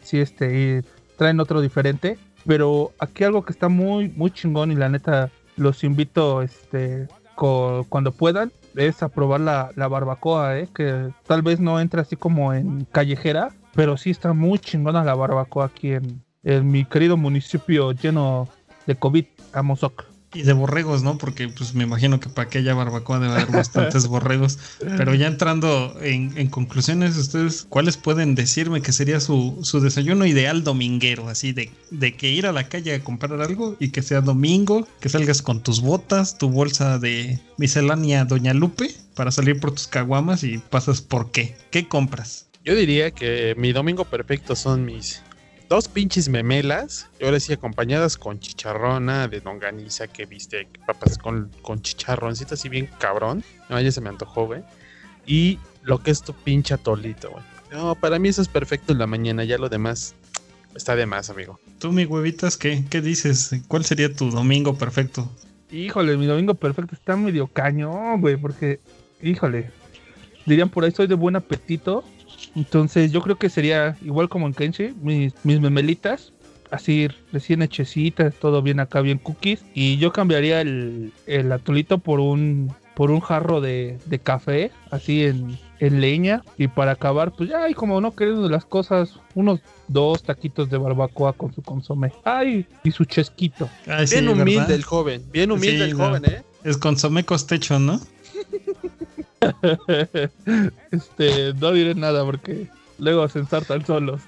sí 0.02 0.18
este, 0.18 0.84
traen 1.16 1.40
otro 1.40 1.60
diferente. 1.60 2.18
Pero 2.46 2.92
aquí 3.00 3.24
algo 3.24 3.44
que 3.44 3.52
está 3.52 3.68
muy, 3.68 4.08
muy 4.10 4.30
chingón 4.30 4.70
y 4.70 4.76
la 4.76 4.88
neta 4.88 5.30
los 5.56 5.82
invito, 5.82 6.42
este, 6.42 7.08
cuando 7.34 8.12
puedan, 8.12 8.52
es 8.76 9.02
a 9.02 9.08
probar 9.08 9.40
la, 9.40 9.70
la 9.74 9.88
barbacoa, 9.88 10.58
eh, 10.58 10.68
que 10.74 11.10
tal 11.26 11.42
vez 11.42 11.60
no 11.60 11.80
entra 11.80 12.02
así 12.02 12.16
como 12.16 12.52
en 12.54 12.84
callejera, 12.84 13.50
pero 13.76 13.96
sí 13.96 14.10
está 14.10 14.32
muy 14.32 14.58
chingona 14.58 15.04
la 15.04 15.14
barbacoa 15.14 15.66
aquí 15.66 15.92
en, 15.92 16.22
en 16.42 16.70
mi 16.70 16.84
querido 16.84 17.16
municipio 17.16 17.92
lleno 17.92 18.48
de 18.86 18.96
COVID, 18.96 19.26
Amozoc. 19.52 20.04
Y 20.34 20.42
de 20.42 20.52
borregos, 20.52 21.02
¿no? 21.02 21.16
Porque 21.18 21.48
pues 21.48 21.74
me 21.74 21.84
imagino 21.84 22.20
que 22.20 22.28
para 22.28 22.48
aquella 22.48 22.74
barbacoa 22.74 23.20
debe 23.20 23.34
haber 23.34 23.52
bastantes 23.52 24.06
borregos. 24.08 24.58
Pero 24.80 25.14
ya 25.14 25.28
entrando 25.28 25.96
en, 26.02 26.36
en 26.36 26.48
conclusiones, 26.48 27.16
ustedes, 27.16 27.64
¿cuáles 27.68 27.96
pueden 27.96 28.34
decirme 28.34 28.82
que 28.82 28.92
sería 28.92 29.20
su, 29.20 29.58
su 29.62 29.80
desayuno 29.80 30.26
ideal 30.26 30.62
dominguero? 30.62 31.28
Así 31.28 31.52
de, 31.52 31.70
de 31.90 32.16
que 32.16 32.30
ir 32.30 32.46
a 32.46 32.52
la 32.52 32.68
calle 32.68 32.94
a 32.94 33.04
comprar 33.04 33.40
algo 33.40 33.76
y 33.78 33.90
que 33.90 34.02
sea 34.02 34.20
domingo, 34.20 34.86
que 35.00 35.08
salgas 35.08 35.42
con 35.42 35.62
tus 35.62 35.80
botas, 35.80 36.36
tu 36.36 36.50
bolsa 36.50 36.98
de 36.98 37.40
miscelánea 37.56 38.24
Doña 38.24 38.52
Lupe 38.52 38.90
para 39.14 39.30
salir 39.30 39.58
por 39.58 39.72
tus 39.72 39.86
caguamas 39.86 40.44
y 40.44 40.58
pasas 40.58 41.00
por 41.00 41.30
qué. 41.30 41.56
¿Qué 41.70 41.88
compras? 41.88 42.45
Yo 42.66 42.74
diría 42.74 43.12
que 43.12 43.54
mi 43.56 43.72
domingo 43.72 44.04
perfecto 44.04 44.56
son 44.56 44.84
mis 44.84 45.22
dos 45.68 45.86
pinches 45.86 46.28
memelas, 46.28 47.08
y 47.20 47.24
ahora 47.24 47.38
sí 47.38 47.52
acompañadas 47.52 48.16
con 48.16 48.40
chicharrona 48.40 49.28
de 49.28 49.40
longaniza 49.40 50.08
que 50.08 50.26
viste, 50.26 50.68
papas 50.84 51.16
con, 51.16 51.48
con 51.62 51.80
chicharroncito 51.80 52.54
así 52.54 52.68
bien 52.68 52.90
cabrón. 52.98 53.44
No, 53.68 53.80
ya 53.80 53.92
se 53.92 54.00
me 54.00 54.08
antojó, 54.08 54.46
güey. 54.46 54.62
Y 55.26 55.60
lo 55.84 56.02
que 56.02 56.10
es 56.10 56.22
tu 56.22 56.32
pinche 56.32 56.74
atolito, 56.74 57.30
güey. 57.30 57.44
No, 57.70 57.94
para 57.94 58.18
mí 58.18 58.30
eso 58.30 58.42
es 58.42 58.48
perfecto 58.48 58.92
en 58.92 58.98
la 58.98 59.06
mañana, 59.06 59.44
ya 59.44 59.58
lo 59.58 59.68
demás 59.68 60.16
está 60.74 60.96
de 60.96 61.06
más, 61.06 61.30
amigo. 61.30 61.60
Tú, 61.78 61.92
mi 61.92 62.04
huevitas, 62.04 62.56
¿qué, 62.56 62.84
qué 62.90 63.00
dices? 63.00 63.54
¿Cuál 63.68 63.84
sería 63.84 64.12
tu 64.12 64.32
domingo 64.32 64.76
perfecto? 64.76 65.30
Híjole, 65.70 66.16
mi 66.16 66.26
domingo 66.26 66.54
perfecto 66.54 66.96
está 66.96 67.16
medio 67.16 67.46
cañón, 67.46 68.20
güey, 68.20 68.36
porque, 68.36 68.80
híjole, 69.22 69.70
dirían 70.46 70.68
por 70.68 70.82
ahí 70.82 70.90
soy 70.90 71.06
de 71.06 71.14
buen 71.14 71.36
apetito. 71.36 72.02
Entonces 72.56 73.12
yo 73.12 73.20
creo 73.22 73.36
que 73.36 73.50
sería 73.50 73.96
igual 74.02 74.28
como 74.28 74.46
en 74.46 74.54
Kenshi, 74.54 74.94
mis, 75.00 75.34
mis 75.44 75.60
memelitas, 75.60 76.32
así 76.70 77.08
recién 77.32 77.62
hechecitas, 77.62 78.34
todo 78.34 78.62
bien 78.62 78.80
acá, 78.80 79.00
bien 79.02 79.18
cookies. 79.18 79.64
Y 79.74 79.98
yo 79.98 80.12
cambiaría 80.12 80.60
el, 80.62 81.12
el 81.26 81.52
atolito 81.52 81.98
por 81.98 82.18
un, 82.18 82.72
por 82.94 83.10
un 83.10 83.20
jarro 83.20 83.60
de, 83.60 83.98
de 84.06 84.18
café, 84.18 84.70
así 84.90 85.24
en, 85.24 85.58
en 85.80 86.00
leña. 86.00 86.42
Y 86.56 86.68
para 86.68 86.92
acabar, 86.92 87.32
pues 87.36 87.50
ya, 87.50 87.68
y 87.68 87.74
como 87.74 88.00
no 88.00 88.16
queriendo 88.16 88.48
las 88.48 88.64
cosas, 88.64 89.20
unos 89.34 89.60
dos 89.86 90.22
taquitos 90.22 90.70
de 90.70 90.78
barbacoa 90.78 91.34
con 91.34 91.52
su 91.54 91.60
consomé. 91.62 92.10
Ay, 92.24 92.66
y 92.82 92.90
su 92.90 93.04
chesquito. 93.04 93.68
Ay, 93.86 94.06
sí, 94.06 94.14
Bien 94.16 94.28
humilde 94.28 94.56
¿verdad? 94.60 94.70
el 94.76 94.82
joven, 94.84 95.22
bien 95.30 95.52
humilde 95.52 95.84
Sí, 95.84 95.90
el 95.90 95.96
no. 95.96 96.06
joven, 96.06 96.24
¿eh? 96.24 96.42
Es 96.64 96.78
consomé 96.78 97.24
costecho, 97.24 97.78
¿no? 97.78 98.00
este, 100.90 101.54
no 101.54 101.72
diré 101.72 101.94
nada 101.94 102.24
porque 102.24 102.68
luego 102.98 103.28
se 103.28 103.40
ensartan 103.40 103.84
solos. 103.86 104.22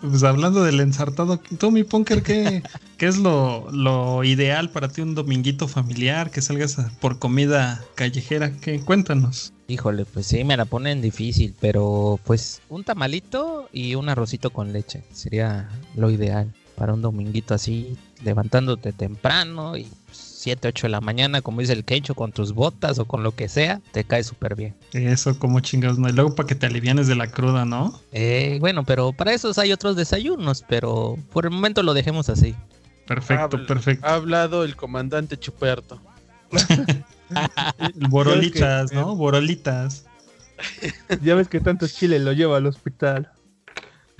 Pues 0.00 0.22
hablando 0.22 0.62
del 0.64 0.80
ensartado, 0.80 1.40
tú, 1.58 1.70
mi 1.70 1.82
Punker, 1.82 2.22
¿qué, 2.22 2.62
qué 2.98 3.06
es 3.06 3.16
lo, 3.16 3.70
lo 3.72 4.22
ideal 4.22 4.70
para 4.70 4.88
ti 4.88 5.00
un 5.00 5.14
dominguito 5.14 5.66
familiar? 5.66 6.30
Que 6.30 6.42
salgas 6.42 6.78
a- 6.78 6.90
por 7.00 7.18
comida 7.18 7.82
callejera. 7.94 8.52
¿Qué? 8.60 8.80
Cuéntanos. 8.80 9.52
Híjole, 9.66 10.04
pues 10.04 10.26
sí, 10.26 10.44
me 10.44 10.58
la 10.58 10.66
ponen 10.66 11.00
difícil, 11.00 11.54
pero 11.58 12.20
pues 12.24 12.60
un 12.68 12.84
tamalito 12.84 13.68
y 13.72 13.94
un 13.94 14.10
arrocito 14.10 14.50
con 14.50 14.72
leche 14.74 15.02
sería 15.12 15.70
lo 15.96 16.10
ideal. 16.10 16.52
para 16.76 16.92
un 16.92 17.00
dominguito 17.02 17.54
así, 17.54 17.96
levantándote 18.24 18.92
temprano 18.92 19.76
y 19.76 19.86
7, 20.44 20.68
8 20.68 20.86
de 20.86 20.90
la 20.90 21.00
mañana, 21.00 21.40
como 21.40 21.60
dice 21.62 21.72
el 21.72 21.84
Kencho, 21.84 22.14
con 22.14 22.30
tus 22.32 22.52
botas 22.52 22.98
o 22.98 23.06
con 23.06 23.22
lo 23.22 23.34
que 23.34 23.48
sea, 23.48 23.80
te 23.92 24.04
cae 24.04 24.22
súper 24.22 24.54
bien. 24.54 24.74
Eso, 24.92 25.38
como 25.38 25.60
chingados, 25.60 25.98
¿no? 25.98 26.06
Y 26.08 26.12
luego 26.12 26.34
para 26.34 26.46
que 26.46 26.54
te 26.54 26.66
alivianes 26.66 27.06
de 27.06 27.14
la 27.14 27.28
cruda, 27.30 27.64
¿no? 27.64 27.98
Eh, 28.12 28.58
bueno, 28.60 28.84
pero 28.84 29.12
para 29.12 29.32
esos 29.32 29.56
hay 29.56 29.72
otros 29.72 29.96
desayunos, 29.96 30.62
pero 30.68 31.16
por 31.32 31.46
el 31.46 31.50
momento 31.50 31.82
lo 31.82 31.94
dejemos 31.94 32.28
así. 32.28 32.54
Perfecto, 33.06 33.56
Habla- 33.56 33.66
perfecto. 33.66 34.06
Ha 34.06 34.14
hablado 34.14 34.64
el 34.64 34.76
comandante 34.76 35.38
Chuperto. 35.38 36.00
Borolitas, 38.10 38.90
que- 38.90 38.96
¿no? 38.96 39.16
Borolitas. 39.16 40.04
Ya 41.22 41.34
ves 41.34 41.48
que 41.48 41.60
tanto 41.60 41.88
chile 41.88 42.18
lo 42.18 42.32
lleva 42.32 42.58
al 42.58 42.66
hospital. 42.66 43.30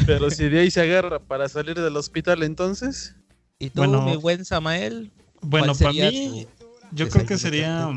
Pero 0.06 0.30
si 0.30 0.48
de 0.48 0.60
ahí 0.60 0.70
se 0.70 0.80
agarra 0.80 1.18
para 1.20 1.48
salir 1.48 1.78
del 1.80 1.96
hospital, 1.96 2.42
entonces. 2.42 3.14
¿Y 3.58 3.70
tú, 3.70 3.80
Bueno. 3.82 4.02
mi 4.04 4.16
buen 4.16 4.44
Samael? 4.44 5.12
Bueno, 5.44 5.74
¿Cuál 5.74 5.96
para 5.96 6.10
mí, 6.10 6.46
yo 6.92 7.08
creo 7.08 7.26
que 7.26 7.38
sería, 7.38 7.90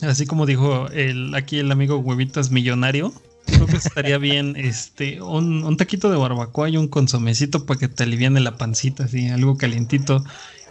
así 0.00 0.26
como 0.26 0.46
dijo 0.46 0.88
el, 0.88 1.34
aquí 1.34 1.58
el 1.58 1.70
amigo 1.70 1.98
Huevitas 1.98 2.50
Millonario, 2.50 3.12
creo 3.46 3.66
que 3.66 3.76
estaría 3.76 4.18
bien 4.18 4.54
este 4.56 5.22
un, 5.22 5.64
un 5.64 5.76
taquito 5.76 6.10
de 6.10 6.16
barbacoa 6.16 6.68
y 6.68 6.76
un 6.76 6.88
consomecito 6.88 7.64
para 7.64 7.78
que 7.78 7.88
te 7.88 8.02
aliviane 8.02 8.40
la 8.40 8.56
pancita, 8.56 9.04
así, 9.04 9.28
algo 9.28 9.56
calientito. 9.56 10.24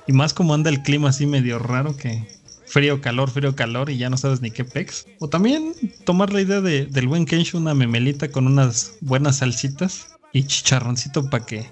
Y 0.07 0.13
más 0.13 0.33
como 0.33 0.53
anda 0.53 0.69
el 0.69 0.81
clima 0.81 1.09
así 1.09 1.25
medio 1.25 1.59
raro 1.59 1.95
que 1.95 2.27
frío, 2.65 3.01
calor, 3.01 3.29
frío, 3.29 3.55
calor 3.55 3.89
y 3.89 3.97
ya 3.97 4.09
no 4.09 4.17
sabes 4.17 4.41
ni 4.41 4.51
qué 4.51 4.65
pex. 4.65 5.05
O 5.19 5.29
también 5.29 5.73
tomar 6.05 6.33
la 6.33 6.41
idea 6.41 6.61
de, 6.61 6.85
del 6.85 7.07
buen 7.07 7.25
Kensho, 7.25 7.57
una 7.57 7.73
memelita 7.73 8.31
con 8.31 8.47
unas 8.47 8.93
buenas 9.01 9.37
salsitas 9.37 10.07
y 10.33 10.43
chicharroncito 10.43 11.29
para 11.29 11.45
que 11.45 11.71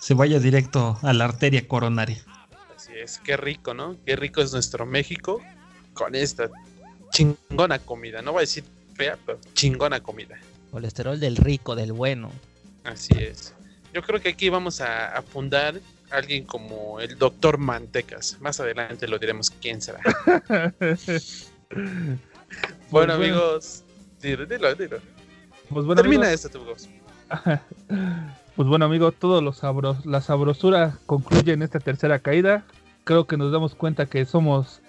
se 0.00 0.14
vaya 0.14 0.40
directo 0.40 0.98
a 1.02 1.12
la 1.12 1.24
arteria 1.26 1.68
coronaria. 1.68 2.24
Es, 3.02 3.18
qué 3.18 3.36
rico, 3.36 3.74
¿no? 3.74 3.96
Qué 4.04 4.16
rico 4.16 4.40
es 4.40 4.52
nuestro 4.52 4.86
México 4.86 5.40
con 5.94 6.14
esta 6.14 6.50
chingona 7.10 7.78
comida. 7.78 8.22
No 8.22 8.32
voy 8.32 8.40
a 8.40 8.42
decir 8.42 8.64
fea, 8.94 9.16
pero 9.24 9.38
chingona 9.54 10.00
comida. 10.00 10.38
Colesterol 10.70 11.18
del 11.18 11.36
rico, 11.36 11.76
del 11.76 11.92
bueno. 11.92 12.30
Así 12.84 13.14
es. 13.18 13.54
Yo 13.94 14.02
creo 14.02 14.20
que 14.20 14.30
aquí 14.30 14.48
vamos 14.48 14.80
a, 14.80 15.16
a 15.16 15.22
fundar 15.22 15.80
a 16.10 16.16
alguien 16.16 16.44
como 16.44 17.00
el 17.00 17.16
doctor 17.18 17.58
Mantecas. 17.58 18.38
Más 18.40 18.60
adelante 18.60 19.06
lo 19.08 19.18
diremos 19.18 19.50
quién 19.50 19.80
será. 19.80 20.00
bueno, 21.70 22.18
bueno. 22.90 23.14
amigos, 23.14 23.84
dilo, 24.20 24.46
dilo, 24.46 24.74
dilo. 24.74 24.98
Pues 25.70 25.84
bueno, 25.84 26.02
Termina 26.02 26.26
amigos, 26.26 26.44
esto, 26.44 26.58
amigos. 26.58 26.88
pues 28.56 28.68
bueno, 28.68 28.84
amigo, 28.86 29.12
todo 29.12 29.40
lo 29.42 29.52
sabros, 29.52 30.04
la 30.06 30.20
sabrosura 30.20 30.98
concluye 31.06 31.52
en 31.52 31.62
esta 31.62 31.78
tercera 31.78 32.18
caída. 32.18 32.64
Creo 33.08 33.26
que 33.26 33.38
nos 33.38 33.50
damos 33.50 33.74
cuenta 33.74 34.04
que 34.04 34.26
somos 34.26 34.82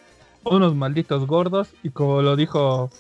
unos 0.44 0.76
malditos 0.76 1.26
gordos 1.26 1.70
y 1.84 1.90
como 1.92 2.22
lo 2.22 2.36
dijo 2.36 2.92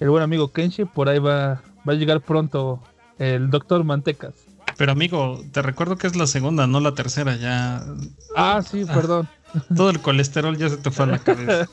el 0.00 0.10
buen 0.10 0.24
amigo 0.24 0.50
Kenshi, 0.50 0.84
por 0.86 1.08
ahí 1.08 1.20
va, 1.20 1.62
va 1.88 1.92
a 1.92 1.94
llegar 1.94 2.20
pronto 2.20 2.80
el 3.20 3.48
doctor 3.48 3.84
Mantecas. 3.84 4.34
Pero 4.76 4.90
amigo, 4.90 5.40
te 5.52 5.62
recuerdo 5.62 5.94
que 5.96 6.08
es 6.08 6.16
la 6.16 6.26
segunda, 6.26 6.66
no 6.66 6.80
la 6.80 6.94
tercera. 6.96 7.36
Ya 7.36 7.80
Ah, 8.34 8.60
sí, 8.60 8.84
Ah. 8.88 8.92
perdón. 8.92 9.28
todo 9.76 9.90
el 9.90 10.00
colesterol 10.00 10.56
ya 10.56 10.68
se 10.68 10.78
te 10.78 10.90
fue 10.90 11.04
a 11.04 11.08
la 11.10 11.18
cabeza. 11.20 11.68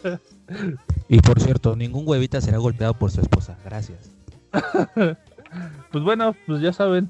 Y 1.09 1.19
por 1.19 1.41
cierto, 1.41 1.75
ningún 1.75 2.07
huevita 2.07 2.41
será 2.41 2.59
golpeado 2.59 2.93
por 2.93 3.09
su 3.09 3.21
esposa. 3.21 3.57
Gracias. 3.65 4.11
Pues 5.91 6.03
bueno, 6.03 6.35
pues 6.47 6.61
ya 6.61 6.73
saben, 6.73 7.09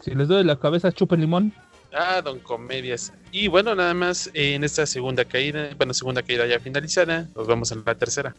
si 0.00 0.12
les 0.14 0.26
doy 0.28 0.42
la 0.44 0.56
cabeza, 0.56 0.90
chupen 0.92 1.20
limón. 1.20 1.52
Ah, 1.98 2.20
don 2.20 2.38
Comedias. 2.40 3.10
Y 3.32 3.48
bueno, 3.48 3.74
nada 3.74 3.94
más 3.94 4.26
eh, 4.34 4.54
en 4.54 4.64
esta 4.64 4.84
segunda 4.84 5.24
caída, 5.24 5.70
bueno, 5.78 5.94
segunda 5.94 6.22
caída 6.22 6.46
ya 6.46 6.60
finalizada, 6.60 7.26
nos 7.34 7.46
vamos 7.46 7.72
a 7.72 7.76
la 7.76 7.94
tercera. 7.94 8.34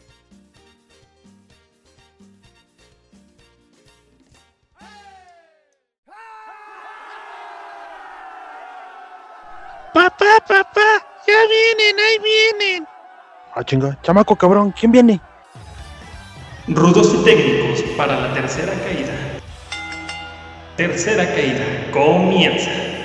Papá, 9.92 10.38
papá, 10.46 11.06
ya 11.26 11.34
vienen, 11.48 11.98
ahí 11.98 12.18
vienen. 12.22 12.88
Ah, 13.56 13.64
chinga, 13.64 14.00
chamaco 14.02 14.36
cabrón, 14.36 14.72
¿quién 14.78 14.92
viene? 14.92 15.20
Rudos 16.68 17.12
y 17.12 17.24
técnicos 17.24 17.82
para 17.96 18.20
la 18.20 18.34
tercera 18.34 18.72
caída. 18.84 19.40
Tercera 20.76 21.26
caída, 21.34 21.90
comienza. 21.90 22.97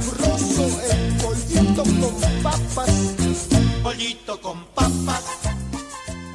El 0.00 1.16
pollito 1.18 1.82
con 1.82 2.42
papas. 2.42 2.90
Pollito 3.82 4.40
con 4.40 4.64
papas. 4.74 5.24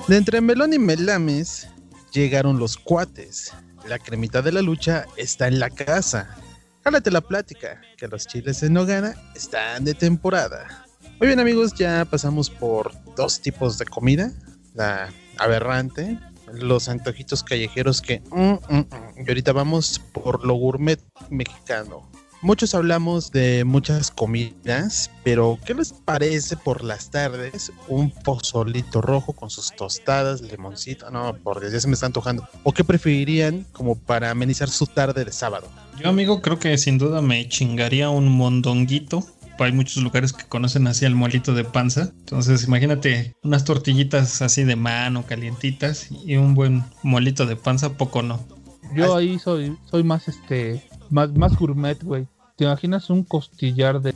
De 0.08 0.18
entre 0.18 0.42
Melón 0.42 0.74
y 0.74 0.80
Melames 0.80 1.68
llegaron 2.12 2.60
los 2.60 2.78
cuates. 2.78 3.54
La 3.88 4.00
cremita 4.00 4.42
de 4.42 4.52
la 4.52 4.62
lucha 4.62 5.06
está 5.18 5.48
en 5.48 5.60
la 5.60 5.70
casa. 5.70 6.38
Jálate 6.84 7.10
la 7.10 7.22
plática, 7.22 7.82
que 7.98 8.08
los 8.08 8.28
chiles 8.28 8.62
en 8.62 8.74
nogada 8.74 9.16
están 9.36 9.86
de 9.86 9.96
temporada. 9.96 10.86
Muy 11.20 11.28
bien 11.28 11.40
amigos, 11.40 11.74
ya 11.74 12.06
pasamos 12.06 12.50
por 12.50 12.92
dos 13.16 13.42
tipos 13.42 13.78
de 13.80 13.86
comida. 13.86 14.32
La 14.76 15.12
aberrante, 15.38 16.20
los 16.54 16.88
antojitos 16.90 17.44
callejeros 17.44 18.02
que... 18.02 18.22
mm, 18.32 18.36
mm, 18.42 18.78
mm, 18.78 18.88
y 19.26 19.28
ahorita 19.28 19.54
vamos 19.54 20.00
por 20.14 20.46
lo 20.46 20.54
gourmet 20.54 21.00
mexicano. 21.30 22.08
Muchos 22.42 22.76
hablamos 22.76 23.32
de 23.32 23.64
muchas 23.64 24.12
comidas, 24.12 25.10
pero 25.24 25.58
¿qué 25.66 25.74
les 25.74 25.94
parece 25.94 26.56
por 26.56 26.84
las 26.84 27.10
tardes 27.10 27.72
un 27.88 28.12
pozolito 28.12 29.02
rojo 29.02 29.34
con 29.34 29.50
sus 29.50 29.72
tostadas, 29.72 30.42
limoncito? 30.42 31.10
No, 31.10 31.36
porque 31.44 31.72
ya 31.72 31.80
se 31.80 31.88
me 31.88 31.94
está 31.94 32.06
antojando. 32.06 32.48
¿O 32.64 32.72
qué 32.72 32.84
preferirían 32.84 33.66
como 33.72 33.96
para 33.96 34.30
amenizar 34.30 34.70
su 34.70 34.86
tarde 34.86 35.26
de 35.26 35.32
sábado? 35.32 35.68
Yo, 36.00 36.10
amigo, 36.10 36.42
creo 36.42 36.60
que 36.60 36.78
sin 36.78 36.98
duda 36.98 37.22
me 37.22 37.48
chingaría 37.50 38.10
un 38.10 38.32
mondonguito. 38.32 39.26
Hay 39.58 39.72
muchos 39.72 40.04
lugares 40.04 40.34
que 40.34 40.46
conocen 40.46 40.86
así 40.88 41.06
el 41.06 41.16
molito 41.16 41.54
de 41.54 41.64
panza. 41.64 42.12
Entonces, 42.20 42.66
imagínate 42.66 43.34
unas 43.42 43.64
tortillitas 43.64 44.42
así 44.42 44.66
de 44.66 44.76
mano, 44.76 45.26
calientitas, 45.26 46.10
y 46.12 46.36
un 46.36 46.54
buen 46.54 46.84
molito 47.02 47.46
de 47.46 47.56
panza, 47.56 47.94
poco 47.94 48.22
no. 48.22 48.46
Yo 48.94 49.16
ahí 49.16 49.40
soy, 49.40 49.78
soy 49.90 50.04
más 50.04 50.28
este, 50.28 50.84
más, 51.10 51.32
más 51.34 51.56
gourmet, 51.58 52.02
güey. 52.04 52.28
¿Te 52.56 52.66
imaginas 52.66 53.10
un 53.10 53.24
costillar 53.24 54.02
de 54.02 54.16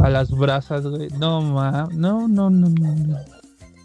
a 0.00 0.08
las 0.08 0.30
brasas, 0.30 0.86
güey? 0.86 1.08
No, 1.18 1.42
ma, 1.42 1.88
no, 1.92 2.28
no, 2.28 2.50
no, 2.50 2.68
no. 2.68 3.18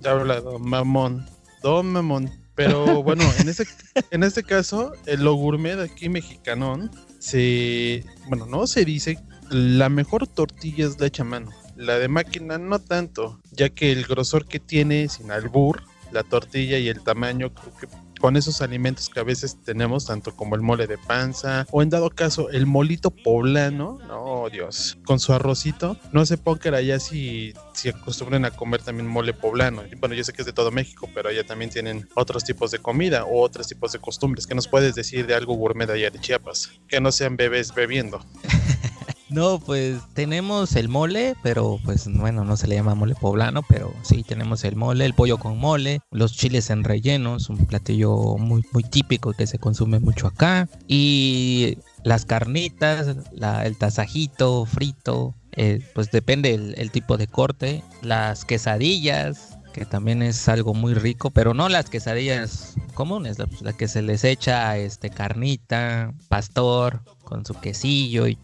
Ya 0.01 0.11
habla 0.11 0.39
don 0.41 0.67
mamón, 0.67 1.26
don 1.61 1.91
mamón. 1.91 2.32
Pero 2.55 3.03
bueno, 3.03 3.24
en 3.39 3.49
este, 3.49 3.65
en 4.11 4.24
este 4.24 4.43
caso, 4.43 4.93
el 5.05 5.24
lo 5.24 5.34
gourmet 5.34 5.80
aquí 5.80 6.09
mexicanón, 6.09 6.91
se, 7.20 8.03
bueno, 8.28 8.45
no 8.45 8.67
se 8.67 8.86
dice, 8.86 9.20
la 9.49 9.89
mejor 9.89 10.28
tortilla 10.28 10.86
es 10.86 10.99
la 10.99 11.07
hecha 11.07 11.24
a 11.24 11.26
mano. 11.26 11.51
La 11.76 11.97
de 11.97 12.09
máquina 12.09 12.57
no 12.57 12.80
tanto, 12.80 13.39
ya 13.51 13.70
que 13.70 13.91
el 13.91 14.05
grosor 14.05 14.45
que 14.45 14.59
tiene, 14.59 15.07
sin 15.07 15.32
albur, 15.32 15.84
la 16.11 16.24
tortilla 16.24 16.78
y 16.78 16.89
el 16.89 17.01
tamaño, 17.01 17.53
creo 17.53 17.74
que 17.78 17.88
con 18.20 18.38
esos 18.38 18.61
alimentos 18.61 19.09
que 19.09 19.20
a 19.20 19.24
veces 19.24 19.57
tenemos, 19.63 20.05
tanto 20.05 20.36
como 20.36 20.55
el 20.55 20.61
mole 20.61 20.88
de 20.88 20.97
panza, 20.97 21.65
o 21.72 21.82
en 21.82 21.89
dado 21.89 22.09
caso 22.09 22.49
el 22.49 22.65
molito 22.65 23.11
poblano, 23.11 23.99
no, 24.07 24.49
Dios, 24.49 24.97
con 25.05 25.20
su 25.20 25.34
arrocito, 25.34 25.97
no 26.11 26.26
sé 26.26 26.38
póker 26.38 26.76
allá 26.76 26.99
si, 26.99 27.53
si 27.74 27.89
acostumbran 27.89 28.45
a 28.45 28.51
comer 28.51 28.82
también 28.82 29.07
mole 29.07 29.34
poblano. 29.34 29.84
Bueno, 29.99 30.15
yo 30.15 30.24
sé 30.24 30.34
que 30.34 30.41
es 30.41 30.45
de 30.45 30.53
todo 30.53 30.72
México, 30.72 31.09
pero 31.13 31.30
allá 31.30 31.45
también 31.45 31.72
tienen 31.72 32.07
otros 32.15 32.43
tipos 32.43 32.72
de 32.72 32.80
comida 32.80 33.26
o 33.26 33.41
otros 33.41 33.67
tipos 33.67 33.91
de 33.91 33.99
costumbres. 33.99 34.45
¿Qué 34.45 34.55
nos 34.55 34.67
puedes 34.67 34.95
decir 34.95 35.26
de 35.26 35.36
algo 35.36 35.55
gourmet 35.55 35.89
allá 35.89 36.09
de 36.09 36.20
Chiapas? 36.20 36.72
Que 36.88 36.99
no 36.99 37.11
sean 37.11 37.38
bebés 37.38 37.74
bebiendo. 37.74 38.24
No, 39.30 39.59
pues 39.59 39.99
tenemos 40.15 40.75
el 40.75 40.89
mole, 40.89 41.36
pero 41.43 41.80
pues 41.86 42.07
bueno, 42.11 42.43
no 42.45 42.57
se 42.57 42.67
le 42.67 42.75
llama 42.75 42.95
mole 42.95 43.13
poblano, 43.13 43.61
pero 43.69 43.93
sí 44.01 44.23
tenemos 44.23 44.63
el 44.63 44.75
mole, 44.75 45.05
el 45.05 45.13
pollo 45.13 45.38
con 45.38 45.57
mole, 45.57 45.99
los 46.09 46.34
chiles 46.34 46.71
en 46.71 46.84
rellenos, 46.84 47.47
un 47.49 47.65
platillo 47.67 48.38
muy, 48.38 48.63
muy 48.71 48.84
típico 48.84 49.34
que 49.34 49.45
se 49.45 49.59
consume 49.59 49.99
mucho 49.99 50.25
acá, 50.25 50.67
y 50.88 51.77
las 52.03 52.25
carnitas, 52.25 53.15
la- 53.32 53.67
el 53.67 53.77
tasajito 53.77 54.65
frito, 54.65 55.36
eh, 55.51 55.80
pues 55.93 56.09
depende 56.09 56.53
el, 56.55 56.89
tipo 56.91 57.17
de 57.17 57.27
corte, 57.27 57.84
las 58.01 58.45
quesadillas, 58.45 59.57
que 59.73 59.86
también 59.86 60.23
es 60.23 60.49
algo 60.49 60.73
muy 60.73 60.95
rico, 60.95 61.30
pero 61.30 61.53
no 61.53 61.69
las 61.69 61.88
quesadillas 61.89 62.73
comunes, 62.95 63.38
la, 63.38 63.47
la 63.61 63.73
que 63.73 63.88
se 63.88 64.01
les 64.01 64.23
echa 64.23 64.75
este 64.77 65.11
carnita, 65.11 66.13
pastor, 66.30 67.01
con 67.23 67.45
su 67.45 67.53
quesillo 67.53 68.25
y 68.27 68.39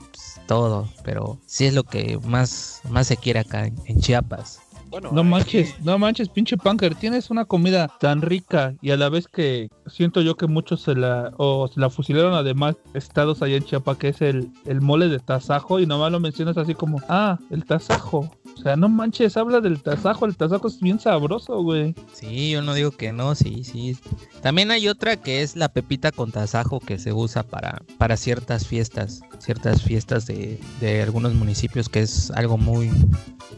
todo, 0.47 0.87
pero 1.03 1.39
sí 1.45 1.65
es 1.65 1.73
lo 1.73 1.83
que 1.83 2.19
más, 2.23 2.81
más 2.89 3.07
se 3.07 3.17
quiere 3.17 3.39
acá 3.39 3.65
en, 3.65 3.75
en 3.85 3.99
Chiapas. 3.99 4.59
Bueno, 4.95 5.09
No 5.11 5.25
manches, 5.25 5.75
no 5.83 5.99
manches, 5.99 6.29
pinche 6.29 6.55
punker. 6.55 6.95
Tienes 6.95 7.29
una 7.29 7.43
comida 7.43 7.89
tan 7.99 8.21
rica 8.21 8.75
y 8.81 8.91
a 8.91 8.95
la 8.95 9.09
vez 9.09 9.27
que 9.27 9.67
siento 9.87 10.21
yo 10.21 10.37
que 10.37 10.47
muchos 10.47 10.83
se 10.83 10.95
la, 10.95 11.33
o 11.35 11.67
se 11.67 11.81
la 11.81 11.89
fusilaron 11.89 12.33
a 12.33 12.43
demás 12.43 12.77
estados 12.93 13.41
allá 13.41 13.57
en 13.57 13.65
Chiapas, 13.65 13.97
que 13.97 14.07
es 14.07 14.21
el, 14.21 14.49
el 14.63 14.79
mole 14.79 15.09
de 15.09 15.19
tasajo, 15.19 15.81
y 15.81 15.85
nomás 15.85 16.13
lo 16.13 16.21
mencionas 16.21 16.55
así 16.55 16.75
como, 16.75 17.01
ah, 17.09 17.37
el 17.49 17.65
tasajo. 17.65 18.31
O 18.57 18.61
sea, 18.61 18.77
no 18.77 18.87
manches, 18.87 19.35
habla 19.35 19.59
del 19.59 19.81
tasajo. 19.83 20.25
El 20.25 20.37
tasajo 20.37 20.69
es 20.69 20.79
bien 20.79 20.97
sabroso, 20.97 21.61
güey. 21.61 21.93
Sí, 22.13 22.51
yo 22.51 22.61
no 22.61 22.73
digo 22.73 22.91
que 22.91 23.11
no, 23.11 23.35
sí, 23.35 23.65
sí. 23.65 23.97
También 24.41 24.71
hay 24.71 24.87
otra 24.87 25.17
que 25.17 25.41
es 25.41 25.57
la 25.57 25.67
pepita 25.67 26.13
con 26.13 26.31
tasajo 26.31 26.79
que 26.79 26.99
se 26.99 27.11
usa 27.11 27.43
para, 27.43 27.81
para 27.97 28.15
ciertas 28.15 28.65
fiestas, 28.65 29.19
ciertas 29.39 29.81
fiestas 29.81 30.25
de, 30.25 30.57
de 30.79 31.03
algunos 31.03 31.33
municipios 31.33 31.89
que 31.89 31.99
es 31.99 32.31
algo 32.31 32.57
muy, 32.57 32.89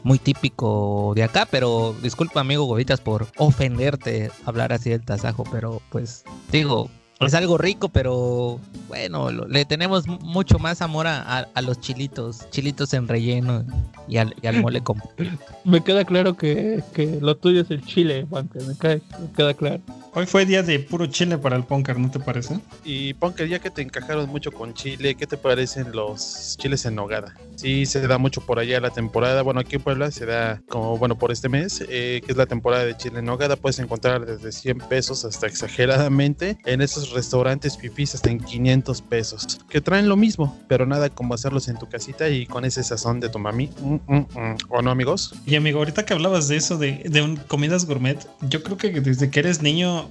muy 0.04 0.18
típico 0.18 1.14
de 1.16 1.27
acá, 1.28 1.48
pero 1.50 1.96
disculpa 2.02 2.40
amigo 2.42 2.66
Gobitas 2.66 3.00
por 3.02 3.28
ofenderte 3.38 4.32
hablar 4.46 4.74
así 4.74 4.90
del 4.90 5.04
tasajo, 5.04 5.44
pero 5.52 5.82
pues 5.92 6.24
digo, 6.52 6.90
es 7.20 7.34
algo 7.34 7.58
rico, 7.58 7.90
pero 7.90 8.60
bueno, 8.88 9.32
lo- 9.32 9.48
le 9.48 9.66
tenemos 9.66 10.08
mu- 10.08 10.20
mucho 10.20 10.60
más 10.60 10.82
amor 10.84 11.08
a, 11.08 11.20
a- 11.40 11.48
a 11.54 11.62
los 11.64 11.80
chilitos, 11.80 12.48
chilitos 12.52 12.94
en 12.94 13.08
relleno 13.08 13.64
y 14.08 14.18
al, 14.18 14.36
y 14.42 14.46
al 14.48 14.62
mole 14.62 14.82
con... 14.82 15.02
Me 15.64 15.84
queda 15.84 16.06
claro 16.06 16.36
que, 16.38 16.84
que 16.94 17.18
lo 17.20 17.36
tuyo 17.36 17.62
es 17.62 17.72
el 17.72 17.84
chile, 17.84 18.26
punker. 18.30 18.62
Me, 18.64 18.76
cae- 18.76 19.02
me 19.20 19.32
queda 19.36 19.54
claro. 19.56 19.82
Hoy 20.14 20.26
fue 20.28 20.46
día 20.46 20.62
de 20.64 20.80
puro 20.80 21.06
chile 21.08 21.38
para 21.38 21.56
el 21.58 21.64
Punker, 21.64 22.00
¿no 22.00 22.10
te 22.10 22.20
parece? 22.20 22.60
Y 22.84 23.14
Punker, 23.16 23.48
ya 23.48 23.60
que 23.60 23.70
te 23.70 23.84
encajaron 23.84 24.28
mucho 24.30 24.52
con 24.52 24.74
chile, 24.74 25.14
¿qué 25.14 25.28
te 25.28 25.38
parecen 25.38 25.92
los 25.92 26.56
chiles 26.58 26.86
en 26.88 26.96
nogada? 26.96 27.36
Sí, 27.58 27.86
se 27.88 28.08
da 28.08 28.18
mucho 28.20 28.42
por 28.42 28.60
allá 28.60 28.80
la 28.80 28.92
temporada. 28.92 29.42
Bueno, 29.42 29.60
aquí 29.60 29.76
en 29.78 29.82
Puebla 29.82 30.12
se 30.12 30.26
da 30.28 30.62
como, 30.70 30.96
bueno, 30.98 31.18
por 31.18 31.32
este 31.32 31.50
mes, 31.50 31.84
eh, 31.90 32.22
que 32.24 32.32
es 32.32 32.38
la 32.38 32.46
temporada 32.46 32.86
de 32.86 32.96
chile 32.96 33.18
en 33.20 33.26
nogada. 33.26 33.56
Puedes 33.56 33.80
encontrar 33.80 34.26
desde 34.28 34.52
100 34.52 34.78
pesos 34.88 35.26
hasta 35.26 35.48
exageradamente 35.48 36.58
en 36.66 36.82
esos 36.82 37.12
restaurantes 37.12 37.78
fifís 37.78 38.14
hasta 38.14 38.30
en 38.30 38.40
500 38.40 39.02
pesos. 39.02 39.60
Que 39.70 39.82
traen 39.82 40.08
lo 40.08 40.16
mismo, 40.16 40.56
pero 40.68 40.86
nada 40.86 41.10
como 41.10 41.34
hacerlos 41.34 41.68
en 41.68 41.78
tu 41.80 41.90
casita 41.90 42.30
y 42.30 42.46
con 42.46 42.64
ese 42.64 42.84
sazón 42.84 43.20
de 43.20 43.30
tu 43.30 43.40
mami. 43.40 43.70
Mm, 43.82 43.96
mm, 44.08 44.16
mm. 44.18 44.56
¿O 44.70 44.82
no, 44.84 44.92
amigos? 44.92 45.34
Y 45.48 45.56
amigo, 45.56 45.80
ahorita 45.80 46.06
que 46.06 46.14
hablabas 46.14 46.48
de 46.48 46.58
eso, 46.58 46.78
de, 46.78 47.02
de 47.06 47.22
un- 47.24 47.38
comidas 47.38 47.86
gourmet, 47.86 48.18
yo 48.50 48.62
creo 48.62 48.78
que 48.78 48.92
desde 49.02 49.32
que 49.32 49.40
eres 49.40 49.64
niño 49.64 50.10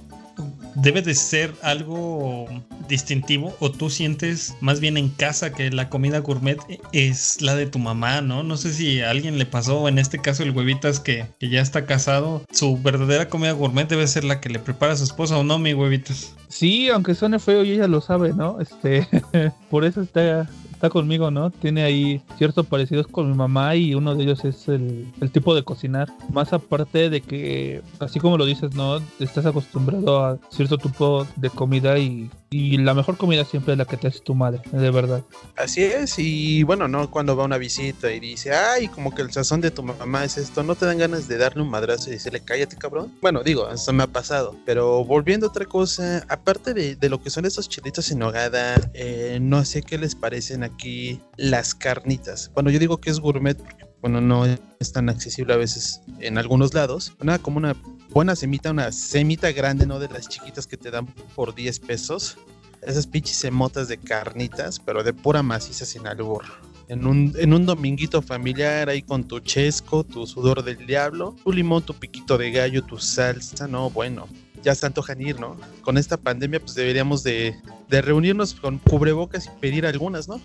debe 0.77 1.01
de 1.01 1.15
ser 1.15 1.53
algo 1.63 2.47
distintivo 2.87 3.55
o 3.59 3.71
tú 3.71 3.89
sientes 3.89 4.55
más 4.61 4.79
bien 4.79 4.97
en 4.97 5.09
casa 5.09 5.51
que 5.51 5.71
la 5.71 5.89
comida 5.89 6.19
gourmet 6.19 6.59
es 6.91 7.41
la 7.41 7.55
de 7.55 7.65
tu 7.65 7.79
mamá, 7.79 8.21
¿no? 8.21 8.43
No 8.43 8.57
sé 8.57 8.73
si 8.73 9.01
a 9.01 9.09
alguien 9.09 9.37
le 9.37 9.45
pasó, 9.45 9.87
en 9.87 9.97
este 9.97 10.19
caso 10.19 10.43
el 10.43 10.51
huevitas 10.51 10.99
que, 10.99 11.25
que 11.39 11.49
ya 11.49 11.61
está 11.61 11.85
casado, 11.85 12.43
su 12.51 12.79
verdadera 12.81 13.27
comida 13.27 13.51
gourmet 13.53 13.89
debe 13.89 14.07
ser 14.07 14.23
la 14.23 14.39
que 14.39 14.49
le 14.49 14.59
prepara 14.59 14.93
a 14.93 14.97
su 14.97 15.03
esposa 15.03 15.37
o 15.37 15.43
no, 15.43 15.57
mi 15.57 15.73
huevitas. 15.73 16.35
Sí, 16.47 16.89
aunque 16.89 17.15
suene 17.15 17.39
feo 17.39 17.63
y 17.63 17.71
ella 17.71 17.87
lo 17.87 17.99
sabe, 17.99 18.33
¿no? 18.33 18.61
Este, 18.61 19.07
por 19.69 19.83
eso 19.83 20.01
está, 20.01 20.47
está 20.77 20.91
conmigo, 20.91 21.31
¿no? 21.31 21.49
Tiene 21.49 21.83
ahí 21.83 22.21
ciertos 22.37 22.67
parecidos 22.67 23.07
con 23.07 23.31
mi 23.31 23.35
mamá 23.35 23.75
y 23.75 23.95
uno 23.95 24.13
de 24.13 24.23
ellos 24.23 24.45
es 24.45 24.67
el, 24.67 25.11
tipo 25.31 25.55
de 25.55 25.63
cocinar. 25.63 26.07
Más 26.31 26.53
aparte 26.53 27.09
de 27.09 27.21
que, 27.21 27.81
así 27.99 28.19
como 28.19 28.37
lo 28.37 28.45
dices, 28.45 28.75
¿no? 28.75 28.97
Estás 29.19 29.47
acostumbrado 29.47 30.23
a 30.23 30.37
cierto 30.51 30.77
tipo 30.77 31.27
de 31.35 31.49
comida 31.49 31.97
y, 31.97 32.29
la 32.49 32.93
mejor 32.93 33.17
comida 33.17 33.43
siempre 33.43 33.73
es 33.73 33.77
la 33.77 33.83
que 33.83 33.97
te 33.97 34.07
hace 34.07 34.19
tu 34.19 34.33
madre, 34.33 34.61
de 34.71 34.89
verdad. 34.89 35.21
Así 35.57 35.83
es, 35.83 36.17
y 36.17 36.63
bueno, 36.63 36.87
¿no? 36.87 37.11
Cuando 37.11 37.35
va 37.35 37.43
a 37.43 37.45
una 37.45 37.57
visita 37.57 38.09
y 38.11 38.21
dice, 38.21 38.53
ay, 38.53 38.87
como 38.87 39.13
que 39.13 39.21
el 39.21 39.31
sazón 39.31 39.59
de 39.59 39.69
tu 39.69 39.83
mamá 39.83 40.23
es 40.23 40.37
esto, 40.37 40.63
¿no 40.63 40.75
te 40.75 40.85
dan 40.85 40.97
ganas 40.97 41.27
de 41.27 41.37
darle 41.37 41.63
un 41.63 41.69
madrazo 41.69 42.09
y 42.09 42.13
decirle, 42.13 42.39
cállate, 42.39 42.77
cabrón? 42.77 43.11
Bueno, 43.21 43.43
digo, 43.43 43.69
eso 43.69 43.91
me 43.91 44.03
ha 44.03 44.07
pasado, 44.07 44.55
pero 44.65 45.03
volviendo 45.03 45.47
a 45.47 45.49
otra 45.49 45.65
cosa, 45.65 46.25
aparte 46.29 46.73
de, 46.73 47.09
lo 47.09 47.21
que 47.21 47.29
son 47.29 47.45
estos 47.45 47.67
chilitos 47.67 48.11
en 48.11 48.19
nogada, 48.19 48.75
eh, 48.93 49.39
no 49.41 49.65
sé 49.65 49.81
qué 49.81 49.97
les 49.97 50.15
parecen 50.15 50.63
aquí 50.67 51.19
las 51.35 51.73
carnitas. 51.73 52.51
Bueno, 52.53 52.69
yo 52.69 52.79
digo 52.79 52.97
que 52.97 53.09
es 53.09 53.19
gourmet 53.19 53.57
bueno, 54.01 54.21
no 54.21 54.45
es 54.45 54.91
tan 54.93 55.09
accesible 55.09 55.53
a 55.53 55.57
veces 55.57 56.01
en 56.19 56.37
algunos 56.37 56.73
lados. 56.73 57.13
Nada 57.21 57.39
como 57.39 57.57
una 57.57 57.75
buena 58.11 58.35
semita, 58.35 58.71
una 58.71 58.91
semita 58.91 59.51
grande, 59.51 59.87
¿no? 59.87 59.99
De 59.99 60.07
las 60.07 60.29
chiquitas 60.29 60.67
que 60.67 60.77
te 60.77 60.91
dan 60.91 61.07
por 61.35 61.55
10 61.55 61.79
pesos 61.79 62.37
esas 62.81 63.07
pinches 63.07 63.43
emotas 63.43 63.87
de 63.87 63.97
carnitas, 63.97 64.79
pero 64.79 65.03
de 65.03 65.13
pura 65.13 65.43
maciza 65.43 65.85
sin 65.85 66.07
albur. 66.07 66.43
En 66.87 67.05
un, 67.05 67.33
en 67.37 67.53
un 67.53 67.65
dominguito 67.65 68.21
familiar 68.21 68.87
ahí 68.87 69.01
con 69.01 69.27
tu 69.27 69.39
chesco, 69.39 70.05
tu 70.05 70.25
sudor 70.25 70.63
del 70.63 70.85
diablo, 70.85 71.35
tu 71.43 71.51
limón, 71.51 71.83
tu 71.83 71.93
piquito 71.93 72.37
de 72.37 72.51
gallo, 72.51 72.81
tu 72.83 72.97
salsa, 72.97 73.67
no, 73.67 73.89
bueno, 73.89 74.27
ya 74.63 74.75
se 74.75 74.85
antojan 74.85 75.21
ir, 75.21 75.39
¿no? 75.39 75.57
Con 75.81 75.97
esta 75.97 76.17
pandemia 76.17 76.59
pues 76.59 76.75
deberíamos 76.75 77.23
de, 77.23 77.55
de 77.89 78.01
reunirnos 78.01 78.53
con 78.53 78.77
cubrebocas 78.79 79.47
y 79.47 79.49
pedir 79.59 79.85
algunas, 79.85 80.27
¿no? 80.27 80.41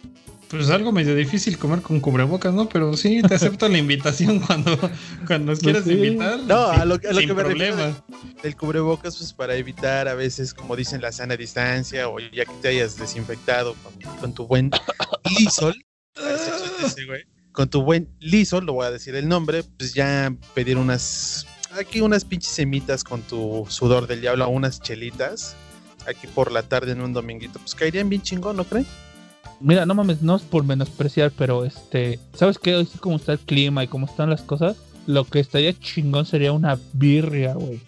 Pues 0.48 0.68
algo 0.68 0.92
medio 0.92 1.14
difícil 1.16 1.56
comer 1.56 1.80
con 1.80 1.98
cubrebocas, 2.00 2.52
¿no? 2.52 2.68
Pero 2.68 2.94
sí, 2.96 3.22
te 3.22 3.36
acepto 3.36 3.68
la 3.68 3.78
invitación 3.78 4.40
cuando, 4.46 4.78
cuando 5.26 5.52
nos 5.52 5.60
quieras 5.60 5.84
sí. 5.84 5.92
invitar. 5.92 6.38
No, 6.40 6.66
a 6.66 6.80
sin- 6.80 6.88
lo, 6.88 6.94
a 6.94 7.12
lo 7.12 7.18
sin 7.20 7.28
que 7.28 7.34
me 7.34 7.44
problema. 7.44 7.76
refiero 7.86 8.04
el 8.42 8.56
cubrebocas 8.56 9.16
pues 9.16 9.32
para 9.32 9.54
evitar 9.54 10.08
a 10.08 10.14
veces, 10.14 10.52
como 10.52 10.76
dicen, 10.76 11.00
la 11.00 11.12
sana 11.12 11.36
distancia 11.36 12.08
o 12.08 12.18
ya 12.18 12.44
que 12.44 12.52
te 12.60 12.68
hayas 12.68 12.98
desinfectado 12.98 13.74
con, 13.82 13.92
con 14.20 14.34
tu 14.34 14.46
buen 14.46 14.70
güey. 17.06 17.22
Con 17.52 17.68
tu 17.68 17.82
buen 17.82 18.08
Lysol, 18.20 18.64
lo 18.64 18.72
voy 18.74 18.86
a 18.86 18.90
decir 18.90 19.14
el 19.14 19.28
nombre, 19.28 19.62
pues 19.78 19.92
ya 19.94 20.34
pedir 20.54 20.76
unas, 20.78 21.46
aquí 21.78 22.00
unas 22.00 22.24
pinches 22.24 22.52
semitas 22.52 23.04
con 23.04 23.22
tu 23.22 23.66
sudor 23.68 24.06
del 24.06 24.20
diablo, 24.20 24.48
unas 24.48 24.80
chelitas, 24.80 25.56
aquí 26.06 26.26
por 26.26 26.52
la 26.52 26.62
tarde 26.62 26.92
en 26.92 27.00
un 27.00 27.12
dominguito, 27.12 27.58
pues 27.58 27.74
caerían 27.74 28.08
bien 28.08 28.22
chingón, 28.22 28.56
¿no 28.56 28.64
creen? 28.64 28.86
Mira, 29.60 29.86
no 29.86 29.94
mames, 29.94 30.22
no 30.22 30.36
es 30.36 30.42
por 30.42 30.64
menospreciar, 30.64 31.32
pero 31.36 31.64
este, 31.64 32.18
¿sabes 32.34 32.58
qué? 32.58 32.74
Hoy 32.74 32.86
como 32.98 33.16
está 33.16 33.32
el 33.32 33.38
clima 33.38 33.84
y 33.84 33.88
cómo 33.88 34.06
están 34.06 34.28
las 34.28 34.42
cosas, 34.42 34.76
lo 35.06 35.24
que 35.24 35.40
estaría 35.40 35.78
chingón 35.78 36.26
sería 36.26 36.52
una 36.52 36.78
birria, 36.92 37.54
güey. 37.54 37.80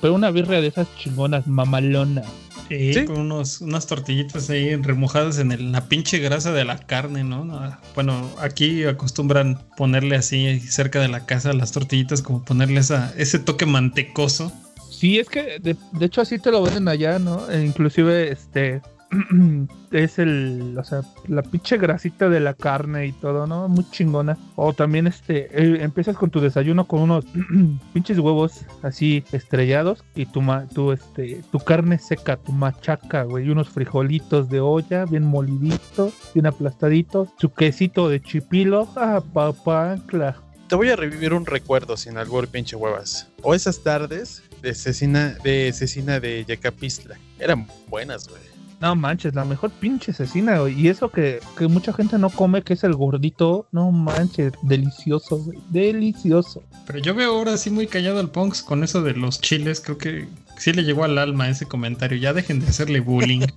Pero 0.00 0.14
una 0.14 0.30
birria 0.30 0.60
de 0.60 0.66
esas 0.66 0.88
chingonas, 0.96 1.46
mamalona. 1.46 2.22
Sí, 2.70 2.94
Sí. 2.94 3.04
con 3.04 3.18
unos, 3.18 3.60
unas 3.60 3.86
tortillitas 3.88 4.48
ahí 4.48 4.76
remojadas 4.76 5.38
en 5.40 5.50
el- 5.50 5.72
la 5.72 5.88
pinche 5.88 6.18
grasa 6.20 6.52
de 6.52 6.64
la 6.64 6.78
carne, 6.78 7.24
¿no? 7.24 7.44
No, 7.44 7.76
Bueno, 7.96 8.30
aquí 8.40 8.84
acostumbran 8.84 9.58
ponerle 9.76 10.14
así 10.16 10.60
cerca 10.60 11.00
de 11.00 11.08
la 11.08 11.26
casa 11.26 11.52
las 11.52 11.72
tortillitas, 11.72 12.22
como 12.22 12.44
ponerle 12.44 12.78
esa, 12.80 13.12
ese 13.18 13.40
toque 13.40 13.66
mantecoso. 13.66 14.52
Sí, 14.88 15.18
es 15.18 15.28
que 15.28 15.58
de, 15.60 15.76
de 15.92 16.06
hecho 16.06 16.20
así 16.20 16.38
te 16.38 16.50
lo 16.52 16.62
venden 16.62 16.86
allá, 16.86 17.18
¿no? 17.18 17.50
E 17.50 17.64
inclusive 17.64 18.30
este 18.30 18.80
es 19.90 20.18
el, 20.18 20.76
o 20.78 20.84
sea, 20.84 21.00
la 21.26 21.42
pinche 21.42 21.76
grasita 21.78 22.28
de 22.28 22.40
la 22.40 22.54
carne 22.54 23.06
y 23.06 23.12
todo, 23.12 23.46
¿no? 23.46 23.68
Muy 23.68 23.84
chingona. 23.90 24.38
O 24.56 24.72
también 24.72 25.06
este 25.06 25.48
eh, 25.52 25.82
empiezas 25.82 26.16
con 26.16 26.30
tu 26.30 26.40
desayuno 26.40 26.86
con 26.86 27.00
unos 27.00 27.24
pinches 27.92 28.18
huevos 28.18 28.64
así 28.82 29.24
estrellados 29.32 30.04
y 30.14 30.26
tu 30.26 30.40
ma- 30.42 30.66
tu 30.68 30.92
este 30.92 31.42
tu 31.50 31.58
carne 31.58 31.98
seca, 31.98 32.36
tu 32.36 32.52
machaca, 32.52 33.24
güey, 33.24 33.46
y 33.46 33.50
unos 33.50 33.68
frijolitos 33.68 34.48
de 34.48 34.60
olla 34.60 35.04
bien 35.04 35.24
moliditos, 35.24 36.14
bien 36.34 36.46
aplastaditos, 36.46 37.28
su 37.38 37.52
quesito 37.52 38.08
de 38.08 38.20
chipilo, 38.20 38.88
ah, 38.96 39.22
papancla. 39.32 40.36
Te 40.68 40.76
voy 40.76 40.88
a 40.90 40.94
revivir 40.94 41.32
un 41.34 41.46
recuerdo 41.46 41.96
sin 41.96 42.16
albur, 42.16 42.46
pinche 42.46 42.76
huevas. 42.76 43.28
O 43.42 43.54
esas 43.56 43.80
tardes 43.82 44.44
de 44.62 44.72
cecina 44.74 45.34
de 45.42 45.72
cecina 45.72 46.20
de 46.20 46.44
Yecapistla. 46.44 47.18
Eran 47.40 47.66
buenas, 47.88 48.28
güey. 48.28 48.40
No 48.80 48.96
manches, 48.96 49.34
la 49.34 49.44
mejor 49.44 49.70
pinche 49.70 50.12
cecina, 50.12 50.58
güey. 50.58 50.80
Y 50.80 50.88
eso 50.88 51.10
que, 51.10 51.40
que 51.58 51.68
mucha 51.68 51.92
gente 51.92 52.18
no 52.18 52.30
come, 52.30 52.62
que 52.62 52.72
es 52.72 52.82
el 52.82 52.94
gordito. 52.94 53.68
No 53.72 53.90
manches, 53.92 54.54
delicioso, 54.62 55.38
güey. 55.38 55.58
Delicioso. 55.68 56.62
Pero 56.86 56.98
yo 56.98 57.14
veo 57.14 57.36
ahora 57.36 57.58
sí 57.58 57.70
muy 57.70 57.86
callado 57.86 58.20
al 58.20 58.30
Punks 58.30 58.62
con 58.62 58.82
eso 58.82 59.02
de 59.02 59.12
los 59.12 59.40
chiles. 59.40 59.82
Creo 59.82 59.98
que 59.98 60.28
sí 60.56 60.72
le 60.72 60.84
llegó 60.84 61.04
al 61.04 61.18
alma 61.18 61.48
ese 61.50 61.66
comentario. 61.66 62.16
Ya 62.18 62.32
dejen 62.32 62.60
de 62.60 62.68
hacerle 62.68 63.00
bullying. 63.00 63.46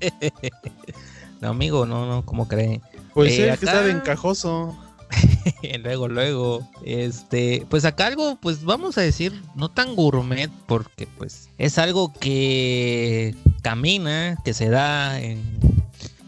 No, 1.41 1.49
amigo, 1.49 1.85
no, 1.85 2.05
no, 2.05 2.25
¿cómo 2.25 2.47
cree? 2.47 2.79
Pues 3.13 3.33
Eh, 3.33 3.51
sí, 3.51 3.59
que 3.59 3.65
está 3.65 3.81
de 3.81 3.91
encajoso. 3.91 4.77
luego, 5.83 6.07
luego, 6.07 6.69
este, 6.85 7.65
pues 7.69 7.85
acá 7.85 8.07
algo, 8.07 8.37
pues 8.41 8.63
vamos 8.63 8.97
a 8.97 9.01
decir, 9.01 9.41
no 9.55 9.69
tan 9.69 9.95
gourmet, 9.95 10.49
porque 10.67 11.07
pues 11.17 11.49
es 11.57 11.77
algo 11.77 12.13
que 12.13 13.35
camina, 13.61 14.37
que 14.43 14.53
se 14.53 14.69
da 14.69 15.19
en, 15.19 15.41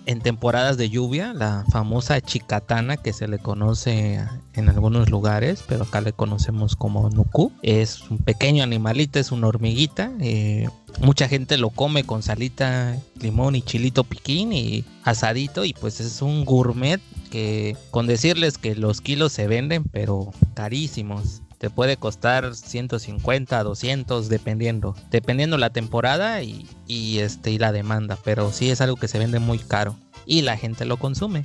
en 0.06 0.22
temporadas 0.22 0.78
de 0.78 0.89
lluvia, 0.89 1.34
la 1.34 1.66
famosa 1.72 2.22
chicatana 2.22 2.97
que 2.97 3.14
se 3.14 3.28
le 3.28 3.39
conoce 3.39 4.20
en 4.53 4.70
algunos 4.70 5.10
lugares, 5.10 5.64
pero 5.68 5.84
acá 5.84 6.01
le 6.01 6.14
conocemos 6.14 6.76
como 6.76 7.10
nuku. 7.10 7.51
Es 7.62 8.01
un 8.10 8.18
pequeño 8.20 8.64
animalito, 8.64 9.20
es 9.20 9.32
una 9.32 9.47
hormiguita. 9.47 10.12
eh, 10.20 10.68
mucha 11.01 11.28
gente 11.28 11.58
lo 11.58 11.70
come 11.70 12.03
con 12.03 12.24
salita, 12.24 12.97
limón 13.20 13.56
y 13.56 13.62
chilito 13.62 14.03
piquín 14.03 14.53
y 14.53 14.86
asadito 15.03 15.66
y 15.66 15.74
pues 15.74 15.99
es 15.99 16.22
un 16.22 16.45
gourmet 16.45 17.01
que 17.32 17.76
con 17.91 18.08
decirles 18.08 18.58
que 18.58 18.76
los 18.76 19.01
kilos 19.01 19.34
se 19.34 19.47
venden 19.47 19.84
pero 19.84 20.32
carísimos. 20.53 21.41
Te 21.66 21.72
puede 21.72 21.97
costar 21.97 22.53
150, 22.53 23.63
200, 23.63 24.30
dependiendo. 24.30 24.95
Dependiendo 25.09 25.57
la 25.57 25.72
temporada 25.72 26.43
y, 26.43 26.70
y, 26.86 27.18
este, 27.18 27.49
y 27.49 27.57
la 27.57 27.72
demanda. 27.72 28.20
Pero 28.24 28.51
sí 28.51 28.70
es 28.70 28.82
algo 28.82 28.97
que 28.97 29.07
se 29.07 29.18
vende 29.18 29.39
muy 29.39 29.57
caro. 29.57 29.95
Y 30.28 30.43
la 30.43 30.57
gente 30.57 30.86
lo 30.86 30.97
consume. 30.97 31.43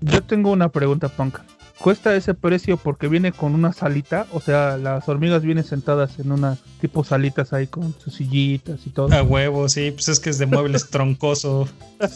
Yo 0.00 0.22
tengo 0.22 0.52
una 0.52 0.68
pregunta, 0.68 1.08
Punk. 1.08 1.40
¿Cuesta 1.80 2.14
ese 2.14 2.32
precio 2.34 2.76
porque 2.76 3.08
viene 3.08 3.32
con 3.32 3.54
una 3.54 3.72
salita? 3.72 4.28
O 4.32 4.40
sea, 4.40 4.76
las 4.76 5.08
hormigas 5.08 5.42
vienen 5.42 5.64
sentadas 5.64 6.20
en 6.20 6.30
una 6.30 6.56
tipo 6.80 7.02
salitas 7.02 7.52
ahí 7.52 7.66
con 7.66 7.92
sus 7.98 8.14
sillitas 8.14 8.86
y 8.86 8.90
todo. 8.90 9.12
A 9.12 9.24
huevo, 9.24 9.68
sí, 9.68 9.90
pues 9.90 10.08
es 10.08 10.20
que 10.20 10.30
es 10.30 10.38
de 10.38 10.46
muebles 10.46 10.88
troncoso. 10.90 11.68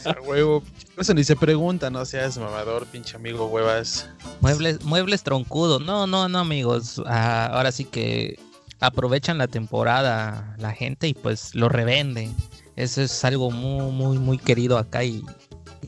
A 0.05 0.21
huevo. 0.21 0.63
Eso 1.01 1.15
ni 1.15 1.25
se 1.25 1.35
pregunta, 1.35 1.89
no 1.89 2.05
seas 2.05 2.37
mamador, 2.37 2.87
pinche 2.87 3.17
amigo, 3.17 3.47
huevas. 3.47 4.07
Muebles, 4.43 4.83
muebles 4.85 5.23
troncudos. 5.23 5.81
No, 5.81 6.07
no, 6.07 6.29
no, 6.29 6.39
amigos. 6.41 7.01
Ah, 7.07 7.47
ahora 7.53 7.73
sí 7.73 7.87
que 7.87 8.39
aprovechan 8.81 9.39
la 9.39 9.49
temporada 9.49 10.55
la 10.59 10.73
gente 10.73 11.09
y 11.09 11.15
pues 11.15 11.55
lo 11.55 11.71
revenden. 11.71 12.35
Eso 12.77 13.01
es 13.01 13.25
algo 13.25 13.51
muy, 13.51 13.91
muy, 13.93 14.19
muy 14.19 14.37
querido 14.39 14.77
acá 14.77 15.03
y, 15.05 15.25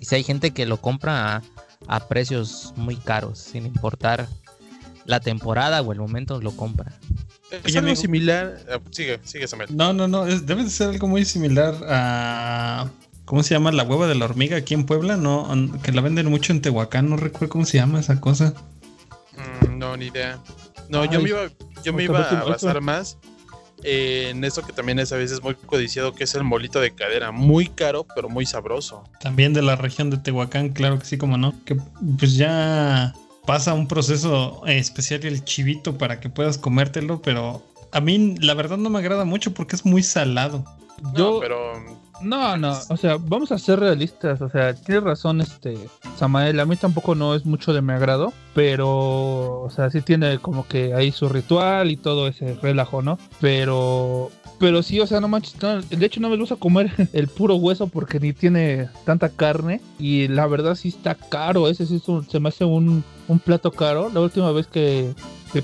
y 0.00 0.04
si 0.06 0.14
hay 0.14 0.22
gente 0.24 0.50
que 0.52 0.64
lo 0.64 0.78
compra 0.78 1.36
a, 1.36 1.42
a 1.88 2.08
precios 2.08 2.72
muy 2.76 2.96
caros, 2.96 3.38
sin 3.38 3.66
importar 3.66 4.26
la 5.04 5.20
temporada 5.20 5.82
o 5.82 5.92
el 5.92 5.98
momento 5.98 6.40
lo 6.40 6.52
compra. 6.52 6.90
Es 7.64 7.76
algo 7.76 7.94
similar. 7.96 8.58
ah, 8.72 8.78
Sigue, 8.90 9.20
sigue, 9.24 9.46
Samuel. 9.46 9.68
No, 9.76 9.92
no, 9.92 10.08
no, 10.08 10.26
es- 10.26 10.46
debe 10.46 10.64
de 10.64 10.70
ser 10.70 10.88
algo 10.88 11.06
muy 11.06 11.26
similar 11.26 11.74
a... 11.86 12.88
¿Cómo 13.24 13.42
se 13.42 13.54
llama? 13.54 13.72
La 13.72 13.84
hueva 13.84 14.06
de 14.06 14.14
la 14.14 14.24
hormiga 14.24 14.56
aquí 14.56 14.74
en 14.74 14.84
Puebla, 14.84 15.16
¿no? 15.16 15.48
Que 15.82 15.92
la 15.92 16.00
venden 16.00 16.28
mucho 16.28 16.52
en 16.52 16.60
Tehuacán, 16.60 17.08
no 17.08 17.16
recuerdo 17.16 17.48
cómo 17.50 17.64
se 17.64 17.78
llama 17.78 18.00
esa 18.00 18.20
cosa. 18.20 18.54
Mm, 19.36 19.78
no, 19.78 19.96
ni 19.96 20.06
idea. 20.06 20.38
No, 20.88 21.04
yo 21.04 21.20
me 21.20 21.30
iba, 21.30 21.48
yo 21.82 21.92
me 21.92 22.04
iba 22.04 22.20
a 22.20 22.44
basar 22.44 22.80
más 22.80 23.18
en 23.84 24.44
eso 24.44 24.62
que 24.62 24.72
también 24.72 24.98
es 24.98 25.12
a 25.12 25.16
veces 25.16 25.42
muy 25.42 25.54
codiciado, 25.54 26.14
que 26.14 26.24
es 26.24 26.34
el 26.34 26.44
molito 26.44 26.80
de 26.80 26.94
cadera. 26.94 27.32
Muy 27.32 27.66
caro, 27.66 28.06
pero 28.14 28.28
muy 28.28 28.46
sabroso. 28.46 29.04
También 29.20 29.52
de 29.52 29.62
la 29.62 29.76
región 29.76 30.10
de 30.10 30.18
Tehuacán, 30.18 30.70
claro 30.70 30.98
que 30.98 31.04
sí, 31.04 31.18
como 31.18 31.36
no. 31.36 31.54
Que 31.64 31.76
pues 32.18 32.36
ya 32.36 33.14
pasa 33.46 33.74
un 33.74 33.88
proceso 33.88 34.62
eh, 34.66 34.78
especial 34.78 35.24
el 35.24 35.44
chivito 35.44 35.98
para 35.98 36.20
que 36.20 36.28
puedas 36.28 36.58
comértelo, 36.58 37.22
pero 37.22 37.62
a 37.90 38.00
mí 38.00 38.36
la 38.40 38.54
verdad 38.54 38.78
no 38.78 38.90
me 38.90 38.98
agrada 38.98 39.24
mucho 39.24 39.52
porque 39.52 39.76
es 39.76 39.84
muy 39.84 40.02
salado. 40.02 40.64
Yo, 41.14 41.34
No, 41.34 41.40
pero 41.40 42.01
No, 42.22 42.56
no, 42.56 42.78
o 42.88 42.96
sea, 42.96 43.16
vamos 43.18 43.50
a 43.52 43.58
ser 43.58 43.80
realistas, 43.80 44.40
o 44.40 44.48
sea, 44.48 44.74
tienes 44.74 45.02
razón 45.02 45.40
este 45.40 45.76
Samael, 46.16 46.60
a 46.60 46.66
mí 46.66 46.76
tampoco 46.76 47.14
no 47.14 47.34
es 47.34 47.44
mucho 47.44 47.72
de 47.72 47.82
mi 47.82 47.92
agrado, 47.92 48.32
pero, 48.54 49.60
o 49.62 49.70
sea, 49.70 49.90
sí 49.90 50.02
tiene 50.02 50.38
como 50.38 50.66
que 50.68 50.94
ahí 50.94 51.10
su 51.10 51.28
ritual 51.28 51.90
y 51.90 51.96
todo 51.96 52.28
ese 52.28 52.54
relajo, 52.62 53.02
¿no? 53.02 53.18
Pero, 53.40 54.30
pero 54.60 54.82
sí, 54.82 55.00
o 55.00 55.06
sea, 55.06 55.20
no 55.20 55.26
manches, 55.28 55.60
no, 55.60 55.82
de 55.82 56.06
hecho 56.06 56.20
no 56.20 56.28
me 56.30 56.36
gusta 56.36 56.56
comer 56.56 56.92
el 57.12 57.28
puro 57.28 57.56
hueso 57.56 57.88
porque 57.88 58.20
ni 58.20 58.32
tiene 58.32 58.88
tanta 59.04 59.28
carne 59.28 59.80
y 59.98 60.28
la 60.28 60.46
verdad 60.46 60.74
sí 60.76 60.88
está 60.88 61.14
caro, 61.16 61.66
ese 61.68 61.86
sí 61.86 61.96
es 61.96 62.08
un- 62.08 62.28
se 62.28 62.38
me 62.40 62.50
hace 62.50 62.64
un, 62.64 63.02
un 63.26 63.38
plato 63.40 63.72
caro, 63.72 64.10
la 64.14 64.20
última 64.20 64.52
vez 64.52 64.66
que 64.68 65.12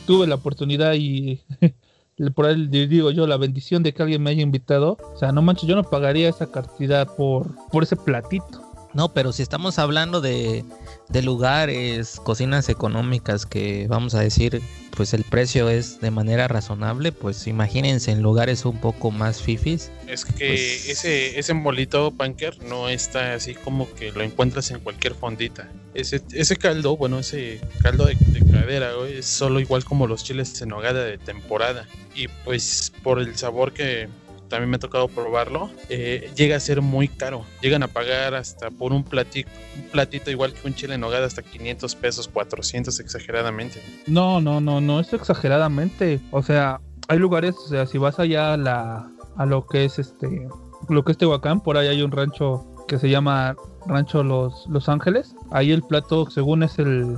tuve 0.06 0.26
la 0.26 0.34
oportunidad 0.36 0.94
y... 0.94 1.40
por 2.34 2.46
ahí 2.46 2.66
digo 2.66 3.10
yo, 3.10 3.26
la 3.26 3.36
bendición 3.36 3.82
de 3.82 3.92
que 3.92 4.02
alguien 4.02 4.22
me 4.22 4.30
haya 4.30 4.42
invitado. 4.42 4.96
O 5.14 5.16
sea, 5.16 5.32
no 5.32 5.42
manches, 5.42 5.68
yo 5.68 5.76
no 5.76 5.84
pagaría 5.84 6.28
esa 6.28 6.50
cantidad 6.50 7.06
por, 7.16 7.46
por 7.70 7.82
ese 7.82 7.96
platito. 7.96 8.67
No, 8.94 9.12
pero 9.12 9.32
si 9.32 9.42
estamos 9.42 9.78
hablando 9.78 10.20
de, 10.20 10.64
de 11.08 11.22
lugares, 11.22 12.20
cocinas 12.24 12.68
económicas 12.68 13.44
que 13.46 13.86
vamos 13.88 14.14
a 14.14 14.20
decir, 14.20 14.62
pues 14.96 15.14
el 15.14 15.24
precio 15.24 15.68
es 15.68 16.00
de 16.00 16.10
manera 16.10 16.48
razonable, 16.48 17.12
pues 17.12 17.46
imagínense 17.46 18.10
en 18.10 18.22
lugares 18.22 18.64
un 18.64 18.80
poco 18.80 19.10
más 19.10 19.42
fifis. 19.42 19.90
es 20.06 20.24
que 20.24 20.48
Pues- 20.48 20.88
ese, 20.88 21.38
ese 21.38 21.54
molito 21.54 22.10
punker 22.12 22.62
no 22.64 22.88
está 22.88 23.34
así 23.34 23.54
como 23.54 23.92
que 23.94 24.10
lo 24.10 24.22
encuentras 24.22 24.70
en 24.70 24.80
cualquier 24.80 25.14
fondita. 25.14 25.68
Ese, 25.94 26.22
ese 26.32 26.56
caldo, 26.56 26.96
bueno, 26.96 27.18
ese 27.18 27.60
caldo 27.82 28.06
de, 28.06 28.16
de 28.32 28.42
cadera, 28.50 28.94
güey, 28.94 29.18
es 29.18 29.26
solo 29.26 29.60
igual 29.60 29.84
como 29.84 30.06
los 30.06 30.24
chiles 30.24 30.60
en 30.62 30.70
nogada 30.70 31.04
de 31.04 31.18
temporada. 31.18 31.86
Y 32.14 32.28
pues 32.44 32.92
por 33.02 33.20
el 33.20 33.36
sabor 33.36 33.72
que 33.72 34.08
también 34.48 34.70
me 34.70 34.76
ha 34.76 34.80
tocado 34.80 35.08
probarlo, 35.08 35.70
eh, 35.88 36.30
llega 36.34 36.56
a 36.56 36.60
ser 36.60 36.82
muy 36.82 37.08
caro. 37.08 37.44
Llegan 37.60 37.82
a 37.82 37.88
pagar 37.88 38.34
hasta 38.34 38.70
por 38.70 38.92
un 38.92 39.04
platito, 39.04 39.50
un 39.76 39.90
platito 39.90 40.30
igual 40.30 40.52
que 40.52 40.66
un 40.66 40.74
chile 40.74 40.94
en 40.94 41.00
nogada 41.00 41.26
hasta 41.26 41.42
500 41.42 41.94
pesos, 41.96 42.28
400 42.28 42.98
exageradamente. 43.00 43.82
No, 44.06 44.40
no, 44.40 44.60
no, 44.60 44.80
no, 44.80 45.00
es 45.00 45.12
exageradamente. 45.12 46.20
O 46.30 46.42
sea, 46.42 46.80
hay 47.08 47.18
lugares, 47.18 47.54
o 47.56 47.68
sea, 47.68 47.86
si 47.86 47.98
vas 47.98 48.18
allá 48.18 48.54
a 48.54 48.56
la 48.56 49.10
a 49.36 49.46
lo 49.46 49.66
que 49.66 49.84
es 49.84 50.00
este 50.00 50.48
lo 50.88 51.04
que 51.04 51.12
es 51.12 51.18
Tehuacán, 51.18 51.60
por 51.60 51.76
ahí 51.76 51.88
hay 51.88 52.02
un 52.02 52.10
rancho 52.10 52.66
que 52.88 52.98
se 52.98 53.08
llama 53.08 53.54
Rancho 53.86 54.24
Los, 54.24 54.66
Los 54.68 54.88
Ángeles. 54.88 55.36
Ahí 55.50 55.70
el 55.70 55.82
plato, 55.82 56.28
según 56.28 56.64
es 56.64 56.78
el, 56.78 57.16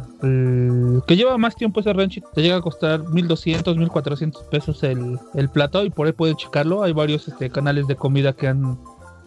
que 1.06 1.16
lleva 1.16 1.38
más 1.38 1.56
tiempo 1.56 1.80
ese 1.80 1.92
rancho, 1.92 2.20
te 2.34 2.42
llega 2.42 2.56
a 2.56 2.60
costar 2.60 3.08
1200, 3.08 3.76
1400 3.76 4.42
pesos 4.44 4.82
el, 4.82 5.18
el 5.34 5.48
plato. 5.48 5.82
Y 5.84 5.90
por 5.90 6.06
ahí 6.06 6.12
pueden 6.12 6.36
checarlo. 6.36 6.82
Hay 6.82 6.92
varios 6.92 7.26
este, 7.28 7.48
canales 7.48 7.86
de 7.86 7.96
comida 7.96 8.34
que 8.34 8.48
han, 8.48 8.78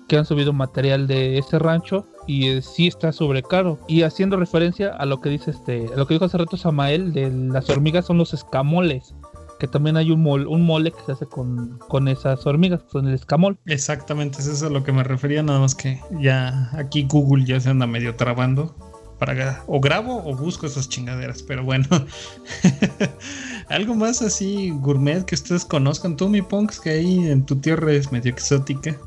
que 0.08 0.18
han 0.18 0.26
subido 0.26 0.54
material 0.54 1.08
de 1.08 1.40
ese 1.40 1.58
rancho. 1.58 2.06
Y 2.28 2.50
eh, 2.50 2.62
sí 2.62 2.88
está 2.88 3.12
sobrecaro. 3.12 3.80
Y 3.88 4.04
haciendo 4.04 4.38
referencia 4.38 4.90
a 4.96 5.06
lo 5.06 5.20
que 5.20 5.30
dice 5.30 5.52
este, 5.52 5.88
a 5.94 5.98
lo 5.98 6.06
que 6.06 6.14
dijo 6.14 6.26
hace 6.26 6.38
rato 6.38 6.58
Samael 6.58 7.14
de 7.14 7.32
las 7.32 7.70
hormigas 7.70 8.06
son 8.06 8.18
los 8.18 8.34
escamoles. 8.34 9.16
Que 9.60 9.68
también 9.68 9.96
hay 9.98 10.12
un, 10.12 10.24
mol- 10.24 10.48
un 10.48 10.64
mole 10.66 10.92
que 10.92 11.02
se 11.06 11.12
hace 11.14 11.26
con, 11.26 11.78
con 11.88 12.08
esas 12.08 12.46
hormigas, 12.46 12.82
con 12.92 13.08
el 13.08 13.14
escamol. 13.14 13.58
Exactamente, 13.66 14.40
es 14.40 14.48
eso 14.48 14.68
a 14.68 14.70
lo 14.70 14.84
que 14.84 14.92
me 14.92 15.04
refería, 15.04 15.42
nada 15.44 15.60
más 15.60 15.74
que 15.76 16.00
ya 16.20 16.70
aquí 16.74 17.04
Google 17.10 17.46
ya 17.46 17.60
se 17.60 17.70
anda 17.70 17.88
medio 17.88 18.16
trabando. 18.16 18.76
Para, 19.20 19.64
o 19.68 19.80
grabo 19.80 20.22
o 20.26 20.36
busco 20.36 20.66
esas 20.66 20.90
chingaderas, 20.90 21.44
pero 21.44 21.64
bueno. 21.64 21.86
Algo 23.70 23.96
más 23.96 24.22
así 24.22 24.72
gourmet 24.72 25.24
que 25.24 25.36
ustedes 25.36 25.64
conozcan. 25.66 26.18
Tú, 26.18 26.28
mi 26.30 26.42
punks, 26.42 26.80
que 26.80 26.90
ahí 26.90 27.28
en 27.30 27.46
tu 27.46 27.56
tierra 27.56 27.92
es 27.94 28.12
medio 28.12 28.32
exótica. 28.32 28.98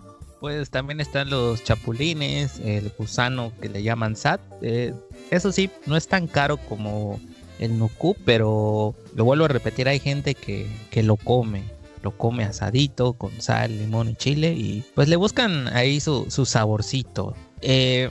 Pues 0.40 0.70
también 0.70 1.00
están 1.00 1.30
los 1.30 1.62
chapulines, 1.64 2.58
el 2.60 2.90
gusano 2.96 3.52
que 3.60 3.68
le 3.68 3.82
llaman 3.82 4.16
sat. 4.16 4.40
eh, 4.62 4.94
eso 5.30 5.50
sí, 5.52 5.70
no 5.86 5.96
es 5.96 6.08
tan 6.08 6.26
caro 6.26 6.56
como 6.56 7.20
el 7.58 7.78
nuku, 7.78 8.16
pero 8.24 8.94
lo 9.14 9.24
vuelvo 9.24 9.44
a 9.46 9.48
repetir, 9.48 9.88
hay 9.88 9.98
gente 9.98 10.34
que, 10.34 10.66
que 10.90 11.02
lo 11.02 11.16
come. 11.16 11.64
Lo 12.02 12.16
come 12.16 12.44
asadito, 12.44 13.14
con 13.14 13.40
sal, 13.40 13.76
limón 13.78 14.10
y 14.10 14.14
chile. 14.14 14.52
Y 14.52 14.84
pues 14.94 15.08
le 15.08 15.16
buscan 15.16 15.68
ahí 15.68 15.98
su, 15.98 16.26
su 16.30 16.46
saborcito. 16.46 17.34
Eh, 17.62 18.10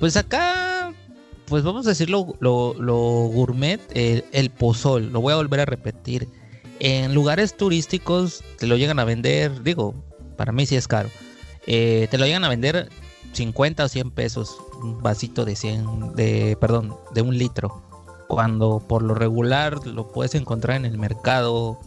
pues 0.00 0.16
acá, 0.16 0.94
pues 1.46 1.62
vamos 1.62 1.86
a 1.86 1.90
decirlo, 1.90 2.36
lo, 2.40 2.74
lo 2.78 2.96
gourmet, 2.96 3.80
el, 3.94 4.50
pozol. 4.50 5.12
Lo 5.12 5.20
voy 5.20 5.32
a 5.32 5.36
volver 5.36 5.60
a 5.60 5.64
repetir. 5.64 6.28
En 6.80 7.12
lugares 7.12 7.56
turísticos 7.56 8.44
te 8.58 8.66
lo 8.66 8.76
llegan 8.76 8.98
a 9.00 9.04
vender, 9.04 9.62
digo, 9.62 9.94
para 10.36 10.52
mí 10.52 10.64
sí 10.64 10.76
es 10.76 10.86
caro. 10.86 11.10
Eh, 11.66 12.06
te 12.10 12.16
lo 12.16 12.24
llegan 12.24 12.44
a 12.44 12.48
vender 12.48 12.88
50 13.32 13.84
o 13.84 13.88
100 13.88 14.10
pesos, 14.12 14.56
un 14.80 15.02
vasito 15.02 15.44
de 15.44 15.56
100, 15.56 16.14
de, 16.14 16.56
perdón, 16.60 16.96
de 17.12 17.22
un 17.22 17.36
litro. 17.36 17.82
Cuando 18.28 18.82
por 18.86 19.02
lo 19.02 19.14
regular 19.14 19.86
lo 19.86 20.08
puedes 20.08 20.34
encontrar 20.34 20.76
en 20.76 20.84
el 20.84 20.98
mercado 20.98 21.78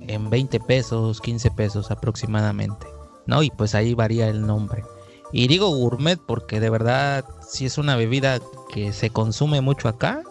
en 0.00 0.30
20 0.30 0.60
pesos, 0.60 1.20
15 1.20 1.50
pesos 1.50 1.90
aproximadamente. 1.90 2.86
¿No? 3.26 3.42
Y 3.42 3.50
pues 3.50 3.74
ahí 3.74 3.94
varía 3.94 4.28
el 4.28 4.46
nombre. 4.46 4.84
Y 5.32 5.48
digo 5.48 5.68
gourmet 5.68 6.18
porque 6.18 6.60
de 6.60 6.70
verdad 6.70 7.24
si 7.46 7.66
es 7.66 7.76
una 7.76 7.96
bebida 7.96 8.40
que 8.72 8.92
se 8.92 9.10
consume 9.10 9.60
mucho 9.60 9.88
acá. 9.88 10.22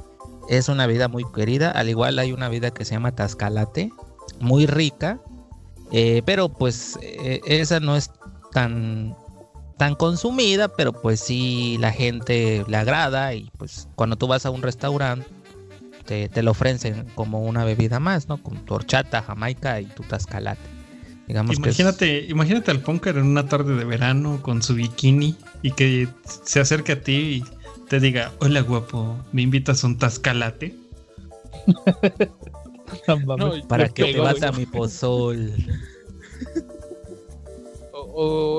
Es 0.49 0.69
una 0.69 0.87
bebida 0.87 1.07
muy 1.07 1.25
querida. 1.31 1.71
Al 1.71 1.89
igual 1.89 2.17
hay 2.19 2.31
una 2.31 2.47
bebida 2.47 2.71
que 2.71 2.85
se 2.85 2.95
llama 2.95 3.13
tascalate. 3.13 3.91
Muy 4.39 4.65
rica. 4.65 5.19
eh, 5.91 6.21
pero 6.25 6.49
pues 6.49 6.97
eh, 7.01 7.41
esa 7.45 7.79
no 7.79 7.95
es 7.95 8.11
tan 8.51 9.15
tan 9.77 9.95
consumida, 9.95 10.67
pero 10.67 10.91
pues 10.91 11.19
sí 11.19 11.77
la 11.79 11.91
gente 11.91 12.65
le 12.67 12.77
agrada 12.77 13.33
y 13.35 13.51
pues 13.57 13.87
cuando 13.95 14.15
tú 14.15 14.27
vas 14.27 14.45
a 14.45 14.49
un 14.49 14.63
restaurante 14.63 15.27
te, 16.07 16.29
te 16.29 16.41
lo 16.41 16.51
ofrecen 16.51 17.05
como 17.13 17.41
una 17.43 17.63
bebida 17.65 17.99
más, 17.99 18.27
¿no? 18.27 18.41
Con 18.41 18.65
tu 18.65 18.73
horchata, 18.73 19.21
jamaica 19.21 19.79
y 19.81 19.85
tu 19.85 20.01
tascalate. 20.03 20.61
Digamos 21.27 21.59
que 21.59 21.69
es- 21.69 21.79
Imagínate, 21.79 22.25
imagínate 22.29 22.71
al 22.71 22.79
punker 22.79 23.17
en 23.17 23.25
una 23.25 23.47
tarde 23.47 23.75
de 23.75 23.83
verano 23.83 24.41
con 24.41 24.63
su 24.63 24.73
bikini 24.75 25.35
y 25.61 25.71
que 25.71 26.07
se 26.45 26.59
acerque 26.61 26.93
a 26.93 27.01
ti 27.01 27.43
y 27.43 27.43
te 27.89 27.99
diga, 27.99 28.31
hola 28.39 28.61
guapo, 28.61 29.17
¿me 29.33 29.41
invitas 29.43 29.83
a 29.83 29.87
un 29.87 29.97
tascalate? 29.97 30.75
No 33.37 33.51
para 33.67 33.89
que 33.89 34.13
te 34.13 34.19
vas 34.19 34.41
a 34.43 34.51
mi 34.53 34.65
pozol. 34.65 35.53
O, 37.91 37.99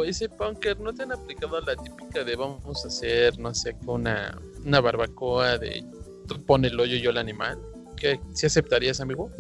o 0.01 0.05
ese 0.05 0.28
punker, 0.28 0.78
¿no 0.80 0.92
te 0.92 1.03
han 1.05 1.12
aplicado 1.12 1.61
la 1.61 1.74
típica 1.76 2.24
de 2.24 2.36
vamos 2.36 2.84
a 2.84 2.88
hacer, 2.88 3.38
no 3.38 3.55
sé, 3.55 3.74
una, 3.86 4.36
una 4.64 4.80
barbacoa 4.80 5.57
de 5.59 5.82
tú 6.29 6.45
pon 6.45 6.64
el 6.64 6.79
hoyo 6.79 6.95
y 6.95 7.01
yo 7.01 7.11
el 7.11 7.18
animal? 7.18 7.59
¿Qué, 7.97 8.20
¿Sí 8.35 8.47
aceptarías, 8.47 9.01
amigo? 9.01 9.31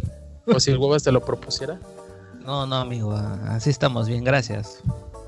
O 0.46 0.58
si 0.58 0.72
el 0.72 0.78
huevas 0.78 1.04
te 1.04 1.12
lo 1.12 1.24
propusiera. 1.24 1.78
No, 2.44 2.66
no, 2.66 2.76
amigo, 2.76 3.12
así 3.14 3.70
estamos 3.70 4.08
bien, 4.08 4.24
gracias. 4.24 4.80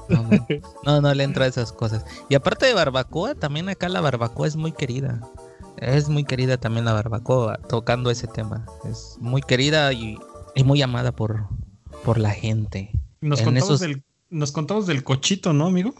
No, 0.09 0.23
no, 0.25 0.47
no, 0.85 1.01
no 1.01 1.15
le 1.15 1.23
entro 1.23 1.45
a 1.45 1.47
esas 1.47 1.71
cosas. 1.73 2.05
Y 2.29 2.35
aparte 2.35 2.67
de 2.67 2.75
barbacoa, 2.75 3.37
también 3.37 3.69
acá 3.69 3.89
la 3.89 4.01
barbacoa 4.01 4.49
es 4.49 4.57
muy 4.57 4.73
querida. 4.73 5.21
Es 5.77 6.09
muy 6.09 6.25
querida 6.25 6.57
también 6.57 6.85
la 6.85 6.93
barbacoa, 6.93 7.59
tocando 7.69 8.11
ese 8.11 8.27
tema. 8.27 8.67
Es 8.91 9.17
muy 9.21 9.41
querida 9.43 9.93
y, 9.93 10.19
y 10.57 10.65
muy 10.65 10.83
amada 10.83 11.13
por, 11.13 11.45
por 12.05 12.19
la 12.19 12.31
gente. 12.31 12.91
Nos 13.21 13.39
En 13.41 13.45
contamos, 13.47 13.69
esos- 13.69 13.81
del, 13.81 14.03
nos 14.31 14.51
contamos 14.51 14.87
del 14.89 15.05
cochito, 15.05 15.53
¿no, 15.53 15.67
amigo? 15.67 15.95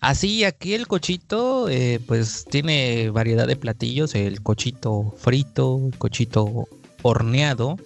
Así, 0.00 0.44
aquí 0.44 0.72
el 0.74 0.86
cochito, 0.86 1.68
eh, 1.68 2.00
pues 2.06 2.46
tiene 2.50 3.10
variedad 3.10 3.46
de 3.46 3.56
platillos: 3.56 4.14
el 4.14 4.42
cochito 4.42 5.14
frito, 5.18 5.80
el 5.92 5.98
cochito 5.98 6.68
horneado. 7.02 7.76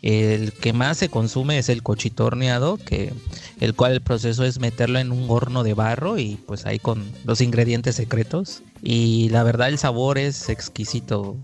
El 0.00 0.52
que 0.52 0.74
más 0.74 0.98
se 0.98 1.08
consume 1.08 1.58
es 1.58 1.70
el 1.70 1.82
cochito 1.82 2.26
horneado, 2.26 2.76
que 2.76 3.12
el 3.60 3.74
cual 3.74 3.92
el 3.92 4.02
proceso 4.02 4.44
es 4.44 4.60
meterlo 4.60 4.98
en 4.98 5.12
un 5.12 5.30
horno 5.30 5.62
de 5.62 5.72
barro 5.72 6.18
y 6.18 6.36
pues 6.46 6.66
ahí 6.66 6.78
con 6.78 7.10
los 7.24 7.40
ingredientes 7.40 7.96
secretos. 7.96 8.62
Y 8.82 9.30
la 9.30 9.42
verdad 9.42 9.68
el 9.68 9.78
sabor 9.78 10.18
es 10.18 10.50
exquisito. 10.50 11.36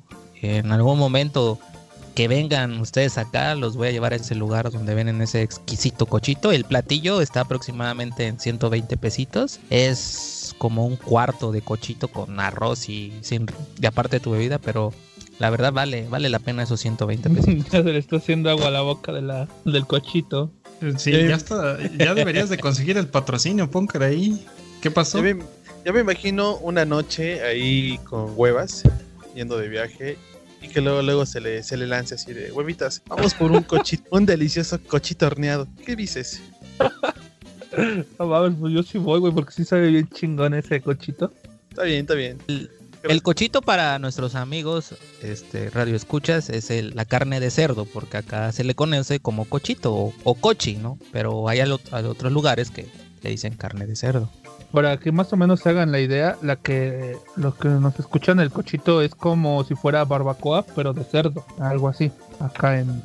En 0.43 0.73
algún 0.73 0.99
momento 0.99 1.59
que 2.21 2.29
vengan 2.29 2.79
ustedes 2.83 3.17
acá, 3.17 3.55
los 3.55 3.79
voy 3.79 3.89
a 3.89 3.93
llevar 3.93 4.13
a 4.13 4.17
ese 4.17 4.35
lugar 4.35 4.71
donde 4.71 4.95
ven 4.95 5.23
ese 5.23 5.41
exquisito 5.41 6.05
cochito. 6.05 6.53
El 6.53 6.65
platillo 6.65 7.23
está 7.23 7.41
aproximadamente 7.41 8.27
en 8.27 8.39
120 8.39 8.95
pesitos. 8.99 9.59
Es 9.71 10.55
como 10.59 10.85
un 10.85 10.97
cuarto 10.97 11.51
de 11.51 11.63
cochito 11.63 12.09
con 12.09 12.39
arroz 12.39 12.91
y 12.91 13.15
sin 13.23 13.47
y 13.81 13.87
aparte 13.87 14.21
tu 14.21 14.33
bebida, 14.33 14.59
pero 14.59 14.93
la 15.39 15.49
verdad 15.49 15.73
vale, 15.73 16.09
vale 16.11 16.29
la 16.29 16.41
pena 16.41 16.65
esos 16.65 16.79
120 16.81 17.31
pesitos. 17.37 17.73
ya 17.73 17.83
se 17.83 17.91
le 17.91 17.99
está 17.99 18.17
haciendo 18.17 18.51
agua 18.51 18.67
a 18.67 18.71
la 18.71 18.83
boca 18.83 19.13
de 19.13 19.23
la, 19.23 19.49
del 19.65 19.87
cochito. 19.87 20.53
Sí, 20.99 21.13
ya 21.13 21.37
está. 21.37 21.79
Ya 21.97 22.13
deberías 22.13 22.51
de 22.51 22.59
conseguir 22.59 22.99
el 22.99 23.09
patrocinio, 23.09 23.71
Punker, 23.71 24.03
ahí. 24.03 24.45
¿Qué 24.83 24.91
pasó? 24.91 25.25
Ya 25.25 25.35
me, 25.35 25.43
ya 25.87 25.93
me 25.95 26.01
imagino 26.01 26.59
una 26.59 26.85
noche 26.85 27.43
ahí 27.43 27.99
con 28.05 28.35
huevas, 28.37 28.83
yendo 29.35 29.57
de 29.57 29.69
viaje, 29.69 30.19
y 30.63 30.69
que 30.69 30.81
luego, 30.81 31.03
luego 31.03 31.27
se 31.27 31.41
le, 31.41 31.63
se 31.63 31.77
le 31.77 31.87
lance 31.87 32.15
así 32.15 32.33
de 32.33 32.53
huevitas. 32.53 33.03
Vamos 33.07 33.35
por 33.35 33.51
un 33.53 33.63
cochito, 33.63 34.05
un 34.11 34.27
delicioso 34.27 34.79
cochito 34.87 35.27
horneado. 35.27 35.67
¿Qué 35.85 35.97
dices? 35.97 36.41
No 38.19 38.27
mames, 38.27 38.59
pues 38.59 38.73
yo 38.75 38.83
sí 38.83 38.99
voy, 38.99 39.21
güey, 39.21 39.33
porque 39.33 39.53
sí 39.53 39.65
sabe 39.65 39.89
bien 39.89 40.09
chingón 40.09 40.55
ese 40.55 40.81
cochito. 40.81 41.33
Está 41.71 41.85
bien, 41.85 42.01
está 42.01 42.15
bien. 42.15 42.39
El 43.03 43.23
cochito 43.23 43.63
para 43.63 43.99
nuestros 43.99 44.35
amigos, 44.35 44.95
este 45.23 45.71
radio 45.71 45.95
escuchas, 45.97 46.51
es 46.51 46.71
el- 46.71 46.93
la 46.95 47.05
carne 47.05 47.41
de 47.41 47.51
cerdo, 47.51 47.87
porque 47.87 48.19
acá 48.19 48.51
se 48.53 48.65
le 48.65 48.75
conoce 48.75 49.21
como 49.21 49.45
cochito 49.47 49.95
o, 49.95 50.13
o 50.25 50.35
cochi, 50.35 50.77
¿no? 50.77 50.99
Pero 51.13 51.49
hay 51.49 51.61
al 51.61 51.73
a 51.73 52.01
otros 52.01 52.33
lugares 52.33 52.71
que 52.71 52.87
le 53.23 53.31
dicen 53.31 53.55
carne 53.55 53.87
de 53.87 53.97
cerdo. 53.97 54.31
Para 54.73 54.99
que 54.99 55.11
más 55.13 55.33
o 55.33 55.37
menos 55.37 55.61
se 55.61 55.69
hagan 55.69 55.91
la 55.93 56.01
idea, 56.01 56.37
la 56.43 56.57
que 56.57 57.17
los 57.37 57.55
que 57.57 57.69
nos 57.69 57.99
escuchan 57.99 58.41
el 58.41 58.51
cochito 58.51 59.03
es 59.03 59.15
como 59.15 59.65
si 59.65 59.75
fuera 59.75 60.05
barbacoa, 60.05 60.65
pero 60.77 60.93
de 60.93 61.05
cerdo, 61.05 61.45
algo 61.59 61.89
así, 61.89 62.13
acá 62.39 62.79
en, 62.79 63.03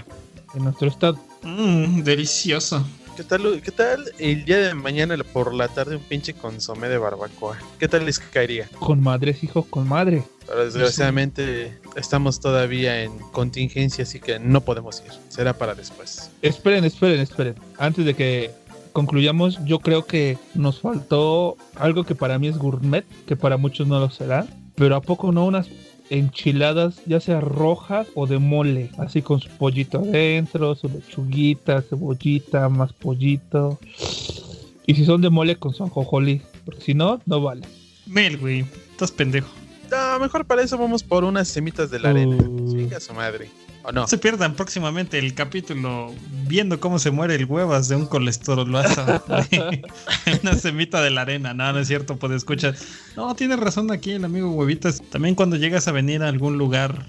en 0.53 0.63
nuestro 0.63 0.87
estado. 0.87 1.17
Mmm, 1.43 2.01
delicioso. 2.01 2.85
¿Qué 3.15 3.23
tal, 3.23 3.61
¿Qué 3.61 3.71
tal 3.71 4.03
el 4.19 4.43
día 4.43 4.57
de 4.57 4.73
mañana 4.73 5.15
por 5.31 5.53
la 5.53 5.69
tarde 5.69 5.95
un 5.95 6.01
pinche 6.01 6.33
consomé 6.33 6.89
de 6.89 6.97
barbacoa? 6.97 7.57
¿Qué 7.79 7.87
tal 7.87 8.05
les 8.05 8.19
caería? 8.19 8.67
Con 8.77 9.01
madres, 9.01 9.41
hijo, 9.41 9.63
con 9.63 9.87
madre. 9.87 10.23
Pero 10.45 10.65
desgraciadamente 10.65 11.79
estamos 11.95 12.41
todavía 12.41 13.03
en 13.03 13.17
contingencia, 13.31 14.03
así 14.03 14.19
que 14.19 14.37
no 14.37 14.61
podemos 14.61 15.01
ir. 15.05 15.13
Será 15.29 15.53
para 15.53 15.75
después. 15.75 16.29
Esperen, 16.41 16.83
esperen, 16.83 17.21
esperen. 17.21 17.55
Antes 17.77 18.05
de 18.05 18.15
que 18.15 18.51
concluyamos, 18.95 19.59
yo 19.65 19.79
creo 19.79 20.05
que 20.05 20.37
nos 20.53 20.79
faltó 20.79 21.57
algo 21.75 22.05
que 22.05 22.15
para 22.15 22.39
mí 22.39 22.47
es 22.47 22.57
gourmet, 22.57 23.03
que 23.27 23.35
para 23.35 23.57
muchos 23.57 23.87
no 23.87 23.99
lo 23.99 24.09
será. 24.09 24.47
Pero 24.75 24.95
¿a 24.95 25.01
poco 25.01 25.33
no 25.33 25.45
unas 25.45 25.67
enchiladas, 26.09 27.01
ya 27.05 27.19
sea 27.19 27.41
rojas 27.41 28.07
o 28.15 28.25
de 28.25 28.39
mole? 28.39 28.91
Así 28.97 29.21
con 29.21 29.41
su 29.41 29.49
pollito 29.49 29.99
adentro, 29.99 30.75
su 30.75 30.87
lechuguita, 30.87 31.81
cebollita, 31.81 32.69
más 32.69 32.93
pollito. 32.93 33.79
Y 34.85 34.95
si 34.95 35.03
son 35.03 35.21
de 35.21 35.29
mole 35.29 35.57
con 35.57 35.73
su 35.73 35.83
anjojolí, 35.83 36.41
porque 36.63 36.81
si 36.81 36.93
no, 36.93 37.19
no 37.25 37.41
vale. 37.41 37.67
Mel, 38.05 38.37
güey. 38.37 38.61
Estás 38.91 39.11
pendejo. 39.11 39.49
No, 39.91 40.19
mejor 40.19 40.45
para 40.45 40.61
eso 40.61 40.77
vamos 40.77 41.03
por 41.03 41.25
unas 41.25 41.49
semitas 41.49 41.91
de 41.91 41.99
la 41.99 42.11
arena. 42.11 42.37
Uh. 42.37 42.71
Chinga 42.71 43.01
su 43.01 43.13
madre. 43.13 43.49
¿O 43.85 43.91
no? 43.91 44.01
No 44.01 44.07
se 44.07 44.17
pierdan 44.17 44.55
próximamente 44.55 45.19
el 45.19 45.33
capítulo 45.33 46.13
viendo 46.47 46.79
cómo 46.79 46.97
se 46.97 47.11
muere 47.11 47.35
el 47.35 47.45
huevas 47.45 47.87
de 47.87 47.95
un 47.95 48.07
colesterolazo. 48.07 49.23
una 50.41 50.55
semita 50.55 51.01
de 51.01 51.11
la 51.11 51.21
arena. 51.21 51.53
No, 51.53 51.71
no 51.71 51.79
es 51.79 51.87
cierto, 51.87 52.17
puede 52.17 52.35
escuchar. 52.35 52.75
No, 53.15 53.35
tiene 53.35 53.55
razón 53.55 53.91
aquí 53.91 54.11
el 54.11 54.25
amigo 54.25 54.51
Huevitas. 54.51 55.01
También 55.09 55.35
cuando 55.35 55.55
llegas 55.55 55.87
a 55.87 55.91
venir 55.91 56.23
a 56.23 56.29
algún 56.29 56.57
lugar 56.57 57.05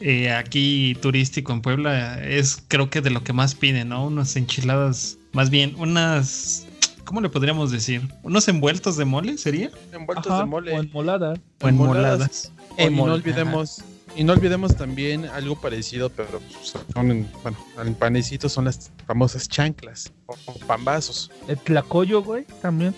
eh, 0.00 0.30
aquí 0.32 0.96
turístico 1.00 1.52
en 1.52 1.60
Puebla, 1.60 2.22
es 2.24 2.62
creo 2.68 2.90
que 2.90 3.00
de 3.00 3.10
lo 3.10 3.22
que 3.22 3.32
más 3.32 3.54
piden, 3.54 3.90
¿no? 3.90 4.06
Unas 4.06 4.36
enchiladas, 4.36 5.18
más 5.32 5.50
bien 5.50 5.74
unas... 5.78 6.66
¿Cómo 7.04 7.20
le 7.20 7.28
podríamos 7.28 7.70
decir? 7.70 8.02
¿Unos 8.24 8.48
envueltos 8.48 8.96
de 8.96 9.04
mole 9.04 9.38
sería? 9.38 9.70
Envueltos 9.92 10.26
Ajá, 10.26 10.40
de 10.40 10.46
mole. 10.46 10.72
O 10.72 10.80
enmolada. 10.80 11.34
O 11.60 11.68
enmoladas. 11.68 12.52
Y 12.78 12.90
no 12.90 13.04
olvidemos, 13.04 13.82
y 14.16 14.24
no 14.24 14.32
olvidemos 14.32 14.76
también 14.76 15.26
algo 15.26 15.56
parecido, 15.60 16.08
pero 16.10 16.40
son, 16.94 17.10
en- 17.10 17.28
bueno, 17.42 17.56
en 17.84 17.94
panecitos 17.94 18.52
son 18.52 18.64
las 18.64 18.90
famosas 19.06 19.48
chanclas 19.48 20.12
o, 20.26 20.34
o 20.46 20.54
pambazos. 20.66 21.30
El 21.48 21.58
tlacoyo, 21.58 22.22
güey, 22.22 22.44
también. 22.62 22.94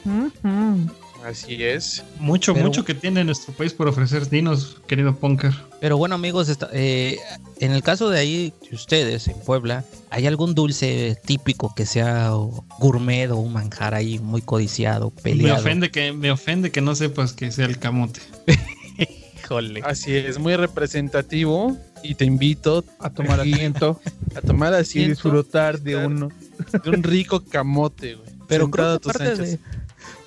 Así 1.25 1.63
es. 1.65 2.05
Mucho, 2.21 2.55
Pero- 2.55 2.67
mucho 2.67 2.85
que 2.85 2.95
tiene 2.95 3.25
nuestro 3.25 3.53
país 3.53 3.73
por 3.73 3.89
ofrecer. 3.89 4.31
Dinos, 4.31 4.81
querido 4.87 5.17
Punker. 5.17 5.53
Pero 5.81 5.97
bueno, 5.97 6.15
amigos, 6.15 6.49
esta- 6.49 6.71
eh, 6.73 7.19
en 7.59 7.73
el 7.73 7.83
caso 7.83 8.09
de 8.09 8.21
ahí, 8.21 8.53
de 8.71 8.77
ustedes 8.77 9.27
en 9.27 9.39
Puebla, 9.41 9.85
¿hay 10.11 10.27
algún 10.29 10.55
dulce 10.55 11.17
típico 11.27 11.75
que 11.75 11.87
sea 11.87 12.31
gourmet 12.79 13.31
o 13.33 13.37
un 13.37 13.53
manjar 13.53 13.95
ahí 13.95 14.21
muy 14.21 14.43
codiciado, 14.43 15.13
Me 15.17 15.23
peleado? 15.23 15.61
ofende 15.61 15.91
que 15.91 16.13
me 16.13 16.31
ofende 16.31 16.71
que 16.71 16.81
no 16.81 16.95
sepas 16.95 17.33
que 17.33 17.51
sea 17.51 17.67
el 17.67 17.79
camote. 17.81 18.21
Híjole. 19.49 19.81
Así 19.83 20.15
es, 20.15 20.39
muy 20.39 20.55
representativo. 20.57 21.75
Y 22.03 22.15
te 22.15 22.25
invito 22.27 22.85
A 23.01 23.11
tomar 23.11 23.41
asiento 23.41 24.01
a 24.37 24.41
tomar 24.43 24.73
y 24.73 24.77
asiento 24.77 25.11
disfrutar 25.11 25.81
de 25.81 25.97
uno. 25.97 26.29
de 26.85 26.91
un 26.91 27.03
rico 27.03 27.43
camote, 27.43 28.15
güey. 28.15 28.29
Pero 28.47 28.71
creo 28.71 29.01
que 29.01 29.09
aparte 29.11 29.37
de- 29.37 29.59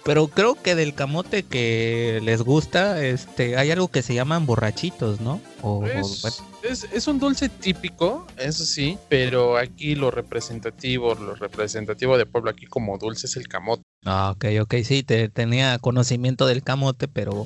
pero 0.04 0.28
creo 0.28 0.56
que 0.56 0.74
del 0.74 0.96
camote 0.96 1.44
que 1.44 2.20
les 2.24 2.42
gusta, 2.42 3.06
este, 3.06 3.56
hay 3.58 3.70
algo 3.70 3.88
que 3.90 4.02
se 4.02 4.16
llaman 4.16 4.48
borrachitos, 4.48 5.22
¿no? 5.22 5.40
O, 5.62 5.78
o, 5.78 5.86
Es, 5.86 6.22
bueno, 6.24 6.38
es- 6.64 6.88
es 6.92 7.08
un 7.08 7.20
dulce 7.20 7.50
típico, 7.50 8.26
eso 8.38 8.66
sí, 8.66 8.98
pero 9.10 9.58
aquí 9.58 9.94
lo 9.96 10.10
representativo, 10.12 11.14
lo 11.16 11.36
representativo 11.36 12.18
de 12.18 12.26
pueblo 12.26 12.50
aquí 12.50 12.66
como 12.66 12.98
dulce 12.98 13.28
es 13.28 13.36
el 13.38 13.48
camote. 13.48 13.84
ah, 14.06 14.32
ok, 14.36 14.46
ok, 14.64 14.76
sí, 14.84 15.04
te, 15.04 15.30
tenía 15.30 15.78
conocimiento 15.78 16.48
del 16.48 16.64
camote, 16.64 17.08
pero 17.08 17.46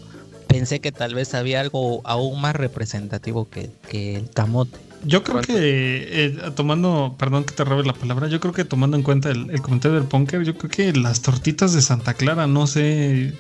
pensé 0.55 0.79
que 0.79 0.91
tal 0.91 1.13
vez 1.13 1.33
había 1.33 1.59
algo 1.59 2.01
aún 2.05 2.39
más 2.39 2.55
representativo 2.55 3.49
que, 3.49 3.69
que 3.89 4.15
el 4.15 4.29
camote. 4.29 4.77
Yo 5.03 5.21
creo 5.23 5.35
¿Cuánto? 5.35 5.53
que, 5.53 6.25
eh, 6.25 6.37
tomando, 6.55 7.15
perdón 7.19 7.43
que 7.43 7.53
te 7.53 7.63
robe 7.65 7.83
la 7.83 7.93
palabra, 7.93 8.27
yo 8.27 8.39
creo 8.39 8.53
que 8.53 8.63
tomando 8.65 8.95
en 8.97 9.03
cuenta 9.03 9.29
el, 9.29 9.49
el 9.51 9.61
comentario 9.61 9.99
del 9.99 10.07
Punker, 10.07 10.43
yo 10.43 10.57
creo 10.57 10.71
que 10.71 10.93
las 10.99 11.21
tortitas 11.21 11.73
de 11.73 11.81
Santa 11.81 12.13
Clara, 12.13 12.47
no 12.47 12.67
sé 12.67 13.33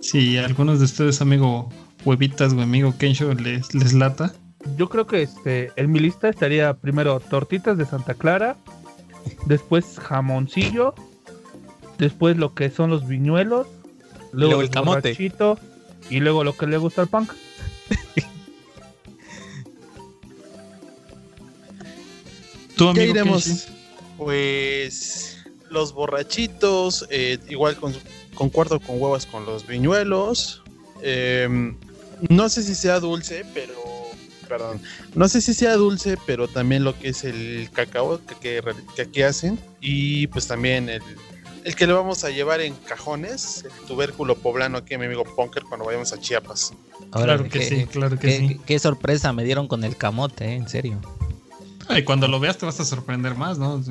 si 0.00 0.36
algunos 0.36 0.78
de 0.78 0.84
ustedes, 0.84 1.20
amigo 1.22 1.70
Huevitas 2.04 2.52
o 2.52 2.60
amigo 2.60 2.94
Kensho, 2.98 3.32
les, 3.34 3.74
les 3.74 3.92
lata. 3.94 4.32
Yo 4.76 4.88
creo 4.88 5.06
que 5.06 5.22
este, 5.22 5.72
en 5.76 5.90
mi 5.90 5.98
lista 6.00 6.28
estaría 6.28 6.74
primero 6.74 7.18
tortitas 7.18 7.78
de 7.78 7.86
Santa 7.86 8.14
Clara, 8.14 8.56
después 9.46 9.98
jamoncillo, 9.98 10.94
después 11.98 12.36
lo 12.36 12.54
que 12.54 12.70
son 12.70 12.90
los 12.90 13.08
viñuelos, 13.08 13.66
luego, 14.32 14.52
Luego 14.52 14.62
el 14.62 14.70
camote. 14.70 15.00
borrachito, 15.00 15.58
y 16.10 16.20
luego 16.20 16.44
lo 16.44 16.56
que 16.56 16.66
le 16.66 16.76
gusta 16.76 17.02
al 17.02 17.08
punk. 17.08 17.32
¿Tú, 22.76 22.92
¿Qué 22.94 23.06
iremos? 23.06 23.68
Pues 24.16 25.38
los 25.70 25.92
borrachitos, 25.92 27.06
eh, 27.10 27.38
igual 27.48 27.76
con, 27.76 27.94
concuerdo 28.34 28.80
con 28.80 29.00
huevas 29.00 29.26
con 29.26 29.46
los 29.46 29.66
viñuelos. 29.66 30.62
Em, 31.02 31.76
no 32.28 32.48
sé 32.48 32.62
si 32.62 32.74
sea 32.74 33.00
dulce, 33.00 33.44
pero. 33.54 33.74
Perdón. 34.48 34.82
No 35.14 35.28
sé 35.28 35.40
si 35.40 35.54
sea 35.54 35.76
dulce, 35.76 36.18
pero 36.26 36.46
también 36.46 36.84
lo 36.84 36.98
que 36.98 37.08
es 37.08 37.24
el 37.24 37.70
cacao 37.72 38.20
que, 38.26 38.34
que, 38.34 38.62
que 38.94 39.02
aquí 39.02 39.22
hacen. 39.22 39.58
Y 39.80 40.26
pues 40.26 40.46
también 40.46 40.90
el, 40.90 41.02
el 41.64 41.74
que 41.76 41.86
le 41.86 41.92
vamos 41.92 42.24
a 42.24 42.30
llevar 42.30 42.60
en 42.60 42.74
cajones, 42.74 43.64
el 43.64 43.86
tubérculo 43.86 44.36
poblano 44.36 44.78
aquí, 44.78 44.96
mi 44.98 45.06
amigo 45.06 45.24
Punker, 45.24 45.62
cuando 45.64 45.86
vayamos 45.86 46.12
a 46.12 46.18
Chiapas. 46.20 46.72
Claro 47.10 47.24
Órale, 47.34 47.48
que 47.48 47.58
qué- 47.60 47.64
sí, 47.66 47.86
claro 47.86 48.18
que 48.18 48.26
qué, 48.28 48.38
sí. 48.38 48.48
qué- 48.48 48.60
qué 48.66 48.78
sorpresa 48.78 49.32
me 49.32 49.44
dieron 49.44 49.68
con 49.68 49.84
el 49.84 49.96
camote, 49.96 50.46
eh, 50.46 50.54
en 50.54 50.68
serio. 50.68 51.00
Y 51.90 52.04
cuando 52.04 52.28
lo 52.28 52.38
veas 52.40 52.56
te 52.56 52.64
vas 52.64 52.78
a 52.80 52.84
sorprender 52.84 53.34
más, 53.34 53.58
¿no? 53.58 53.82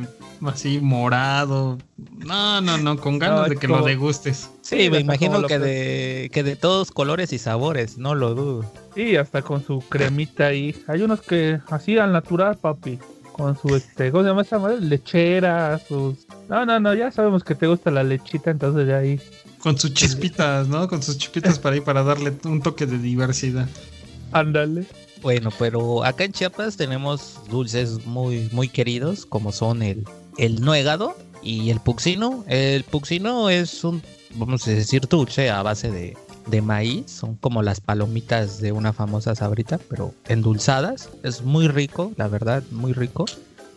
Así 0.45 0.79
morado. 0.79 1.77
No, 2.17 2.59
no, 2.61 2.77
no, 2.77 2.97
con 2.97 3.19
ganas 3.19 3.41
No, 3.41 3.49
de 3.49 3.57
que 3.57 3.67
como- 3.67 3.79
lo 3.81 3.85
degustes. 3.85 4.49
Sí, 4.61 4.83
Sí, 4.83 4.89
me 4.89 4.99
imagino 4.99 5.37
lo 5.39 5.47
que 5.47 5.59
de, 5.59 6.29
que 6.33 6.41
de 6.41 6.55
todos 6.55 6.89
colores 6.91 7.31
y 7.33 7.37
sabores, 7.37 7.97
no 7.97 8.15
lo 8.15 8.33
dudo. 8.33 8.71
Y 8.95 9.17
hasta 9.17 9.41
con 9.41 9.63
su 9.63 9.81
cremita 9.87 10.47
ahí. 10.47 10.81
Hay 10.87 11.01
unos 11.01 11.21
que 11.21 11.59
así 11.69 11.97
al 11.97 12.11
natural, 12.13 12.57
papi. 12.57 12.97
Con 13.41 13.57
su, 13.57 13.75
este, 13.75 14.11
¿cómo 14.11 14.21
se 14.21 14.29
llama 14.29 14.43
esa 14.43 14.59
madre? 14.59 14.81
Lechera, 14.81 15.81
sus... 15.87 16.27
No, 16.47 16.63
no, 16.63 16.79
no, 16.79 16.93
ya 16.93 17.09
sabemos 17.09 17.43
que 17.43 17.55
te 17.55 17.65
gusta 17.65 17.89
la 17.89 18.03
lechita, 18.03 18.51
entonces 18.51 18.87
ya 18.87 18.97
ahí. 18.97 19.19
Con 19.57 19.79
sus 19.79 19.95
chispitas, 19.95 20.67
¿no? 20.67 20.87
Con 20.87 21.01
sus 21.01 21.17
chispitas 21.17 21.57
para 21.57 21.73
ahí, 21.73 21.81
para 21.81 22.03
darle 22.03 22.35
un 22.45 22.61
toque 22.61 22.85
de 22.85 22.99
diversidad. 22.99 23.67
Ándale. 24.31 24.85
Bueno, 25.23 25.49
pero 25.57 26.03
acá 26.03 26.23
en 26.23 26.33
Chiapas 26.33 26.77
tenemos 26.77 27.39
dulces 27.49 28.05
muy, 28.05 28.47
muy 28.51 28.67
queridos, 28.67 29.25
como 29.25 29.51
son 29.51 29.81
el, 29.81 30.05
el 30.37 30.61
nuegado 30.61 31.17
y 31.41 31.71
el 31.71 31.79
puxino. 31.79 32.45
El 32.47 32.83
puxino 32.83 33.49
es 33.49 33.83
un, 33.83 34.03
vamos 34.35 34.67
a 34.67 34.71
decir, 34.71 35.07
dulce 35.07 35.49
a 35.49 35.63
base 35.63 35.89
de, 35.89 36.15
de 36.51 36.61
maíz. 36.61 37.09
Son 37.09 37.35
como 37.35 37.63
las 37.63 37.79
palomitas 37.79 38.61
de 38.61 38.71
una 38.71 38.93
famosa 38.93 39.33
sabrita, 39.33 39.79
pero 39.89 40.13
endulzadas. 40.27 41.09
Es 41.23 41.41
muy 41.41 41.67
rico, 41.67 42.11
la 42.17 42.27
verdad, 42.27 42.63
muy 42.69 42.93
rico. 42.93 43.25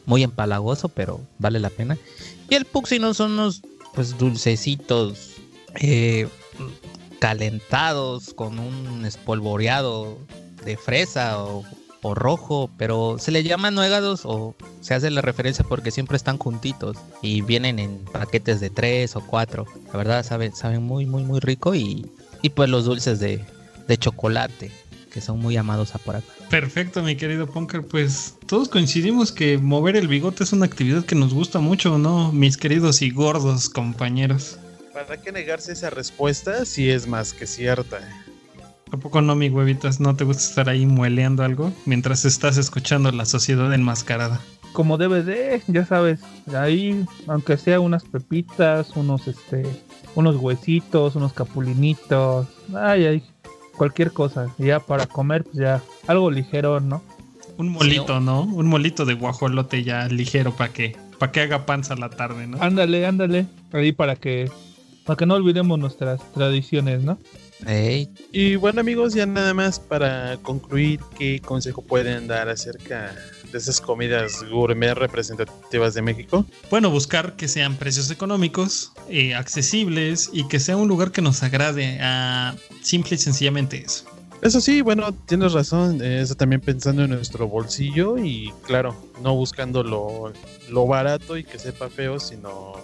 Muy 0.06 0.22
empalagoso, 0.22 0.90
pero 0.90 1.20
vale 1.38 1.60
la 1.60 1.70
pena. 1.70 1.96
Y 2.50 2.56
el 2.56 2.66
puxino 2.66 3.14
son 3.14 3.32
unos 3.32 3.62
pues 3.94 4.18
dulcecitos 4.18 5.30
eh, 5.76 6.28
calentados 7.20 8.34
con 8.34 8.58
un 8.58 9.06
espolvoreado 9.06 10.18
de 10.64 10.76
fresa 10.76 11.42
o, 11.42 11.64
rojo, 12.02 12.68
pero 12.76 13.16
se 13.18 13.30
le 13.30 13.42
llaman 13.42 13.74
nuegados 13.74 14.26
o 14.26 14.54
se 14.82 14.92
hace 14.92 15.10
la 15.10 15.22
referencia 15.22 15.64
porque 15.66 15.90
siempre 15.90 16.18
están 16.18 16.36
juntitos 16.36 16.98
y 17.22 17.40
vienen 17.40 17.78
en 17.78 18.04
paquetes 18.04 18.60
de 18.60 18.68
tres 18.68 19.16
o 19.16 19.22
cuatro. 19.22 19.64
La 19.86 19.96
verdad 19.96 20.22
saben, 20.22 20.54
saben 20.54 20.82
muy, 20.82 21.06
muy, 21.06 21.22
muy 21.22 21.40
rico 21.40 21.74
y, 21.74 22.04
y 22.44 22.50
pues 22.50 22.68
los 22.68 22.84
dulces 22.84 23.20
de, 23.20 23.42
de 23.88 23.96
chocolate 23.96 24.70
que 25.10 25.22
son 25.22 25.38
muy 25.38 25.56
amados 25.56 25.94
a 25.94 25.98
por 25.98 26.16
acá. 26.16 26.26
Perfecto, 26.50 27.02
mi 27.02 27.16
querido 27.16 27.46
Punker. 27.46 27.86
Pues 27.86 28.34
todos 28.46 28.68
coincidimos 28.68 29.32
que 29.32 29.56
mover 29.56 29.96
el 29.96 30.08
bigote 30.08 30.44
es 30.44 30.52
una 30.52 30.66
actividad 30.66 31.06
que 31.06 31.14
nos 31.14 31.32
gusta 31.32 31.60
mucho, 31.60 31.96
¿no? 31.98 32.32
Mis 32.32 32.58
queridos 32.58 33.00
y 33.00 33.10
gordos 33.10 33.70
compañeros. 33.70 34.58
¿Para 34.92 35.22
qué 35.22 35.32
negarse 35.32 35.72
esa 35.72 35.88
respuesta 35.88 36.66
si 36.66 36.90
es 36.90 37.06
más 37.06 37.32
que 37.32 37.46
cierta? 37.46 38.00
¿A 38.90 38.96
poco 38.98 39.22
no, 39.22 39.34
mi 39.36 39.48
huevitas? 39.48 40.00
¿No 40.00 40.14
te 40.14 40.24
gusta 40.24 40.42
estar 40.42 40.68
ahí 40.68 40.84
mueleando 40.84 41.44
algo 41.44 41.72
mientras 41.86 42.26
estás 42.26 42.58
escuchando 42.58 43.10
la 43.10 43.24
sociedad 43.24 43.72
enmascarada? 43.72 44.40
Como 44.74 44.98
DVD, 44.98 45.62
ya 45.68 45.86
sabes. 45.86 46.20
Ahí, 46.54 47.06
aunque 47.26 47.56
sea 47.56 47.80
unas 47.80 48.04
pepitas, 48.04 48.90
unos, 48.96 49.28
este, 49.28 49.62
unos 50.14 50.36
huesitos, 50.36 51.16
unos 51.16 51.32
capulinitos. 51.32 52.46
Ay, 52.74 53.06
ay. 53.06 53.22
Cualquier 53.76 54.12
cosa. 54.12 54.54
Y 54.58 54.66
Ya 54.66 54.80
para 54.80 55.06
comer, 55.06 55.44
pues 55.44 55.56
ya. 55.56 55.82
Algo 56.06 56.30
ligero, 56.30 56.80
¿no? 56.80 57.02
Un 57.56 57.68
molito, 57.68 58.20
¿no? 58.20 58.42
Un 58.42 58.66
molito 58.66 59.04
de 59.04 59.14
guajolote 59.14 59.84
ya 59.84 60.08
ligero 60.08 60.52
para 60.56 60.72
que, 60.72 60.96
para 61.18 61.30
que 61.32 61.40
haga 61.40 61.66
panza 61.66 61.94
la 61.94 62.10
tarde, 62.10 62.46
¿no? 62.46 62.60
Ándale, 62.60 63.06
ándale. 63.06 63.46
Ahí 63.72 63.92
para 63.92 64.16
que. 64.16 64.50
Para 65.04 65.16
que 65.16 65.26
no 65.26 65.34
olvidemos 65.34 65.78
nuestras 65.78 66.20
tradiciones, 66.32 67.02
¿no? 67.02 67.18
Ey, 67.66 68.08
Y 68.32 68.56
bueno 68.56 68.80
amigos, 68.80 69.14
ya 69.14 69.26
nada 69.26 69.54
más 69.54 69.78
para 69.78 70.36
concluir, 70.38 71.00
¿qué 71.18 71.40
consejo 71.40 71.82
pueden 71.82 72.26
dar 72.26 72.48
acerca 72.48 73.14
de 73.54 73.60
esas 73.60 73.80
comidas 73.80 74.44
gourmet 74.50 74.94
representativas 74.94 75.94
de 75.94 76.02
México? 76.02 76.44
Bueno, 76.70 76.90
buscar 76.90 77.36
que 77.36 77.46
sean 77.46 77.76
precios 77.76 78.10
económicos, 78.10 78.92
eh, 79.08 79.36
accesibles 79.36 80.28
y 80.32 80.48
que 80.48 80.58
sea 80.58 80.76
un 80.76 80.88
lugar 80.88 81.12
que 81.12 81.22
nos 81.22 81.42
agrade. 81.44 81.98
a 82.02 82.56
simple 82.82 83.14
y 83.14 83.18
sencillamente 83.18 83.82
eso. 83.82 84.04
Eso 84.42 84.60
sí, 84.60 84.82
bueno, 84.82 85.12
tienes 85.12 85.52
razón, 85.52 86.02
eh, 86.02 86.20
eso 86.20 86.34
también 86.34 86.60
pensando 86.60 87.04
en 87.04 87.10
nuestro 87.10 87.48
bolsillo 87.48 88.18
y 88.18 88.52
claro, 88.66 88.94
no 89.22 89.34
buscando 89.34 89.82
lo, 89.82 90.32
lo 90.68 90.86
barato 90.86 91.38
y 91.38 91.44
que 91.44 91.58
sepa 91.58 91.88
feo, 91.88 92.18
sino 92.18 92.74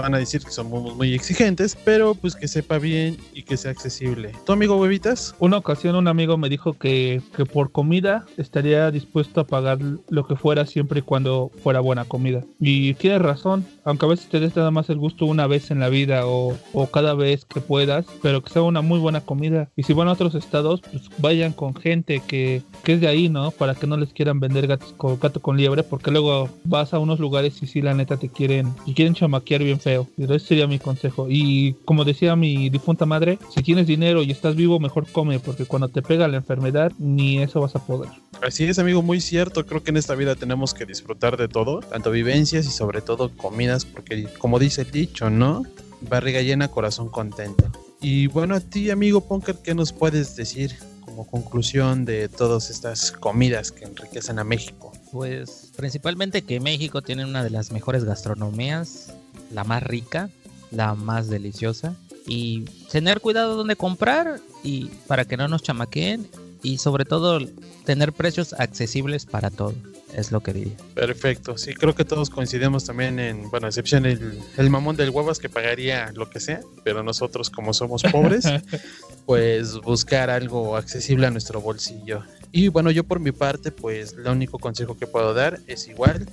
van 0.00 0.14
a 0.14 0.18
decir 0.18 0.42
que 0.42 0.50
somos 0.50 0.96
muy 0.96 1.14
exigentes, 1.14 1.76
pero 1.84 2.14
pues 2.14 2.36
que 2.36 2.48
sepa 2.48 2.78
bien 2.78 3.16
y 3.32 3.42
que 3.42 3.56
sea 3.56 3.70
accesible. 3.70 4.32
¿Tu 4.46 4.52
amigo 4.52 4.76
huevitas? 4.76 5.34
Una 5.38 5.58
ocasión 5.58 5.96
un 5.96 6.08
amigo 6.08 6.36
me 6.36 6.48
dijo 6.48 6.74
que, 6.74 7.20
que 7.36 7.44
por 7.44 7.72
comida 7.72 8.26
estaría 8.36 8.90
dispuesto 8.90 9.40
a 9.40 9.46
pagar 9.46 9.78
lo 10.08 10.26
que 10.26 10.36
fuera 10.36 10.66
siempre 10.66 11.00
y 11.00 11.02
cuando 11.02 11.50
fuera 11.62 11.80
buena 11.80 12.04
comida. 12.04 12.44
Y 12.60 12.94
tiene 12.94 13.18
razón, 13.18 13.66
aunque 13.84 14.06
a 14.06 14.08
veces 14.08 14.28
te 14.28 14.40
des 14.40 14.56
nada 14.56 14.70
más 14.70 14.88
el 14.90 14.98
gusto 14.98 15.26
una 15.26 15.46
vez 15.46 15.70
en 15.70 15.80
la 15.80 15.88
vida 15.88 16.26
o, 16.26 16.56
o 16.72 16.86
cada 16.88 17.14
vez 17.14 17.44
que 17.44 17.60
puedas, 17.60 18.06
pero 18.22 18.42
que 18.42 18.50
sea 18.50 18.62
una 18.62 18.82
muy 18.82 18.98
buena 18.98 19.20
comida. 19.20 19.68
Y 19.76 19.82
si 19.82 19.92
van 19.92 20.08
a 20.08 20.12
otros 20.12 20.34
estados, 20.34 20.80
pues 20.80 21.02
vayan 21.18 21.52
con 21.52 21.74
gente 21.74 22.22
que, 22.26 22.62
que 22.84 22.94
es 22.94 23.00
de 23.00 23.08
ahí, 23.08 23.28
¿no? 23.28 23.50
Para 23.50 23.74
que 23.74 23.86
no 23.86 23.96
les 23.96 24.12
quieran 24.12 24.40
vender 24.40 24.66
gatos 24.66 24.94
con, 24.96 25.18
gato 25.18 25.40
con 25.40 25.56
liebre, 25.56 25.82
porque 25.82 26.10
luego 26.10 26.48
vas 26.64 26.94
a 26.94 26.98
unos 26.98 27.18
lugares 27.18 27.62
y 27.62 27.66
sí, 27.66 27.82
la 27.82 27.94
neta 27.94 28.16
te 28.16 28.28
quieren, 28.28 28.72
y 28.86 28.94
quieren 28.94 29.14
chamaquear 29.14 29.62
bien 29.62 29.80
feo. 29.88 30.06
Y 30.18 30.24
ese 30.24 30.38
sería 30.40 30.66
mi 30.66 30.78
consejo. 30.78 31.26
Y 31.30 31.72
como 31.86 32.04
decía 32.04 32.36
mi 32.36 32.68
difunta 32.68 33.06
madre, 33.06 33.38
si 33.54 33.62
tienes 33.62 33.86
dinero 33.86 34.22
y 34.22 34.30
estás 34.30 34.54
vivo, 34.54 34.78
mejor 34.78 35.06
come, 35.10 35.40
porque 35.40 35.64
cuando 35.64 35.88
te 35.88 36.02
pega 36.02 36.28
la 36.28 36.36
enfermedad, 36.36 36.92
ni 36.98 37.40
eso 37.40 37.62
vas 37.62 37.74
a 37.74 37.78
poder. 37.78 38.10
Así 38.42 38.64
es, 38.64 38.78
amigo, 38.78 39.00
muy 39.00 39.22
cierto. 39.22 39.64
Creo 39.64 39.82
que 39.82 39.90
en 39.90 39.96
esta 39.96 40.14
vida 40.14 40.34
tenemos 40.34 40.74
que 40.74 40.84
disfrutar 40.84 41.38
de 41.38 41.48
todo, 41.48 41.80
tanto 41.80 42.10
vivencias 42.10 42.66
y 42.66 42.70
sobre 42.70 43.00
todo 43.00 43.34
comidas, 43.34 43.86
porque 43.86 44.28
como 44.38 44.58
dice 44.58 44.82
el 44.82 44.90
dicho, 44.90 45.30
¿no? 45.30 45.62
Barriga 46.02 46.42
llena, 46.42 46.68
corazón 46.68 47.08
contento. 47.08 47.64
Y 48.02 48.26
bueno, 48.26 48.54
a 48.54 48.60
ti, 48.60 48.90
amigo 48.90 49.22
Punker, 49.22 49.56
¿qué 49.64 49.74
nos 49.74 49.92
puedes 49.92 50.36
decir 50.36 50.76
como 51.00 51.26
conclusión 51.26 52.04
de 52.04 52.28
todas 52.28 52.68
estas 52.68 53.10
comidas 53.10 53.72
que 53.72 53.86
enriquecen 53.86 54.38
a 54.38 54.44
México? 54.44 54.92
Pues 55.10 55.72
principalmente 55.76 56.42
que 56.42 56.60
México 56.60 57.00
tiene 57.02 57.24
una 57.24 57.42
de 57.42 57.50
las 57.50 57.72
mejores 57.72 58.04
gastronomías, 58.04 59.14
la 59.52 59.64
más 59.64 59.82
rica, 59.82 60.30
la 60.70 60.94
más 60.94 61.28
deliciosa 61.28 61.96
y 62.26 62.64
tener 62.90 63.20
cuidado 63.20 63.56
donde 63.56 63.76
comprar 63.76 64.40
y 64.62 64.86
para 65.06 65.24
que 65.24 65.36
no 65.36 65.48
nos 65.48 65.62
chamaqueen 65.62 66.28
y 66.62 66.78
sobre 66.78 67.04
todo 67.04 67.40
tener 67.84 68.12
precios 68.12 68.52
accesibles 68.52 69.24
para 69.24 69.50
todo, 69.50 69.74
es 70.14 70.32
lo 70.32 70.40
que 70.40 70.52
diría. 70.52 70.76
Perfecto, 70.94 71.56
sí, 71.56 71.72
creo 71.72 71.94
que 71.94 72.04
todos 72.04 72.30
coincidimos 72.30 72.84
también 72.84 73.18
en, 73.18 73.50
bueno, 73.50 73.66
excepción 73.66 74.04
el, 74.04 74.38
el 74.56 74.70
mamón 74.70 74.96
del 74.96 75.10
huevas 75.10 75.38
que 75.38 75.48
pagaría 75.48 76.12
lo 76.14 76.28
que 76.28 76.40
sea, 76.40 76.60
pero 76.84 77.02
nosotros 77.02 77.48
como 77.48 77.72
somos 77.72 78.02
pobres, 78.02 78.44
pues 79.26 79.80
buscar 79.80 80.30
algo 80.30 80.76
accesible 80.76 81.26
a 81.26 81.30
nuestro 81.30 81.60
bolsillo. 81.60 82.24
Y 82.50 82.68
bueno, 82.68 82.90
yo 82.90 83.04
por 83.04 83.20
mi 83.20 83.32
parte, 83.32 83.70
pues 83.70 84.14
el 84.14 84.26
único 84.26 84.58
consejo 84.58 84.96
que 84.96 85.06
puedo 85.06 85.32
dar 85.34 85.60
es 85.66 85.86
igual, 85.88 86.28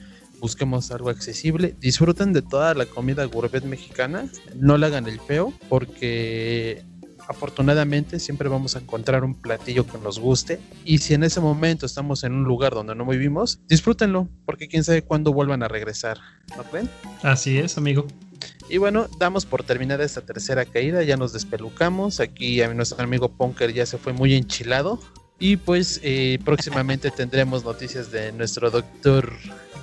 busquemos 0.46 0.92
algo 0.92 1.10
accesible, 1.10 1.76
disfruten 1.80 2.32
de 2.32 2.44
toda 2.44 2.76
la 2.76 2.86
comida 2.86 3.26
gourmet 3.26 3.64
mexicana, 3.64 4.30
no 4.56 4.78
le 4.78 4.86
hagan 4.86 5.08
el 5.08 5.20
feo, 5.20 5.52
porque 5.70 6.84
afortunadamente 7.28 8.20
siempre 8.20 8.48
vamos 8.48 8.76
a 8.76 8.80
encontrar 8.80 9.24
un 9.24 9.34
platillo 9.34 9.88
que 9.88 9.98
nos 9.98 10.20
guste. 10.20 10.60
Y 10.84 11.00
si 11.00 11.16
en 11.16 11.24
ese 11.24 11.42
momento 11.42 11.88
estamos 11.88 12.24
en 12.24 12.34
un 12.34 12.44
lugar 12.44 12.76
donde 12.76 12.94
no 12.94 13.08
vivimos, 13.08 13.60
disfrútenlo, 13.68 14.30
porque 14.46 14.68
quién 14.68 14.84
sabe 14.84 15.02
cuándo 15.02 15.34
vuelvan 15.34 15.64
a 15.64 15.68
regresar, 15.68 16.20
¿no 16.56 16.62
creen? 16.62 16.88
Así 17.24 17.58
es, 17.58 17.80
amigo. 17.80 18.06
Y 18.70 18.78
bueno, 18.78 19.08
damos 19.18 19.48
por 19.48 19.64
terminada 19.64 20.04
esta 20.04 20.22
tercera 20.22 20.64
caída, 20.66 21.02
ya 21.02 21.18
nos 21.18 21.34
despelucamos, 21.34 22.20
aquí 22.20 22.62
a 22.62 22.72
nuestro 22.72 23.04
amigo 23.04 23.30
Punker 23.30 23.74
ya 23.74 23.88
se 23.88 23.98
fue 23.98 24.14
muy 24.14 24.36
enchilado. 24.36 25.00
Y 25.38 25.58
pues 25.58 26.00
eh, 26.04 26.40
próximamente 26.46 27.12
tendremos 27.12 27.66
noticias 27.66 28.12
de 28.12 28.32
nuestro 28.32 28.72
doctor, 28.72 29.34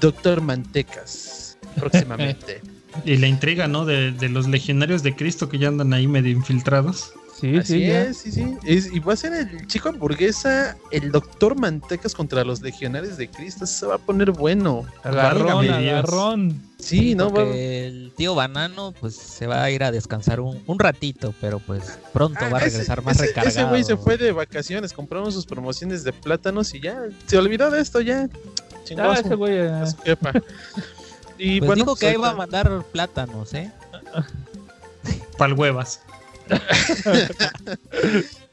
doctor 0.03 0.41
Mantecas, 0.43 1.57
próximamente. 1.77 2.61
Y 3.07 3.17
la 3.17 3.27
intriga, 3.27 3.69
¿no? 3.69 3.87
De, 3.87 4.13
de 4.13 4.29
los 4.29 4.47
legionarios 4.49 5.03
de 5.03 5.17
Cristo 5.17 5.49
que 5.49 5.57
ya 5.57 5.69
andan 5.69 5.95
ahí 5.95 6.07
medio 6.07 6.31
infiltrados. 6.31 7.15
Sí, 7.41 7.57
Así 7.57 7.73
sí, 7.73 7.91
es, 7.91 8.17
sí, 8.19 8.31
sí. 8.31 8.55
Es- 8.65 8.93
y 8.93 8.99
va 9.01 9.15
a 9.15 9.17
ser 9.17 9.33
el 9.33 9.67
chico 9.67 9.89
hamburguesa, 9.89 10.77
el 10.91 11.11
doctor 11.11 11.59
Mantecas 11.59 12.15
contra 12.15 12.45
los 12.45 12.61
legionarios 12.61 13.17
de 13.17 13.29
Cristo. 13.29 13.65
Eso 13.65 13.75
se 13.79 13.87
va 13.87 13.95
a 13.95 13.99
poner 13.99 14.31
bueno. 14.33 14.85
Agarrón, 15.03 15.71
agarrón. 15.71 16.61
Sí, 16.79 17.15
¿no? 17.15 17.31
Va- 17.33 17.45
el 17.45 18.13
tío 18.17 18.35
Banano 18.35 18.93
pues 19.01 19.15
se 19.17 19.47
va 19.47 19.63
a 19.63 19.71
ir 19.71 19.83
a 19.85 19.91
descansar 19.93 20.41
un, 20.41 20.63
un 20.67 20.79
ratito, 20.79 21.33
pero 21.41 21.61
pues 21.61 21.99
pronto 22.13 22.41
Ah, 22.43 22.49
va 22.51 22.59
a 22.59 22.61
ese- 22.61 22.71
regresar 22.71 23.03
más 23.03 23.17
ese- 23.17 23.29
recargado. 23.29 23.49
Ese 23.59 23.65
güey 23.65 23.85
se 23.85 23.97
fue 23.97 24.19
de 24.19 24.33
vacaciones, 24.33 24.93
compraron 24.93 25.33
sus 25.33 25.47
promociones 25.47 26.05
de 26.05 26.13
plátanos 26.13 26.75
y 26.75 26.81
ya 26.81 26.99
se 27.27 27.39
olvidó 27.39 27.71
de 27.71 27.81
esto 27.81 28.01
ya. 28.03 28.29
Chingó 28.85 29.03
Ah, 29.03 29.15
ese 29.19 29.35
güey. 29.35 29.59
a 29.59 29.83
eh, 29.83 29.87
su 29.87 29.97
jefa. 29.99 30.33
Y 31.39 31.59
Pues 31.59 31.69
bueno, 31.69 31.85
dijo 31.85 31.97
que 31.97 32.07
pues, 32.07 32.15
iba 32.15 32.31
a 32.31 32.35
mandar 32.35 32.85
plátanos, 32.93 33.53
¿eh? 33.55 33.71
Pal 35.39 35.55
huevas. 35.55 36.01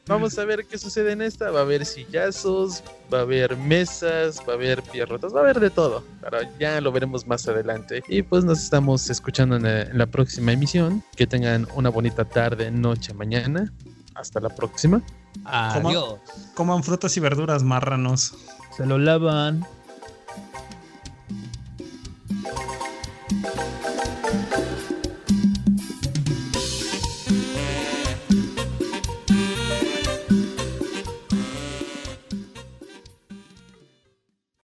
Vamos 0.06 0.36
a 0.38 0.44
ver 0.44 0.66
qué 0.66 0.76
sucede 0.76 1.12
en 1.12 1.22
esta. 1.22 1.50
Va 1.52 1.60
a 1.60 1.62
haber 1.62 1.86
sillazos, 1.86 2.82
va 3.12 3.18
a 3.18 3.20
haber 3.20 3.56
mesas, 3.56 4.40
va 4.48 4.54
a 4.54 4.56
haber 4.56 4.82
pierrotas, 4.82 5.32
va 5.32 5.38
a 5.38 5.42
haber 5.44 5.60
de 5.60 5.70
todo. 5.70 6.02
Pero 6.20 6.38
ya 6.58 6.80
lo 6.80 6.90
veremos 6.90 7.28
más 7.28 7.46
adelante. 7.46 8.02
Y 8.08 8.22
pues 8.22 8.42
nos 8.42 8.60
estamos 8.60 9.08
escuchando 9.08 9.54
en 9.56 9.62
la, 9.62 9.82
en 9.82 9.98
la 9.98 10.06
próxima 10.06 10.50
emisión. 10.52 11.04
Que 11.14 11.28
tengan 11.28 11.68
una 11.74 11.90
bonita 11.90 12.24
tarde, 12.24 12.72
noche, 12.72 13.14
mañana. 13.14 13.72
Hasta 14.16 14.40
la 14.40 14.48
próxima. 14.48 15.00
Adiós. 15.44 16.18
Coman 16.54 16.82
frutas 16.82 17.16
y 17.16 17.20
verduras, 17.20 17.62
marranos. 17.62 18.34
Se 18.76 18.86
lo 18.86 18.98
lavan. 18.98 19.64